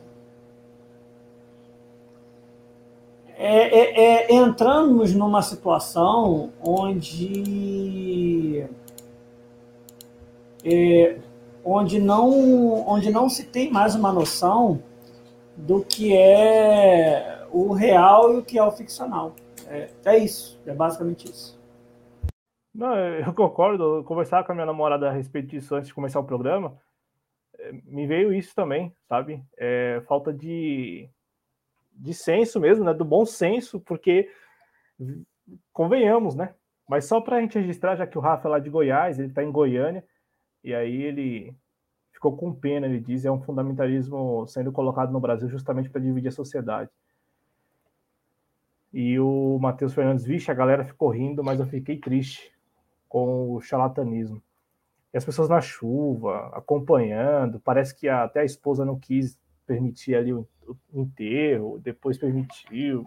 [3.37, 8.65] é, é, é, entramos numa situação onde
[10.65, 11.19] é,
[11.65, 14.81] onde não onde não se tem mais uma noção
[15.57, 19.35] do que é o real e o que é o ficcional.
[19.69, 21.56] É, é isso, é basicamente isso.
[22.77, 23.97] Não, eu concordo.
[23.97, 26.77] Eu conversava com a minha namorada a respeito disso antes de começar o programa.
[27.59, 29.43] É, me veio isso também, sabe?
[29.57, 31.09] É, falta de
[31.99, 32.93] de senso mesmo, né?
[32.93, 34.31] Do bom senso, porque
[35.73, 36.55] convenhamos, né?
[36.87, 39.29] Mas só para a gente registrar, já que o Rafa é lá de Goiás, ele
[39.29, 40.05] está em Goiânia,
[40.63, 41.57] e aí ele
[42.13, 46.29] ficou com pena, ele diz, é um fundamentalismo sendo colocado no Brasil justamente para dividir
[46.29, 46.91] a sociedade.
[48.93, 52.56] E o Matheus Fernandes, vixe, a galera ficou rindo, mas eu fiquei triste
[53.09, 54.43] com o charlatanismo.
[55.13, 60.33] E as pessoas na chuva, acompanhando, parece que até a esposa não quis permitir ali
[60.33, 60.47] o
[60.93, 63.07] enterro, depois permitiu.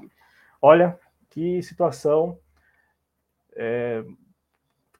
[0.61, 0.99] Olha
[1.29, 2.37] que situação
[3.55, 4.03] é,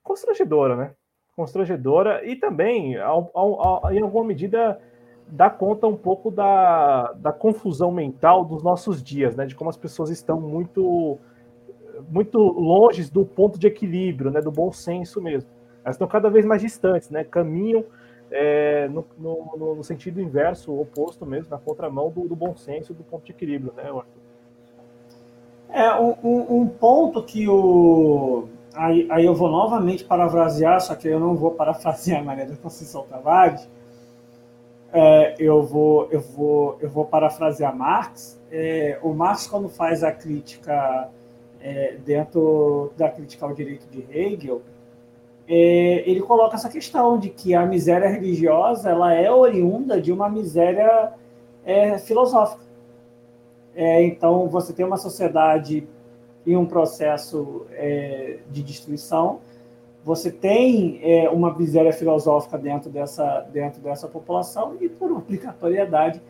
[0.03, 0.95] constrangedora, né?
[1.35, 4.79] Constrangedora e também, ao, ao, ao, em alguma medida,
[5.27, 9.45] dá conta um pouco da, da confusão mental dos nossos dias, né?
[9.45, 11.19] De como as pessoas estão muito
[12.09, 14.41] muito longe do ponto de equilíbrio, né?
[14.41, 15.49] Do bom senso mesmo.
[15.83, 17.23] Elas estão cada vez mais distantes, né?
[17.23, 17.83] Caminham
[18.31, 23.03] é, no, no, no, sentido inverso, oposto mesmo, na contramão do, do, bom senso, do
[23.03, 24.03] ponto de equilíbrio, né, Arthur?
[25.71, 28.47] É, um, um ponto que o.
[28.73, 32.55] Aí, aí, eu vou novamente parafrasear, só que eu não vou parafrasear a Maria da
[32.55, 33.67] Conceição Tavares.
[34.91, 38.39] É, eu, vou, eu, vou, eu vou parafrasear Marx.
[38.51, 41.09] É, o Marx, quando faz a crítica
[41.61, 44.61] é, dentro da crítica ao direito de Hegel,
[45.47, 50.29] é, ele coloca essa questão de que a miséria religiosa ela é oriunda de uma
[50.29, 51.11] miséria
[51.65, 52.63] é, filosófica.
[53.75, 55.87] É, então, você tem uma sociedade
[56.45, 59.39] em um processo é, de destruição,
[60.03, 66.21] você tem é, uma miséria filosófica dentro dessa, dentro dessa população e, por obrigatoriedade,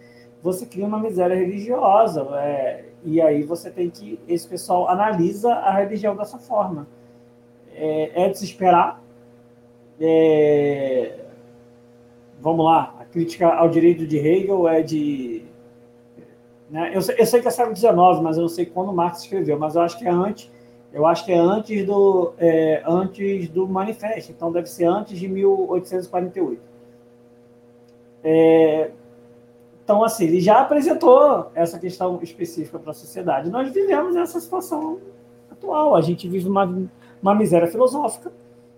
[0.41, 2.27] você cria uma miséria religiosa.
[2.39, 4.19] É, e aí você tem que...
[4.27, 6.87] Esse pessoal analisa a religião dessa forma.
[7.73, 9.01] É, é de se esperar
[9.99, 11.19] é,
[12.39, 15.43] vamos lá, a crítica ao direito de Hegel é de.
[16.69, 19.59] Né, eu, eu, sei que é século XIX, mas eu não sei quando Marx escreveu,
[19.59, 20.49] mas eu acho que é antes.
[20.91, 25.27] Eu acho que é antes do, é, antes do manifesto, então deve ser antes de
[25.27, 26.61] 1848.
[28.23, 28.91] É,
[29.89, 33.49] então, assim, ele já apresentou essa questão específica para a sociedade.
[33.49, 34.99] Nós vivemos essa situação
[35.51, 35.95] atual.
[35.95, 36.87] A gente vive uma,
[37.19, 38.31] uma miséria filosófica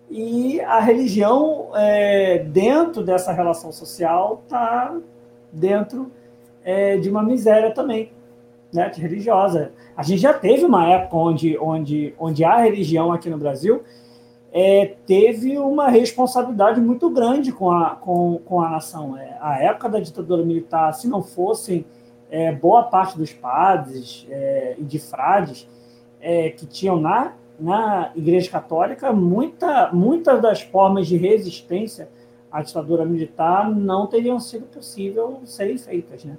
[0.09, 4.95] e a religião, é, dentro dessa relação social, está
[5.51, 6.09] dentro
[6.63, 8.09] é, de uma miséria também,
[8.71, 9.73] né, religiosa.
[9.97, 13.83] A gente já teve uma época onde, onde, onde a religião aqui no Brasil
[14.51, 19.17] é, teve uma responsabilidade muito grande com a, com, com a nação.
[19.17, 21.85] É, a época da ditadura militar, se não fossem
[22.29, 25.67] é, boa parte dos padres é, e de frades
[26.19, 32.09] é, que tinham na, na Igreja Católica, muita, muitas das formas de resistência
[32.51, 36.25] à ditadura militar não teriam sido possível serem feitas.
[36.25, 36.37] Né?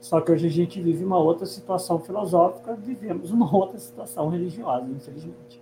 [0.00, 4.86] Só que hoje a gente vive uma outra situação filosófica, vivemos uma outra situação religiosa,
[4.90, 5.61] infelizmente.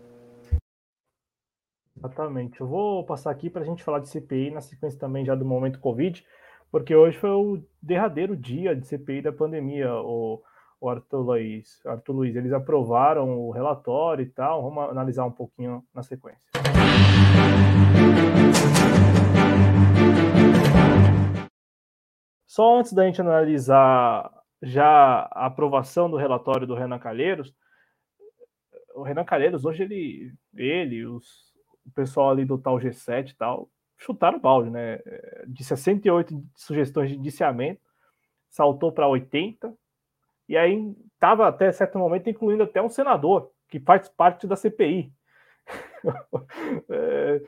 [2.01, 2.59] Exatamente.
[2.59, 5.45] Eu vou passar aqui para a gente falar de CPI na sequência também já do
[5.45, 6.25] momento Covid,
[6.73, 10.43] porque hoje foi o derradeiro dia de CPI da pandemia, o,
[10.81, 11.85] o Arthur Luiz.
[11.85, 14.63] Arthur Luiz, eles aprovaram o relatório e tal.
[14.63, 16.49] Vamos analisar um pouquinho na sequência.
[22.47, 24.33] Só antes da gente analisar
[24.63, 27.55] já a aprovação do relatório do Renan Calheiros,
[28.95, 31.50] o Renan Calheiros, hoje ele, ele os
[31.87, 35.01] o pessoal ali do tal G7 e tal, chutaram o balde, né?
[35.47, 37.81] De 68 sugestões de indiciamento,
[38.49, 39.73] saltou para 80,
[40.49, 45.13] e aí estava até certo momento incluindo até um senador que faz parte da CPI.
[46.91, 47.43] é,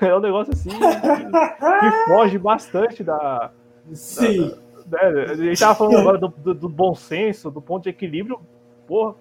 [0.00, 3.52] é, um negócio assim que, que foge bastante da.
[3.92, 4.54] Sim.
[4.86, 5.22] Da, né?
[5.24, 8.40] A gente estava falando agora do, do, do, bom senso, do ponto de equilíbrio.
[8.86, 9.14] Porra,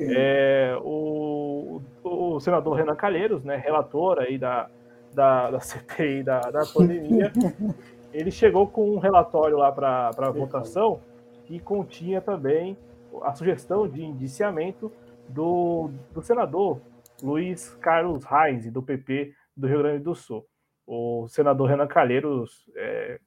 [0.00, 4.68] é, o, o senador Renan Calheiros, né, relator aí da,
[5.12, 7.32] da, da CPI da, da pandemia,
[8.12, 11.00] ele chegou com um relatório lá para votação
[11.44, 12.76] que continha também
[13.22, 14.92] a sugestão de indiciamento
[15.28, 16.80] do, do senador
[17.22, 20.44] Luiz Carlos Reis, do PP do Rio Grande do Sul.
[20.86, 23.18] O senador Renan Calheiros é,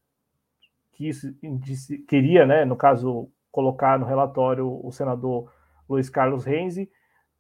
[0.94, 1.22] quis,
[2.08, 5.52] queria, né, no caso, colocar no relatório o senador
[5.90, 6.90] Luiz Carlos Renzi,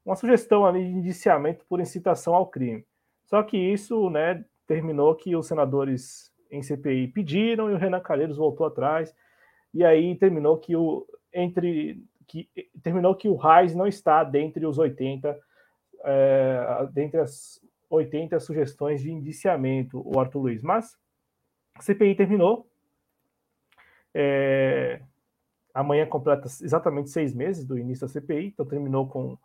[0.05, 2.85] uma sugestão ali de indiciamento por incitação ao crime.
[3.25, 8.37] Só que isso, né, terminou que os senadores em CPI pediram e o Renan Calheiros
[8.37, 9.13] voltou atrás.
[9.73, 12.49] E aí terminou que o entre que
[12.83, 15.37] terminou que o Reis não está dentre os 80
[16.03, 17.59] é, dentre as
[17.89, 20.61] 80 sugestões de indiciamento, o Arthur Luiz.
[20.61, 20.95] Mas
[21.75, 22.67] a CPI terminou.
[24.13, 25.01] É,
[25.73, 29.37] Amanhã completa exatamente seis meses do início da CPI, então terminou com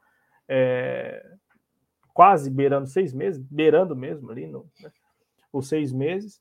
[0.48, 1.24] é,
[2.12, 4.90] quase beirando seis meses, beirando mesmo ali no, né,
[5.52, 6.40] os seis meses.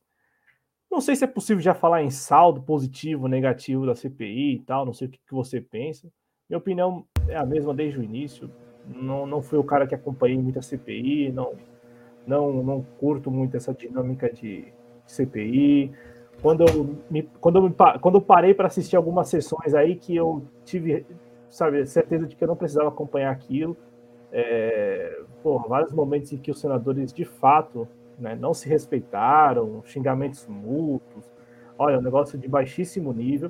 [0.90, 4.86] Não sei se é possível já falar em saldo positivo, negativo da CPI e tal,
[4.86, 6.08] não sei o que, que você pensa.
[6.48, 8.50] Minha opinião é a mesma desde o início.
[8.86, 11.56] Não, não fui o cara que acompanhei muita CPI, não,
[12.28, 14.66] não, não curto muito essa dinâmica de,
[15.06, 15.92] de CPI
[16.44, 20.14] quando eu, me, quando eu, me, quando eu parei para assistir algumas sessões aí que
[20.14, 21.06] eu tive,
[21.50, 23.78] sabe, certeza de que eu não precisava acompanhar aquilo.
[24.30, 27.88] É, porra, vários momentos em que os senadores de fato
[28.20, 31.32] né, não se respeitaram, xingamentos mútuos.
[31.80, 33.50] Olha, um negócio de baixíssimo nível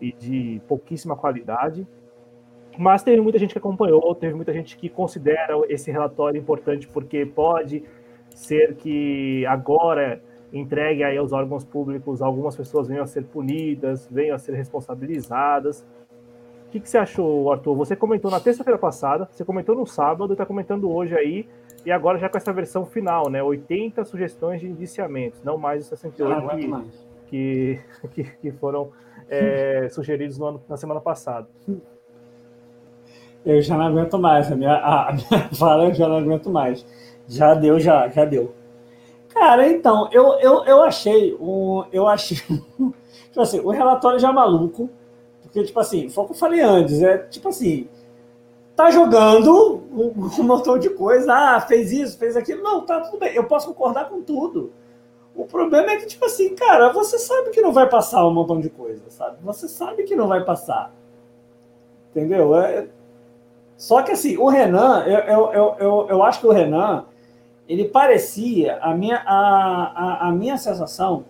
[0.00, 1.86] e de pouquíssima qualidade.
[2.78, 7.26] Mas teve muita gente que acompanhou, teve muita gente que considera esse relatório importante porque
[7.26, 7.84] pode
[8.30, 10.22] ser que agora
[10.52, 15.86] entregue aí aos órgãos públicos, algumas pessoas venham a ser punidas, venham a ser responsabilizadas.
[16.66, 17.74] O que, que você achou, Arthur?
[17.76, 21.46] Você comentou na terça-feira passada, você comentou no sábado, está comentando hoje aí,
[21.84, 23.42] e agora já com essa versão final, né?
[23.42, 26.82] 80 sugestões de indiciamentos, não mais os 68 ah,
[27.26, 27.80] que,
[28.12, 28.90] que, que, foram
[29.28, 31.48] é, sugeridos no ano, na semana passada.
[33.44, 36.86] Eu já não aguento mais, a minha, a minha fala eu já não aguento mais.
[37.26, 38.54] Já deu, já, já deu.
[39.32, 41.84] Cara, então, eu, eu, eu achei um.
[41.90, 42.36] Eu achei.
[43.28, 44.90] tipo assim, o relatório já é maluco.
[45.42, 47.86] Porque, tipo assim, foi o que eu falei antes, é tipo assim,
[48.74, 52.62] tá jogando um, um montão de coisa, ah, fez isso, fez aquilo.
[52.62, 54.72] Não, tá tudo bem, eu posso concordar com tudo.
[55.34, 58.60] O problema é que, tipo assim, cara, você sabe que não vai passar um montão
[58.60, 59.38] de coisa, sabe?
[59.42, 60.92] Você sabe que não vai passar.
[62.10, 62.54] Entendeu?
[62.54, 62.88] É...
[63.78, 67.06] Só que assim, o Renan, eu, eu, eu, eu, eu acho que o Renan
[67.68, 71.24] ele parecia, a minha, a, a, a minha sensação,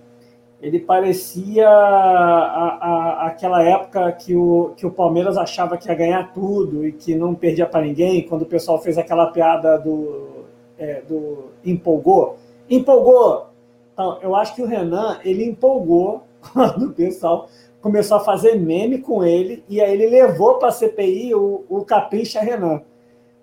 [0.63, 2.79] ele parecia a,
[3.25, 7.17] a, aquela época que o, que o Palmeiras achava que ia ganhar tudo e que
[7.17, 10.45] não perdia para ninguém, quando o pessoal fez aquela piada do,
[10.79, 12.39] é, do empolgou.
[12.71, 13.49] Empolgou!
[13.93, 16.23] Então, eu acho que o Renan, ele empolgou
[16.53, 17.49] quando o pessoal
[17.81, 21.85] começou a fazer meme com ele e aí ele levou para a CPI o, o
[21.85, 22.83] Capricha Renan.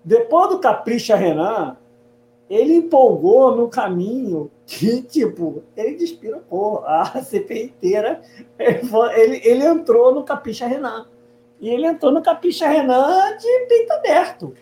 [0.02, 1.76] Depois do Capricha Renan,
[2.50, 8.20] ele empolgou no caminho que, tipo, ele despirocou a CPI inteira.
[8.58, 11.06] Ele, ele entrou no Capricha Renan.
[11.60, 14.52] E ele entrou no Capricha Renan de peito aberto.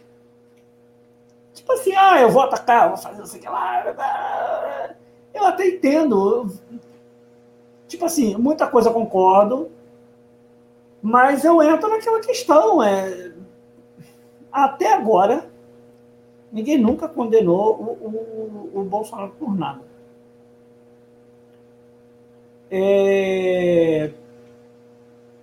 [1.54, 4.94] Tipo assim, ah, eu vou atacar, eu vou fazer não sei o que lá.
[5.32, 6.52] Eu até entendo.
[7.86, 9.70] Tipo assim, muita coisa concordo,
[11.00, 12.82] mas eu entro naquela questão.
[12.82, 13.32] É,
[14.52, 15.50] até agora,
[16.52, 19.82] ninguém nunca condenou o, o, o Bolsonaro por nada.
[22.70, 24.10] É,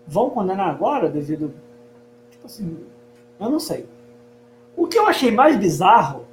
[0.07, 1.53] vão condenar agora devido.
[2.29, 2.85] Tipo assim,
[3.39, 3.87] eu não sei.
[4.75, 6.25] O que eu achei mais bizarro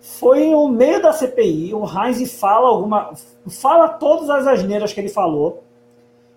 [0.00, 3.12] foi no meio da CPI, o Heinz fala alguma.
[3.48, 5.64] fala todas as asneiras que ele falou.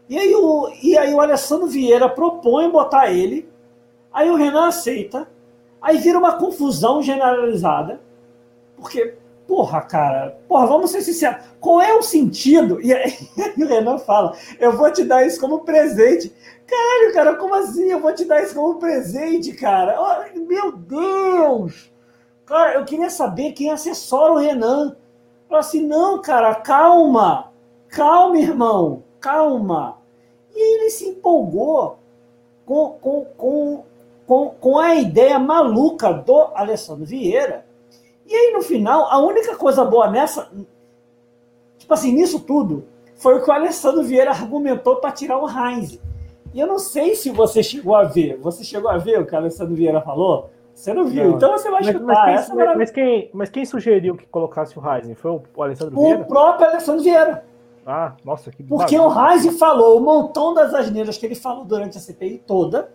[0.10, 3.50] E aí o, e aí o Alessandro Vieira propõe botar ele.
[4.12, 5.28] Aí o Renan aceita.
[5.84, 8.00] Aí vira uma confusão generalizada.
[8.78, 9.16] Porque,
[9.46, 11.44] porra, cara, porra, vamos ser sinceros.
[11.60, 12.82] Qual é o sentido?
[12.82, 13.14] E aí,
[13.60, 16.34] o Renan fala: eu vou te dar isso como presente.
[16.66, 17.92] Caralho, cara, como assim?
[17.92, 20.00] Eu vou te dar isso como presente, cara.
[20.00, 21.92] Oh, meu Deus!
[22.46, 24.96] Cara, eu queria saber quem assessora o Renan.
[25.50, 27.52] Falou assim: não, cara, calma.
[27.90, 29.04] Calma, irmão.
[29.20, 29.98] Calma.
[30.56, 32.00] E ele se empolgou
[32.66, 33.84] com, com, com,
[34.26, 37.66] com, com a ideia maluca do Alessandro Vieira.
[38.26, 40.50] E aí, no final, a única coisa boa nessa.
[41.78, 42.86] Tipo assim, nisso tudo,
[43.16, 46.00] foi o que o Alessandro Vieira argumentou para tirar o Heinz.
[46.54, 48.38] E eu não sei se você chegou a ver.
[48.38, 50.50] Você chegou a ver o que o Alessandro Vieira falou?
[50.74, 51.38] Você não viu, não.
[51.38, 52.08] então você vai mas, escutar.
[52.08, 55.14] Mas quem, mas, mas, quem, mas quem sugeriu que colocasse o Heisen?
[55.14, 56.22] Foi o Alessandro Vieira?
[56.22, 57.46] O próprio Alessandro Vieira.
[57.86, 61.98] Ah, nossa, que Porque o Heisen falou um montão das asneiras que ele falou durante
[61.98, 62.90] a CPI toda.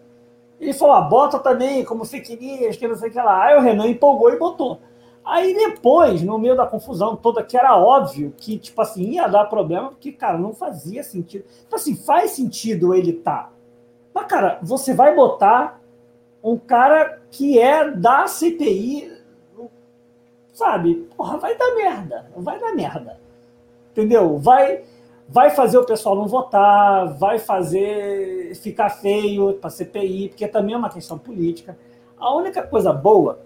[0.60, 3.44] Ele falou, ah, bota também como fake news, que não sei o que lá.
[3.44, 4.80] Aí o Renan empolgou e botou.
[5.24, 9.44] Aí depois, no meio da confusão toda, que era óbvio que, tipo assim, ia dar
[9.44, 11.44] problema, porque, cara, não fazia sentido.
[11.60, 13.50] Tipo assim, faz sentido ele tá.
[14.14, 15.80] Mas, cara, você vai botar
[16.42, 19.12] um cara que é da CPI,
[20.54, 21.06] sabe?
[21.16, 22.30] Porra, vai dar merda.
[22.36, 23.20] Vai dar merda.
[23.92, 24.38] Entendeu?
[24.38, 24.82] Vai
[25.28, 30.78] vai fazer o pessoal não votar, vai fazer ficar feio para CPI, porque também é
[30.78, 31.78] uma questão política.
[32.18, 33.40] A única coisa boa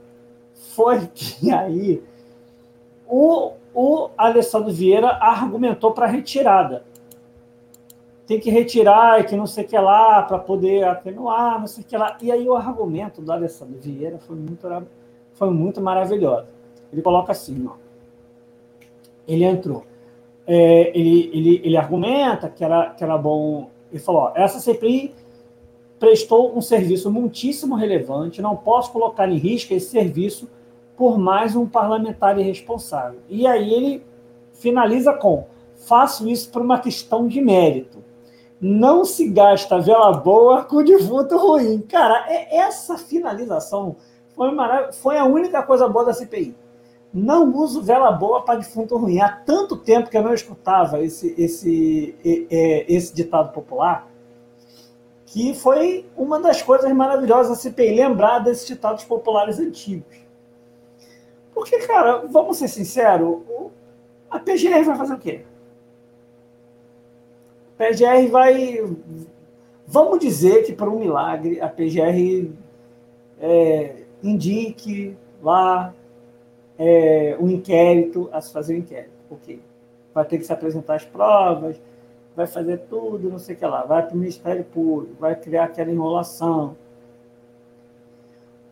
[0.74, 2.02] foi que aí
[3.06, 6.84] o, o Alessandro Vieira argumentou para retirada
[8.32, 11.84] tem que retirar e que não sei o que lá para poder atenuar, não sei
[11.84, 12.16] o que lá.
[12.22, 14.66] E aí o argumento do Alessandro Vieira foi muito,
[15.34, 16.46] foi muito maravilhoso.
[16.92, 17.74] Ele coloca assim, ó.
[19.26, 19.84] Ele entrou.
[20.47, 23.70] É, ele, ele, ele argumenta que era, que era bom.
[23.90, 25.14] Ele falou: ó, essa CPI
[25.98, 30.48] prestou um serviço muitíssimo relevante, não posso colocar em risco esse serviço
[30.97, 33.20] por mais um parlamentar irresponsável.
[33.28, 34.05] E aí ele
[34.52, 35.47] finaliza com:
[35.86, 38.02] faço isso por uma questão de mérito
[38.62, 41.81] não se gasta vela boa com defunto ruim.
[41.81, 43.97] Cara, é, essa finalização
[44.36, 44.48] foi,
[44.93, 46.55] foi a única coisa boa da CPI.
[47.12, 49.20] Não uso vela boa para defunto ruim.
[49.20, 52.14] Há tanto tempo que eu não escutava esse, esse,
[52.89, 54.09] esse ditado popular
[55.32, 60.18] que foi uma das coisas maravilhosas da CPI, lembrar desses ditados populares antigos.
[61.55, 63.39] Porque, cara, vamos ser sinceros,
[64.30, 65.47] a PGR vai fazer o quê?
[67.78, 68.84] PGR vai.
[69.86, 72.51] Vamos dizer que, por um milagre, a PGR
[73.40, 75.94] é, indique lá
[76.78, 79.12] é, um inquérito, a se fazer o inquérito.
[79.31, 79.61] Ok.
[80.15, 81.81] Vai ter que se apresentar as provas,
[82.36, 83.82] vai fazer tudo, não sei o que lá.
[83.85, 86.77] Vai para o Ministério Público, vai criar aquela enrolação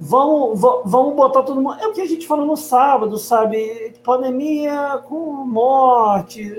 [0.00, 1.78] vamos, vamos botar todo mundo.
[1.78, 3.94] É o que a gente falou no sábado, sabe?
[4.02, 6.50] Pandemia com morte,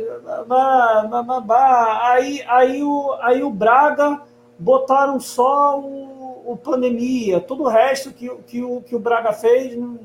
[0.48, 4.22] bah, aí, aí, o, aí o Braga
[4.60, 9.76] botaram só o, o pandemia, todo o resto que, que, o, que o Braga fez
[9.76, 9.98] não,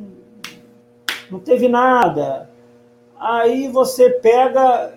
[1.30, 2.50] não teve nada.
[3.18, 4.96] Aí você pega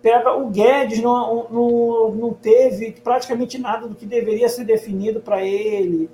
[0.00, 5.42] pega o Guedes não, não, não teve praticamente nada do que deveria ser definido para
[5.42, 6.08] ele.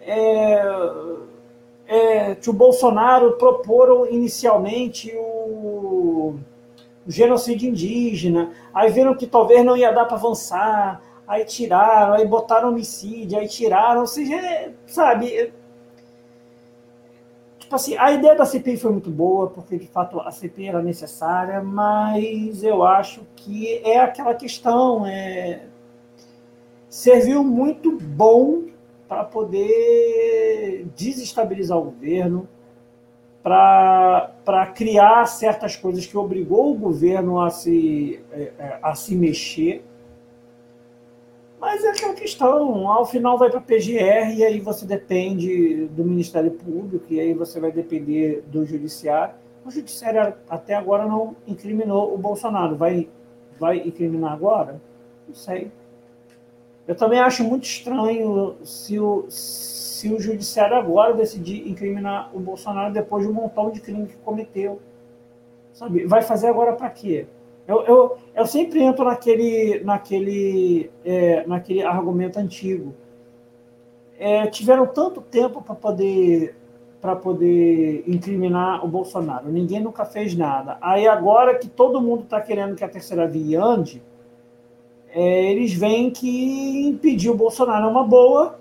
[0.00, 0.62] É,
[1.88, 6.34] é, o Bolsonaro proporam inicialmente o,
[7.06, 12.26] o genocídio indígena, aí viram que talvez não ia dar para avançar, aí tiraram, aí
[12.26, 15.50] botaram homicídio, aí tiraram, ou seja, é, sabe, é,
[17.74, 21.62] assim, a ideia da CPI foi muito boa, porque de fato a CPI era necessária,
[21.62, 25.62] mas eu acho que é aquela questão, é,
[26.88, 28.64] serviu muito bom
[29.08, 32.48] para poder desestabilizar o governo,
[33.42, 39.84] para criar certas coisas que obrigou o governo a se, é, é, a se mexer.
[41.60, 46.04] Mas é aquela questão, ao final vai para a PGR e aí você depende do
[46.04, 49.34] Ministério Público e aí você vai depender do Judiciário.
[49.64, 52.76] O Judiciário até agora não incriminou o Bolsonaro.
[52.76, 53.08] Vai,
[53.58, 54.80] vai incriminar agora?
[55.26, 55.72] Não sei.
[56.86, 62.92] Eu também acho muito estranho se o, se o judiciário agora decidir incriminar o Bolsonaro
[62.92, 64.80] depois de um montão de crime que cometeu.
[65.72, 66.06] Sabe?
[66.06, 67.26] Vai fazer agora para quê?
[67.66, 72.94] Eu, eu, eu sempre entro naquele, naquele, é, naquele argumento antigo.
[74.18, 76.56] É, tiveram tanto tempo para poder
[77.00, 79.48] para poder incriminar o Bolsonaro.
[79.48, 80.76] Ninguém nunca fez nada.
[80.80, 84.02] Aí agora que todo mundo está querendo que a terceira via ande,
[85.10, 88.58] é, eles veem que impedir o Bolsonaro é uma boa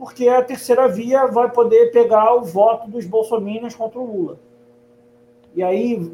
[0.00, 4.38] porque a terceira via vai poder pegar o voto dos bolsominions contra o Lula.
[5.54, 6.10] E aí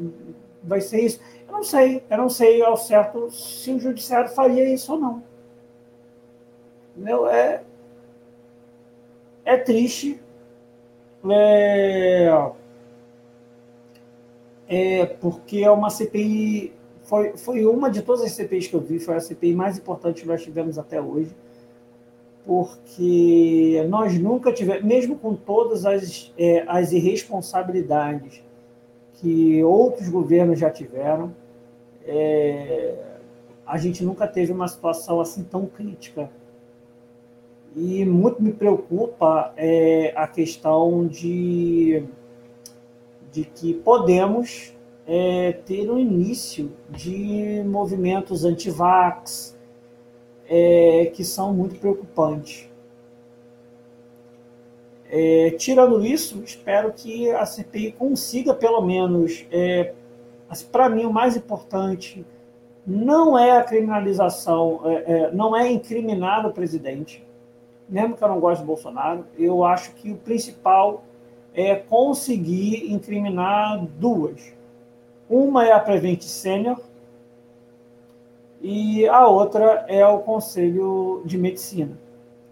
[0.61, 1.21] vai ser isso.
[1.47, 5.23] Eu não sei, eu não sei ao certo se o judiciário faria isso ou não.
[6.95, 7.63] Meu, é,
[9.45, 10.19] é triste.
[11.29, 12.51] É,
[14.67, 16.73] é porque é uma CPI.
[17.03, 20.21] Foi, foi uma de todas as CPIs que eu vi, foi a CPI mais importante
[20.21, 21.33] que nós tivemos até hoje
[22.47, 28.41] porque nós nunca tivemos, mesmo com todas as, é, as irresponsabilidades
[29.17, 31.33] que outros governos já tiveram,
[32.05, 32.95] é,
[33.65, 36.29] a gente nunca teve uma situação assim tão crítica.
[37.75, 42.03] E muito me preocupa é, a questão de,
[43.31, 44.73] de que podemos
[45.05, 49.55] é, ter um início de movimentos anti-vax,
[50.49, 52.69] é, que são muito preocupantes.
[55.09, 59.93] É, tirando isso, espero que a CPI consiga, pelo menos, é,
[60.71, 62.25] para mim, o mais importante
[62.85, 67.25] não é a criminalização, é, é, não é incriminar o presidente,
[67.87, 71.03] mesmo que eu não goste do Bolsonaro, eu acho que o principal
[71.53, 74.53] é conseguir incriminar duas.
[75.29, 76.79] Uma é a Prevent Senior,
[78.61, 81.97] e a outra é o Conselho de Medicina.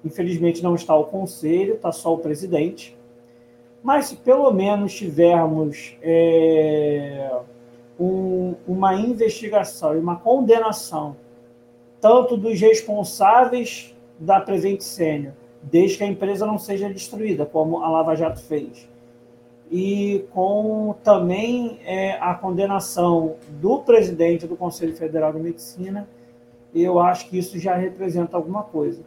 [0.06, 2.95] Infelizmente não está o conselho, está só o presidente.
[3.82, 7.32] Mas se pelo menos tivermos é,
[7.99, 11.15] um, uma investigação e uma condenação,
[11.99, 17.90] tanto dos responsáveis da Prevent Senior, desde que a empresa não seja destruída, como a
[17.90, 18.88] Lava Jato fez,
[19.72, 26.07] e com também é, a condenação do presidente do Conselho Federal de Medicina,
[26.73, 29.02] eu acho que isso já representa alguma coisa.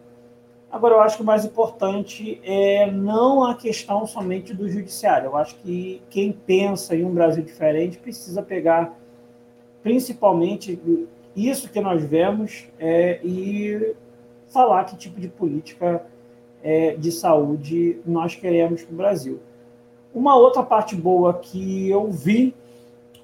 [0.78, 5.26] Agora, eu acho que o mais importante é não a questão somente do judiciário.
[5.26, 8.96] Eu acho que quem pensa em um Brasil diferente precisa pegar
[9.82, 10.78] principalmente
[11.34, 13.92] isso que nós vemos é, e
[14.52, 16.06] falar que tipo de política
[16.62, 19.40] é, de saúde nós queremos para o Brasil.
[20.14, 22.54] Uma outra parte boa que eu vi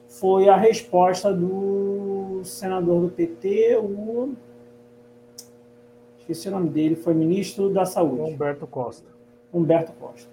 [0.09, 4.35] foi a resposta do senador do PT, o.
[6.25, 8.33] Esqueci o nome dele, foi ministro da Saúde.
[8.33, 9.07] Humberto Costa.
[9.53, 10.31] Humberto Costa.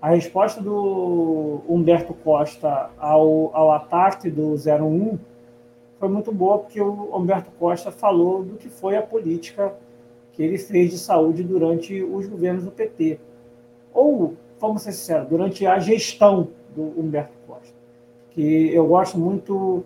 [0.00, 5.18] A resposta do Humberto Costa ao, ao ataque do 01
[5.98, 9.74] foi muito boa, porque o Humberto Costa falou do que foi a política
[10.32, 13.20] que ele fez de saúde durante os governos do PT.
[13.92, 17.74] Ou vamos ser sinceros, durante a gestão do Humberto Costa,
[18.30, 19.84] que eu gosto muito,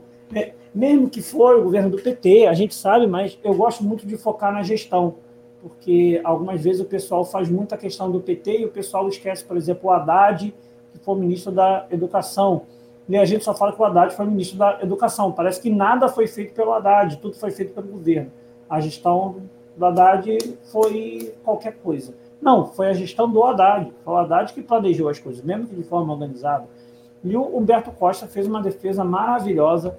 [0.72, 4.16] mesmo que for o governo do PT, a gente sabe, mas eu gosto muito de
[4.16, 5.16] focar na gestão,
[5.60, 9.56] porque algumas vezes o pessoal faz muita questão do PT e o pessoal esquece, por
[9.56, 10.54] exemplo, o Haddad,
[10.92, 12.62] que foi ministro da Educação,
[13.08, 15.32] e a gente só fala que o Haddad foi ministro da Educação.
[15.32, 18.30] Parece que nada foi feito pelo Haddad, tudo foi feito pelo governo.
[18.68, 19.36] A gestão
[19.76, 20.38] do Haddad
[20.70, 22.14] foi qualquer coisa.
[22.40, 23.90] Não, foi a gestão do Haddad.
[24.04, 26.66] Foi o Haddad que planejou as coisas, mesmo que de forma organizada.
[27.24, 29.98] E o Humberto Costa fez uma defesa maravilhosa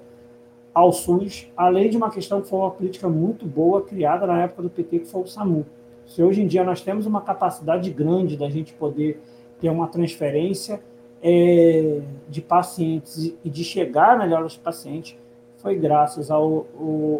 [0.80, 4.62] ao SUS, além de uma questão que foi uma política muito boa criada na época
[4.62, 5.66] do PT, que foi o SAMU.
[6.06, 9.20] Se hoje em dia nós temos uma capacidade grande da gente poder
[9.60, 10.80] ter uma transferência
[11.22, 15.16] é, de pacientes e de chegar melhor aos pacientes,
[15.58, 16.66] foi graças ao,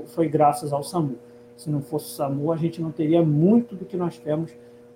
[0.07, 1.17] foi graças ao SAMU.
[1.55, 4.51] Se não fosse o SAMU, a gente não teria muito do que nós temos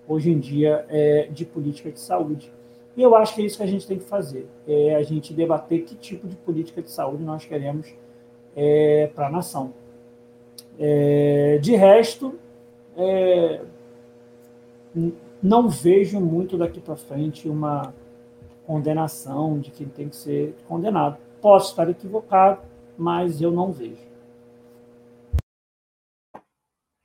[0.08, 2.50] hoje em dia é, de política de saúde.
[2.96, 5.34] E eu acho que é isso que a gente tem que fazer, é a gente
[5.34, 7.92] debater que tipo de política de saúde nós queremos
[8.56, 9.72] é, para a nação.
[10.78, 12.38] É, de resto,
[12.96, 13.60] é,
[15.42, 17.94] não vejo muito daqui para frente uma,
[18.66, 21.18] condenação de quem tem que ser condenado.
[21.40, 22.62] Posso estar equivocado,
[22.96, 24.02] mas eu não vejo.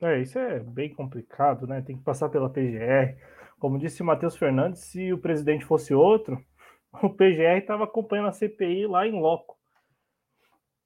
[0.01, 1.81] É, isso é bem complicado, né?
[1.81, 3.17] Tem que passar pela PGR.
[3.59, 6.41] Como disse o Matheus Fernandes, se o presidente fosse outro,
[7.03, 9.59] o PGR estava acompanhando a CPI lá em loco.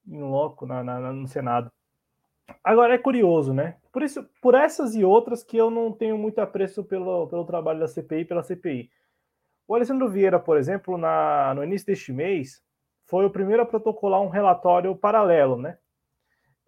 [0.08, 1.72] Em loco, na, na, no Senado.
[2.64, 3.78] Agora é curioso, né?
[3.92, 7.80] Por isso, por essas e outras que eu não tenho muito apreço pelo, pelo trabalho
[7.80, 8.90] da CPI pela CPI.
[9.68, 12.62] O Alessandro Vieira, por exemplo, na, no início deste mês,
[13.06, 15.78] foi o primeiro a protocolar um relatório paralelo, né?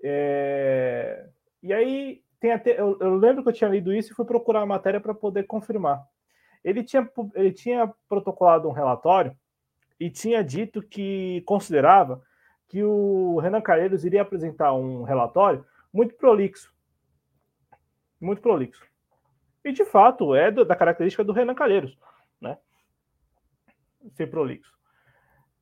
[0.03, 1.27] É...
[1.61, 4.61] E aí tem até, eu, eu, lembro que eu tinha lido isso e fui procurar
[4.61, 6.05] a matéria para poder confirmar.
[6.63, 9.35] Ele tinha, ele tinha protocolado um relatório
[9.99, 12.21] e tinha dito que considerava
[12.67, 16.73] que o Renan Calheiros iria apresentar um relatório muito prolixo.
[18.19, 18.85] Muito prolixo.
[19.63, 21.97] E de fato é da característica do Renan Calheiros,
[22.39, 22.57] né?
[24.13, 24.75] Ser prolixo.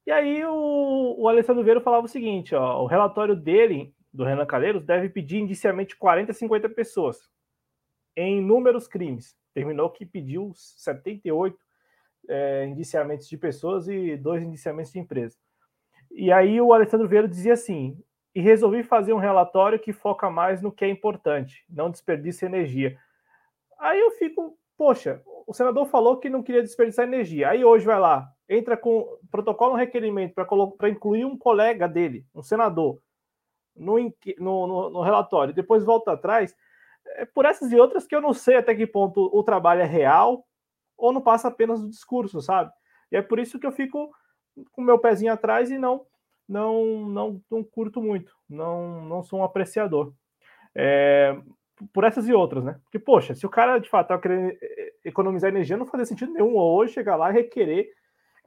[0.06, 4.46] E aí o, o Alessandro Vieira falava o seguinte: ó, o relatório dele do Renan
[4.46, 7.30] Calheiros deve pedir indiciamento 40 a 50 pessoas
[8.16, 9.36] em inúmeros crimes.
[9.54, 11.58] Terminou que pediu 78
[12.30, 15.38] é, indiciamentos de pessoas e dois indiciamentos de empresa.
[16.12, 17.98] E aí o Alessandro Vieira dizia assim:
[18.36, 22.98] e resolvi fazer um relatório que foca mais no que é importante, não desperdiça energia.
[23.80, 27.50] Aí eu fico, poxa, o senador falou que não queria desperdiçar energia.
[27.50, 32.42] Aí hoje vai lá, entra com protocolo um requerimento para incluir um colega dele, um
[32.42, 33.00] senador,
[33.76, 33.98] no,
[34.40, 36.56] no, no, relatório, depois volta atrás,
[37.16, 39.86] é por essas e outras que eu não sei até que ponto o trabalho é
[39.86, 40.46] real
[40.98, 42.72] ou não passa apenas do discurso, sabe?
[43.12, 44.12] E é por isso que eu fico
[44.72, 46.06] com o meu pezinho atrás e não
[46.48, 50.14] não não, não curto muito, não, não sou um apreciador.
[50.76, 51.38] É,
[51.94, 52.80] por essas e outras, né?
[52.84, 54.54] Porque, poxa, se o cara de fato tá querendo
[55.04, 57.90] economizar energia, não fazia sentido nenhum hoje chegar lá e requerer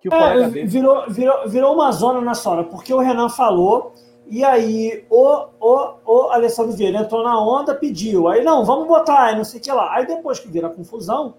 [0.00, 0.66] que o é, dele...
[0.66, 3.94] virou, virou, virou uma zona na sora, porque o Renan falou
[4.28, 8.28] e aí o, o, o Alessandro Vieira entrou na onda, pediu.
[8.28, 9.94] Aí, não, vamos botar, aí não sei o que lá.
[9.94, 11.34] Aí depois que vira confusão.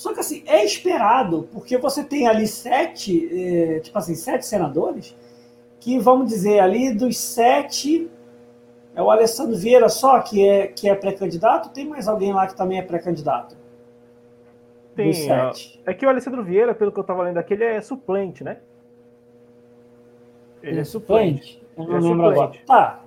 [0.00, 4.46] É, só que assim, é esperado, porque você tem ali sete, é, tipo assim, sete
[4.46, 5.14] senadores,
[5.78, 8.10] que vamos dizer, ali dos sete,
[8.94, 12.56] é o Alessandro Vieira só que é, que é pré-candidato, tem mais alguém lá que
[12.56, 13.56] também é pré-candidato?
[14.96, 15.12] Tem.
[15.86, 18.58] É que o Alessandro Vieira, pelo que eu estava lendo aqui, ele é suplente, né?
[20.62, 21.62] Ele é suplente.
[21.76, 22.52] Eu não é lembro agora.
[22.66, 23.00] Tá.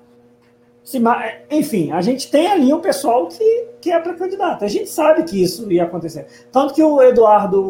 [0.83, 4.65] Sim, mas, enfim, a gente tem ali um pessoal que, que é para candidato.
[4.65, 6.27] A gente sabe que isso ia acontecer.
[6.51, 7.61] Tanto que o Eduardo.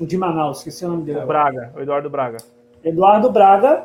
[0.00, 1.20] O de Manaus, esqueci o nome dele.
[1.20, 2.38] O Braga, o Eduardo Braga.
[2.82, 3.84] Eduardo Braga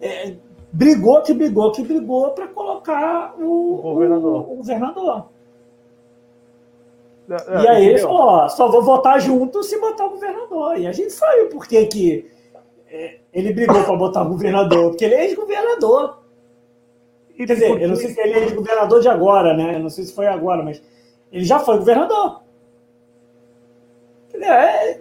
[0.00, 0.34] é,
[0.70, 4.48] brigou que brigou que brigou para colocar o, o governador.
[4.48, 5.28] O, o governador.
[7.28, 10.78] É, e aí ele falou: ó, só vou votar junto se botar o governador.
[10.78, 12.30] E a gente sabe o porquê que
[12.88, 16.25] é, ele brigou para botar governador, porque ele é ex-governador.
[17.36, 19.74] Quer dizer, eu não sei se ele é ex-governador de agora, né?
[19.76, 20.82] Eu não sei se foi agora, mas
[21.30, 22.40] ele já foi governador.
[24.34, 25.00] É,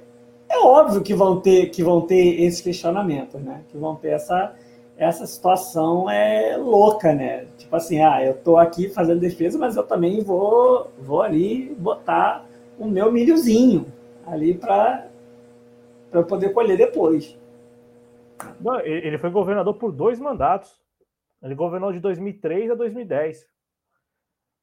[0.50, 3.62] é óbvio que vão ter que vão ter esses questionamentos, né?
[3.70, 4.54] Que vão ter essa
[4.98, 7.48] essa situação é louca, né?
[7.58, 12.46] Tipo assim, ah, eu tô aqui fazendo defesa, mas eu também vou vou ali botar
[12.80, 13.86] o meu milhozinho
[14.26, 15.08] ali para
[16.12, 17.38] para poder colher depois.
[18.84, 20.85] Ele foi governador por dois mandatos.
[21.46, 23.48] Ele governou de 2003 a 2010.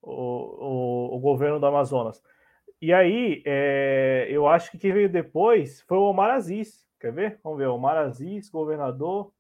[0.03, 2.21] O, o, o governo do Amazonas.
[2.81, 6.85] E aí, é, eu acho que quem veio depois foi o Omar Aziz.
[6.99, 7.41] Quer ver?
[7.45, 7.69] Vamos ver.
[7.69, 9.33] Omar Aziz, governador.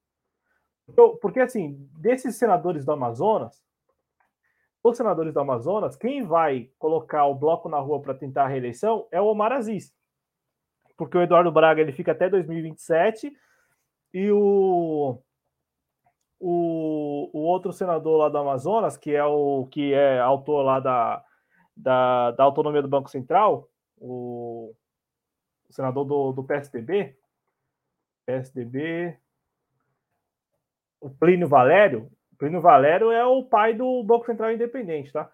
[1.20, 3.60] Porque, assim, desses senadores do Amazonas,
[4.80, 9.08] os senadores do Amazonas, quem vai colocar o bloco na rua para tentar a reeleição
[9.10, 9.92] é o Omar Aziz.
[10.96, 13.36] Porque o Eduardo Braga ele fica até 2027
[14.14, 15.18] e o,
[16.44, 21.24] o, o outro senador lá do Amazonas, que é o que é autor lá da,
[21.76, 24.74] da, da autonomia do Banco Central, o,
[25.70, 27.16] o senador do, do PSDB,
[28.26, 29.16] PSDB,
[31.00, 32.10] o Plínio Valério.
[32.36, 35.32] Plínio Valério é o pai do Banco Central Independente, tá?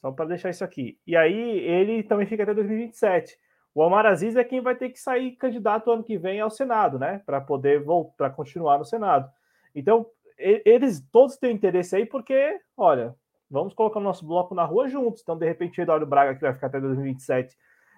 [0.00, 0.98] Só para deixar isso aqui.
[1.06, 3.38] E aí ele também fica até 2027.
[3.74, 6.98] O Omar Aziz é quem vai ter que sair candidato ano que vem ao Senado,
[6.98, 7.20] né?
[7.26, 9.30] Para poder voltar, continuar no Senado.
[9.74, 10.06] Então,
[10.38, 13.14] eles todos têm interesse aí, porque, olha,
[13.50, 15.22] vamos colocar o nosso bloco na rua juntos.
[15.22, 17.56] Então, de repente, o Eduardo Braga, que vai ficar até 2027,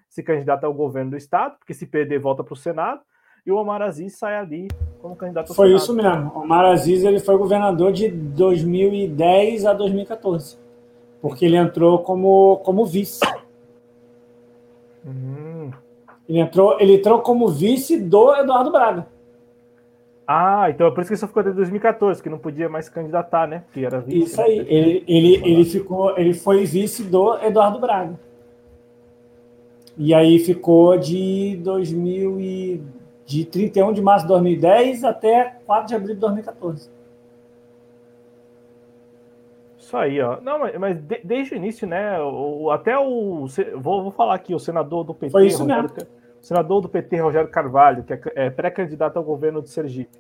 [0.09, 3.01] se candidata ao governo do Estado, porque se perder, volta para o Senado,
[3.47, 4.69] e o Omar Aziz sai ali
[5.01, 5.83] como candidato ao Foi Senado.
[5.83, 6.33] isso mesmo.
[6.35, 10.59] O Omar Aziz ele foi governador de 2010 a 2014,
[11.21, 13.21] porque ele entrou como, como vice.
[15.05, 15.71] Uhum.
[16.29, 19.07] Ele entrou, ele entrou como vice do Eduardo Braga.
[20.31, 22.87] Ah, então é por isso que ele só ficou até 2014, que não podia mais
[22.87, 23.63] candidatar, né?
[23.65, 24.25] Porque era vice.
[24.25, 24.45] Isso né?
[24.45, 28.21] aí, ele, ele, ele, ficou, ele foi vice do Eduardo Braga.
[29.97, 32.83] E aí ficou de 2000 e,
[33.25, 36.91] de 31 de março de 2010 até 4 de abril de 2014.
[39.79, 40.39] Isso aí, ó.
[40.43, 42.21] Não, mas, mas de, desde o início, né?
[42.21, 43.47] O, até o.
[43.77, 45.33] Vou, vou falar aqui, o senador do PT.
[45.33, 46.07] Foi isso Rogério, mesmo.
[46.41, 50.19] Senador do PT, Rogério Carvalho, que é, é pré-candidato ao governo de Sergipe.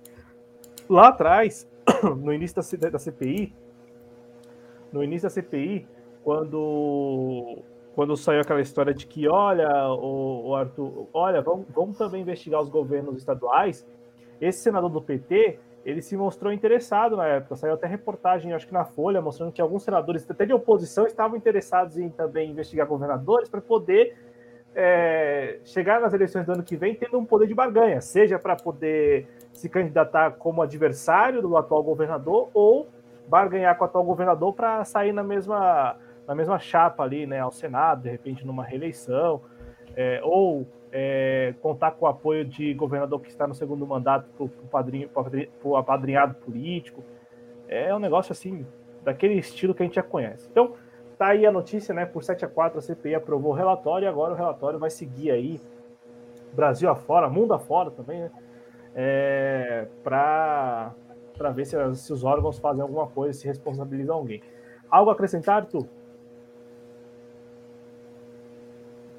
[0.89, 1.69] Lá atrás,
[2.03, 3.55] no início da, da CPI,
[4.93, 5.87] no início da CPI,
[6.23, 7.63] quando
[7.95, 12.61] quando saiu aquela história de que, olha, o, o Arthur, olha, vamos, vamos também investigar
[12.61, 13.85] os governos estaduais,
[14.41, 17.57] esse senador do PT ele se mostrou interessado na época.
[17.57, 21.37] Saiu até reportagem, acho que na Folha, mostrando que alguns senadores, até de oposição, estavam
[21.37, 24.15] interessados em também investigar governadores para poder
[24.81, 28.55] é, chegar nas eleições do ano que vem tendo um poder de barganha, seja para
[28.55, 32.89] poder se candidatar como adversário do atual governador ou
[33.27, 35.97] barganhar com o atual governador para sair na mesma,
[36.29, 39.43] na mesma chapa ali, né, ao Senado, de repente numa reeleição,
[39.97, 44.29] é, ou é, contar com o apoio de governador que está no segundo mandato
[44.71, 44.79] para
[45.65, 47.03] o apadrinhado político.
[47.67, 48.65] É um negócio assim,
[49.03, 50.49] daquele estilo que a gente já conhece.
[50.49, 50.75] Então,
[51.19, 52.07] tá aí a notícia, né?
[52.07, 55.31] Por 7 a 4 a CPI aprovou o relatório e agora o relatório vai seguir
[55.31, 55.61] aí
[56.53, 58.31] Brasil afora, mundo afora também, né?
[58.95, 60.93] É, para
[61.55, 64.43] ver se, se, os órgãos fazem alguma coisa, se responsabilizam alguém.
[64.91, 65.87] Algo a acrescentar, Tu?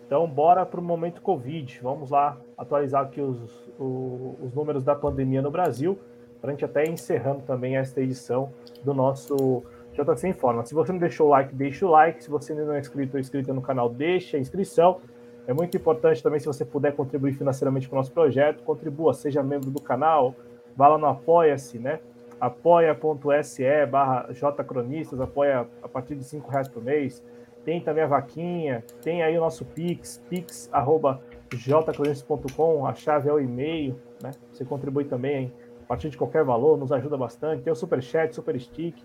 [0.06, 1.80] Então, bora para o momento Covid.
[1.82, 3.40] Vamos lá atualizar aqui os,
[3.78, 5.98] os, os números da pandemia no Brasil,
[6.42, 8.52] para a gente até encerrando também esta edição
[8.84, 9.64] do nosso
[10.04, 10.66] JC Informa.
[10.66, 12.24] Se você não deixou o like, deixa o like.
[12.24, 15.00] Se você ainda não é inscrito ou inscrita no canal, deixa a inscrição.
[15.48, 19.42] É muito importante também se você puder contribuir financeiramente com o nosso projeto, contribua, seja
[19.42, 20.36] membro do canal,
[20.76, 22.00] vá lá no Apoia-se, né?
[22.40, 27.24] apoia.se barra jcronistas, apoia a partir de cinco reais por mês
[27.70, 33.96] tem também a vaquinha, tem aí o nosso Pix, pix.jcronistas.com, a chave é o e-mail,
[34.24, 34.32] né?
[34.52, 35.54] Você contribui também
[35.84, 37.62] a partir de qualquer valor, nos ajuda bastante.
[37.62, 38.96] Tem o Super Chat, Super Stick.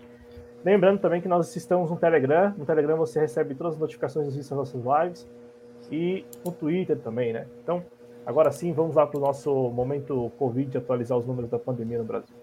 [0.65, 2.51] Lembrando também que nós estamos no Telegram.
[2.57, 5.29] No Telegram você recebe todas as notificações das nossas lives
[5.91, 7.45] e no Twitter também, né?
[7.61, 7.85] Então,
[8.25, 12.03] agora sim, vamos lá para o nosso momento Covid atualizar os números da pandemia no
[12.03, 12.35] Brasil.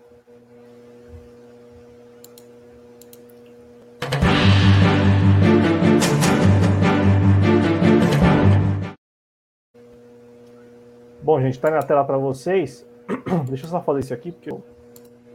[11.21, 12.87] Bom, gente, está na tela para vocês.
[13.49, 14.63] Deixa eu só fazer isso aqui, porque o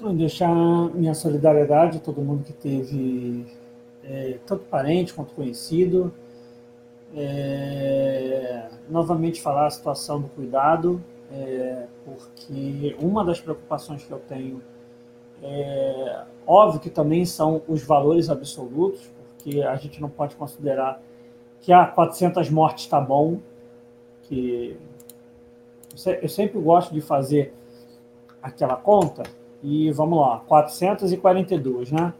[0.00, 0.54] Vou deixar
[0.94, 3.46] minha solidariedade a todo mundo que teve,
[4.04, 6.14] é, tanto parente quanto conhecido.
[7.14, 14.62] É, novamente falar a situação do cuidado, é, porque uma das preocupações que eu tenho
[15.42, 21.02] é óbvio que também são os valores absolutos, porque a gente não pode considerar
[21.60, 23.38] que a ah, 400 mortes está bom,
[24.22, 24.76] que
[26.22, 27.54] eu sempre gosto de fazer
[28.42, 29.22] aquela conta
[29.62, 32.12] e vamos lá, 442, né?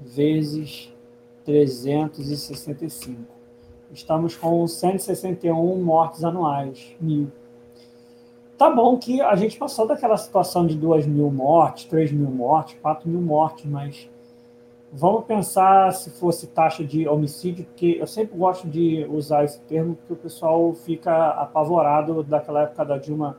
[0.00, 0.92] Vezes
[1.44, 3.37] 365.
[3.92, 7.30] Estamos com 161 mortes anuais, mil.
[8.56, 12.76] Tá bom que a gente passou daquela situação de 2 mil mortes, 3 mil mortes,
[12.80, 14.08] 4 mil mortes, mas
[14.90, 19.94] Vamos pensar se fosse taxa de homicídio, porque eu sempre gosto de usar esse termo,
[19.96, 23.36] porque o pessoal fica apavorado daquela época da Dilma,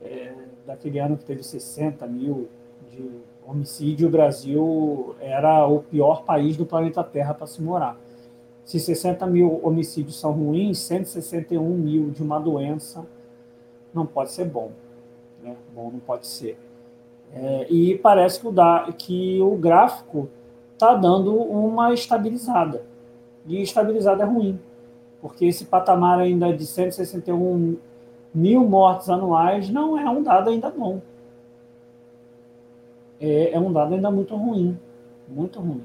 [0.00, 0.32] é,
[0.66, 2.48] daquele ano que teve 60 mil
[2.90, 3.06] de
[3.46, 4.08] homicídio.
[4.08, 7.98] O Brasil era o pior país do planeta Terra para se morar.
[8.64, 13.04] Se 60 mil homicídios são ruins, 161 mil de uma doença
[13.92, 14.70] não pode ser bom.
[15.42, 15.56] Né?
[15.74, 16.58] Bom não pode ser.
[17.34, 20.28] É, e parece que o, da, que o gráfico
[20.72, 22.84] está dando uma estabilizada.
[23.46, 24.60] E estabilizada é ruim,
[25.20, 27.76] porque esse patamar ainda de 161
[28.34, 31.00] mil mortes anuais não é um dado ainda bom.
[33.20, 34.78] É, é um dado ainda muito ruim,
[35.28, 35.82] muito ruim.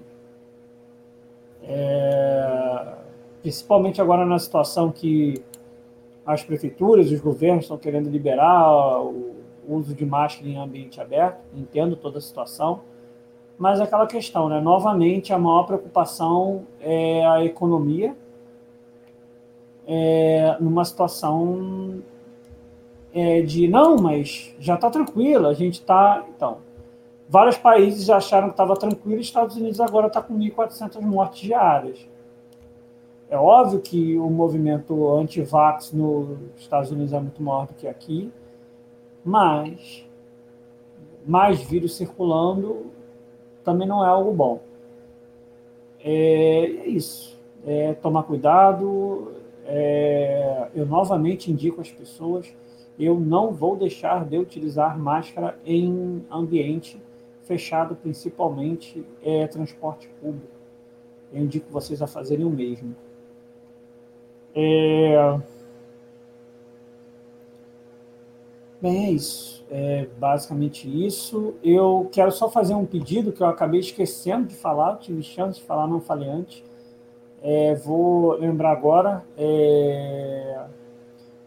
[1.67, 2.93] É,
[3.41, 5.43] principalmente agora na situação que
[6.25, 9.35] as prefeituras, os governos estão querendo liberar o
[9.67, 12.81] uso de máscara em ambiente aberto, entendo toda a situação,
[13.57, 14.61] mas aquela questão, né?
[14.61, 18.15] Novamente, a maior preocupação é a economia,
[19.87, 22.03] é, numa situação
[23.13, 26.25] é, de não, mas já está tranquilo, a gente está.
[26.35, 26.57] Então,
[27.29, 32.07] vários países acharam que estava tranquilo, Estados Unidos agora está com 1.400 mortes diárias.
[33.29, 38.31] É óbvio que o movimento anti-vax nos Estados Unidos é muito maior do que aqui,
[39.23, 40.05] mas
[41.25, 42.85] mais vírus circulando
[43.65, 44.61] também não é algo bom.
[45.99, 47.37] É, é isso.
[47.65, 49.33] É tomar cuidado.
[49.65, 52.47] É, eu novamente indico às pessoas:
[52.97, 56.97] eu não vou deixar de utilizar máscara em ambiente
[57.47, 60.57] fechado, principalmente é, transporte público.
[61.31, 62.95] Eu indico vocês a fazerem o mesmo.
[64.53, 65.39] É...
[68.81, 69.65] Bem, é isso.
[69.69, 71.55] É basicamente isso.
[71.63, 75.65] Eu quero só fazer um pedido que eu acabei esquecendo de falar, tive chance de
[75.65, 76.63] falar, não falei antes.
[77.41, 79.23] É, vou lembrar agora.
[79.37, 80.65] É,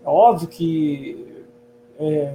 [0.05, 1.44] é óbvio que
[1.98, 2.35] é,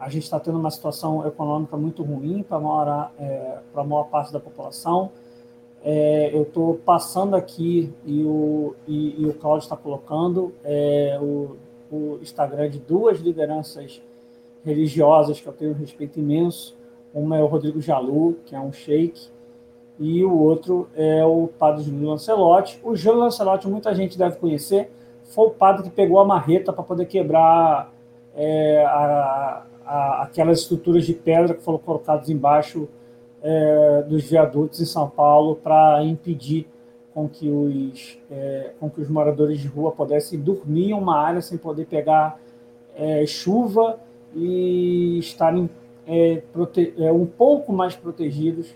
[0.00, 4.32] a gente está tendo uma situação econômica muito ruim para a maior, é, maior parte
[4.32, 5.12] da população.
[5.84, 11.56] É, eu estou passando aqui e o, e, e o Claudio está colocando é, o,
[11.92, 14.00] o, Instagram de duas lideranças
[14.64, 16.74] religiosas que eu tenho um respeito imenso.
[17.12, 19.28] Uma é o Rodrigo Jalu, que é um sheik,
[19.98, 22.80] e o outro é o padre Júlio Lancelotti.
[22.82, 24.90] O Júlio Lancelotti, muita gente deve conhecer,
[25.24, 27.92] foi o padre que pegou a marreta para poder quebrar
[28.34, 32.88] é, a, a, aquelas estruturas de pedra que foram colocadas embaixo
[33.42, 36.68] é, dos viadutos em São Paulo para impedir
[37.12, 41.42] com que, os, é, com que os moradores de rua pudessem dormir em uma área
[41.42, 42.38] sem poder pegar
[42.94, 43.98] é, chuva
[44.32, 45.68] e estarem
[46.06, 46.40] é,
[46.98, 48.72] é, um pouco mais protegidos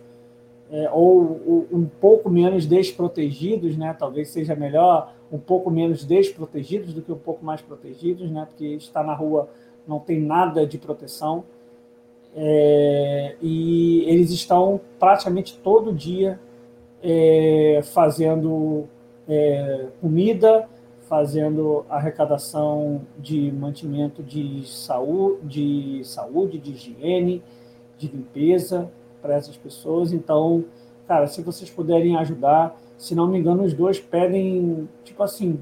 [0.69, 3.95] é, ou, ou, um pouco menos desprotegidos, né?
[3.97, 8.47] Talvez seja melhor um pouco menos desprotegidos do que um pouco mais protegidos, né?
[8.49, 9.49] Porque estar na rua
[9.86, 11.44] não tem nada de proteção.
[12.36, 16.40] É, e eles estão praticamente todo dia
[17.02, 18.89] é, fazendo
[19.28, 20.69] é, comida,
[21.09, 27.43] fazendo arrecadação de mantimento de saúde, de saúde, de higiene,
[27.97, 28.90] de limpeza
[29.23, 30.12] para essas pessoas.
[30.12, 30.65] Então,
[31.06, 35.59] cara, se vocês puderem ajudar, se não me engano, os dois pedem tipo assim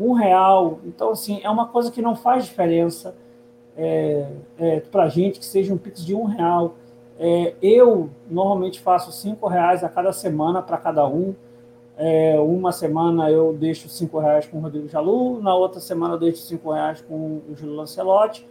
[0.00, 0.80] um real.
[0.84, 3.14] Então, assim, é uma coisa que não faz diferença
[3.78, 4.26] é,
[4.58, 6.74] é, para a gente que seja um Pix de um real.
[7.16, 11.34] É, eu normalmente faço cinco reais a cada semana para cada um.
[11.96, 16.18] É, uma semana eu deixo cinco reais com o Rodrigo Jalu, na outra semana eu
[16.18, 18.46] deixo cinco reais com o Júlio Lancelotti.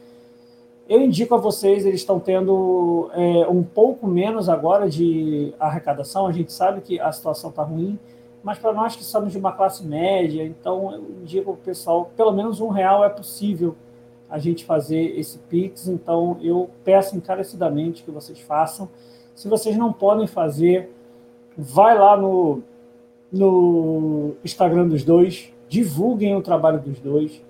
[0.88, 6.26] Eu indico a vocês, eles estão tendo é, um pouco menos agora de arrecadação.
[6.26, 8.00] A gente sabe que a situação está ruim,
[8.42, 12.32] mas para nós que somos de uma classe média, então eu indico o pessoal, pelo
[12.32, 13.76] menos um real é possível
[14.30, 18.90] a gente fazer esse Pix, então eu peço encarecidamente que vocês façam.
[19.34, 20.92] Se vocês não podem fazer,
[21.58, 22.62] vai lá no,
[23.32, 27.42] no Instagram dos dois, divulguem o trabalho dos dois.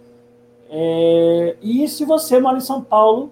[0.70, 3.32] É, e se você mora em São Paulo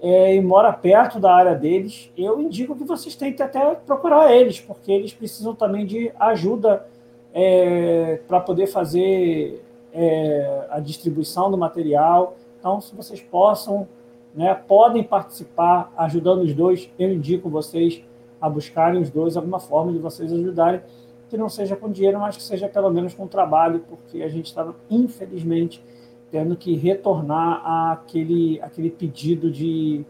[0.00, 4.60] é, e mora perto da área deles, eu indico que vocês tentem até procurar eles,
[4.60, 6.86] porque eles precisam também de ajuda
[7.32, 9.62] é, para poder fazer
[9.92, 12.36] é, a distribuição do material.
[12.58, 13.88] Então, se vocês possam,
[14.34, 18.02] né, podem participar ajudando os dois, eu indico vocês
[18.40, 20.80] a buscarem os dois alguma forma de vocês ajudarem,
[21.28, 24.46] que não seja com dinheiro, mas que seja pelo menos com trabalho, porque a gente
[24.46, 25.82] está, infelizmente,
[26.30, 27.62] tendo que retornar
[27.92, 30.04] àquele, àquele pedido de,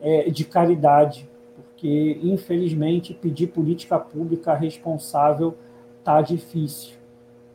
[0.00, 5.54] é, de caridade, porque, infelizmente, pedir política pública responsável
[5.98, 6.99] está difícil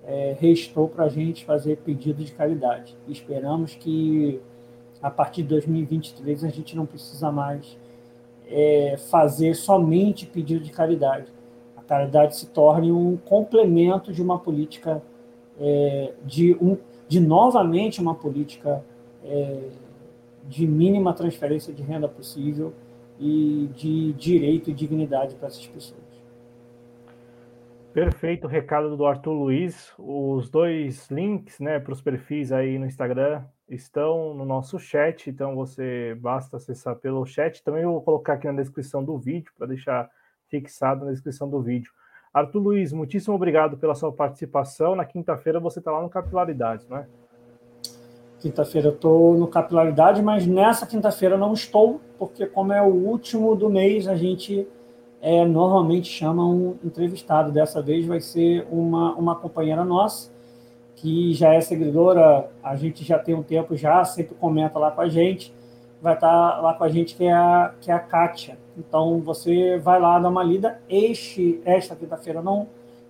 [0.05, 2.95] é, restou para a gente fazer pedido de caridade.
[3.07, 4.39] Esperamos que
[5.01, 7.77] a partir de 2023 a gente não precisa mais
[8.47, 11.27] é, fazer somente pedido de caridade.
[11.75, 15.01] A caridade se torne um complemento de uma política
[15.59, 16.77] é, de, um,
[17.07, 18.83] de novamente uma política
[19.23, 19.69] é,
[20.47, 22.73] de mínima transferência de renda possível
[23.19, 26.04] e de direito e dignidade para essas pessoas.
[27.95, 29.93] Perfeito, recado do Arthur Luiz.
[29.97, 35.55] Os dois links né, para os perfis aí no Instagram estão no nosso chat, então
[35.55, 37.63] você basta acessar pelo chat.
[37.63, 40.09] Também eu vou colocar aqui na descrição do vídeo, para deixar
[40.49, 41.89] fixado na descrição do vídeo.
[42.33, 44.93] Arthur Luiz, muitíssimo obrigado pela sua participação.
[44.93, 47.07] Na quinta-feira você está lá no Capilaridades, não é?
[48.41, 53.55] Quinta-feira eu estou no Capilaridade, mas nessa quinta-feira não estou, porque como é o último
[53.55, 54.67] do mês, a gente
[55.21, 57.51] é, normalmente chama um entrevistado.
[57.51, 60.31] Dessa vez vai ser uma, uma companheira nossa,
[60.95, 65.01] que já é seguidora, a gente já tem um tempo já, sempre comenta lá com
[65.01, 65.53] a gente.
[66.01, 68.57] Vai estar lá com a gente, que é a, que é a Kátia.
[68.77, 70.79] Então você vai lá dar uma lida.
[70.89, 72.67] Este, esta quinta-feira não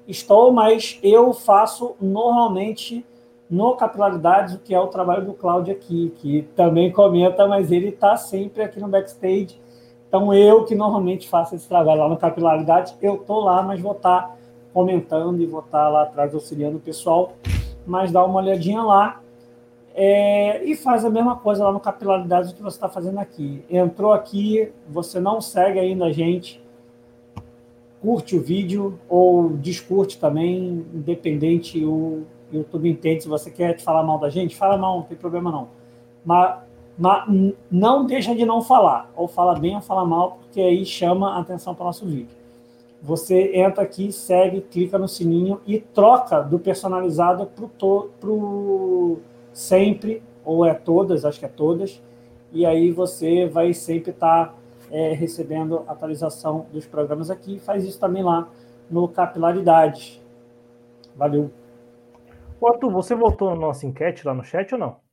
[0.07, 3.05] estou, mas eu faço normalmente
[3.49, 7.89] no Capilaridades, o que é o trabalho do Cláudio aqui, que também comenta, mas ele
[7.89, 9.59] está sempre aqui no backstage
[10.07, 13.91] então, eu que normalmente faço esse trabalho lá no Capilaridade, eu estou lá, mas vou
[13.91, 14.35] estar tá
[14.73, 17.33] comentando e vou estar tá lá atrás auxiliando o pessoal.
[17.85, 19.21] Mas dá uma olhadinha lá
[19.93, 23.63] é, e faz a mesma coisa lá no Capilaridade que você está fazendo aqui.
[23.69, 26.61] Entrou aqui, você não segue ainda a gente,
[28.01, 33.23] curte o vídeo ou descurte também, independente, o YouTube entende.
[33.23, 35.69] Se você quer te falar mal da gente, fala mal, não tem problema não.
[36.25, 36.64] Mas
[36.97, 37.25] mas
[37.69, 41.39] não deixa de não falar, ou fala bem ou fala mal, porque aí chama a
[41.39, 42.35] atenção para o nosso vídeo.
[43.01, 49.19] Você entra aqui, segue, clica no sininho e troca do personalizado para o
[49.53, 52.01] sempre, ou é todas, acho que é todas,
[52.51, 54.53] e aí você vai sempre estar tá,
[54.89, 57.59] é, recebendo atualização dos programas aqui.
[57.59, 58.47] Faz isso também lá
[58.89, 60.21] no Capilaridade.
[61.15, 61.51] Valeu.
[62.65, 65.04] Arthur, você votou na nossa enquete lá no chat ou não?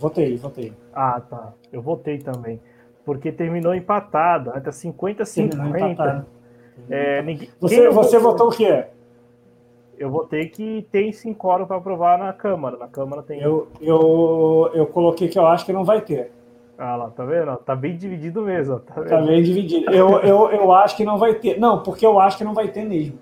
[0.00, 0.72] Votei, votei.
[0.94, 1.52] Ah, tá.
[1.70, 2.58] Eu votei também.
[3.04, 4.50] Porque terminou empatado?
[4.58, 6.26] Tá 50 50.
[6.88, 7.50] É, ninguém...
[7.60, 8.86] Você, você votou o quê?
[9.98, 12.78] Eu votei que tem cinco horas para aprovar na Câmara.
[12.78, 13.42] Na Câmara tem.
[13.42, 16.32] Eu, eu, eu coloquei que eu acho que não vai ter.
[16.78, 17.54] Ah lá, tá vendo?
[17.58, 18.80] Tá bem dividido mesmo.
[18.80, 19.90] Tá, tá bem dividido.
[19.90, 21.60] Eu, eu, eu acho que não vai ter.
[21.60, 23.18] Não, porque eu acho que não vai ter mesmo.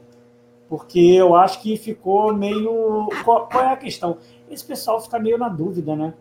[0.69, 3.09] Porque eu acho que ficou meio.
[3.25, 4.19] Qual, qual é a questão?
[4.49, 6.15] Esse pessoal fica meio na dúvida, né?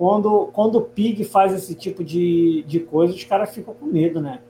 [0.00, 4.18] Quando, quando o Pig faz esse tipo de, de coisa, os caras ficam com medo,
[4.18, 4.40] né?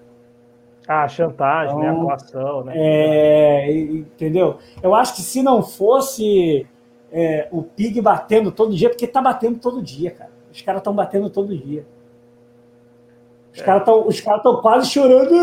[0.87, 1.91] Ah, chantagem, então, né?
[1.91, 2.73] A coação, né?
[2.77, 4.59] É, entendeu?
[4.81, 6.65] Eu acho que se não fosse
[7.11, 10.31] é, o Pig batendo todo dia, porque tá batendo todo dia, cara.
[10.53, 11.85] Os caras estão batendo todo dia.
[13.53, 13.65] Os é.
[13.65, 15.35] caras estão quase chorando.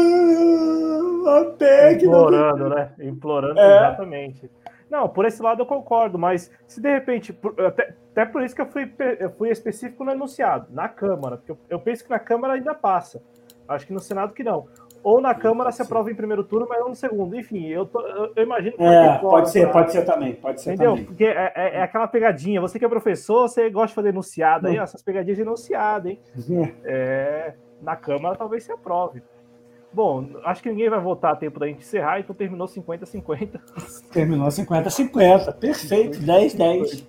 [1.27, 2.91] A PEC, Implorando, né?
[3.01, 3.77] Implorando, é.
[3.77, 4.49] exatamente.
[4.89, 8.61] Não, por esse lado eu concordo, mas se de repente, até, até por isso que
[8.61, 12.19] eu fui, eu fui específico no enunciado, na Câmara, porque eu, eu, penso que na
[12.19, 13.21] Câmara ainda passa.
[13.67, 14.65] Acho que no Senado que não.
[15.03, 17.35] Ou na Câmara se aprova em primeiro turno, mas não no segundo.
[17.35, 18.83] Enfim, eu, tô, eu, eu imagino que.
[18.83, 20.35] É, pode ser, pode ser também.
[20.35, 20.91] Pode ser Entendeu?
[20.91, 21.05] Também.
[21.05, 22.59] Porque é, é, é, aquela pegadinha.
[22.59, 26.09] Você que é professor, você gosta de fazer enunciado aí, ó, essas pegadinhas de enunciado,
[26.09, 26.19] hein?
[26.83, 29.21] É, na Câmara talvez se aprove.
[29.97, 33.59] Bom, acho que ninguém vai votar a tempo da gente encerrar, então terminou 50-50.
[34.13, 37.03] Terminou 50-50, perfeito, 10-10.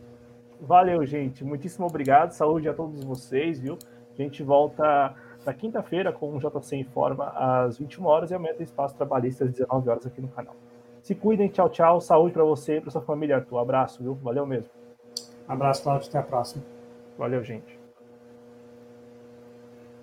[0.58, 1.44] Valeu, gente.
[1.44, 2.30] Muitíssimo obrigado.
[2.30, 3.76] Saúde a todos vocês, viu?
[4.18, 8.64] A gente volta na quinta-feira com o JC Informa às 21 horas e amanhã tem
[8.64, 10.56] espaço trabalhista às 19 horas aqui no canal.
[11.02, 12.00] Se cuidem, tchau, tchau.
[12.00, 13.58] Saúde para você e para sua família, Arthur.
[13.58, 14.14] Abraço, viu?
[14.14, 14.70] Valeu mesmo.
[15.46, 16.08] Abraço, Cláudio.
[16.08, 16.64] Até a próxima.
[17.18, 17.77] Valeu, gente.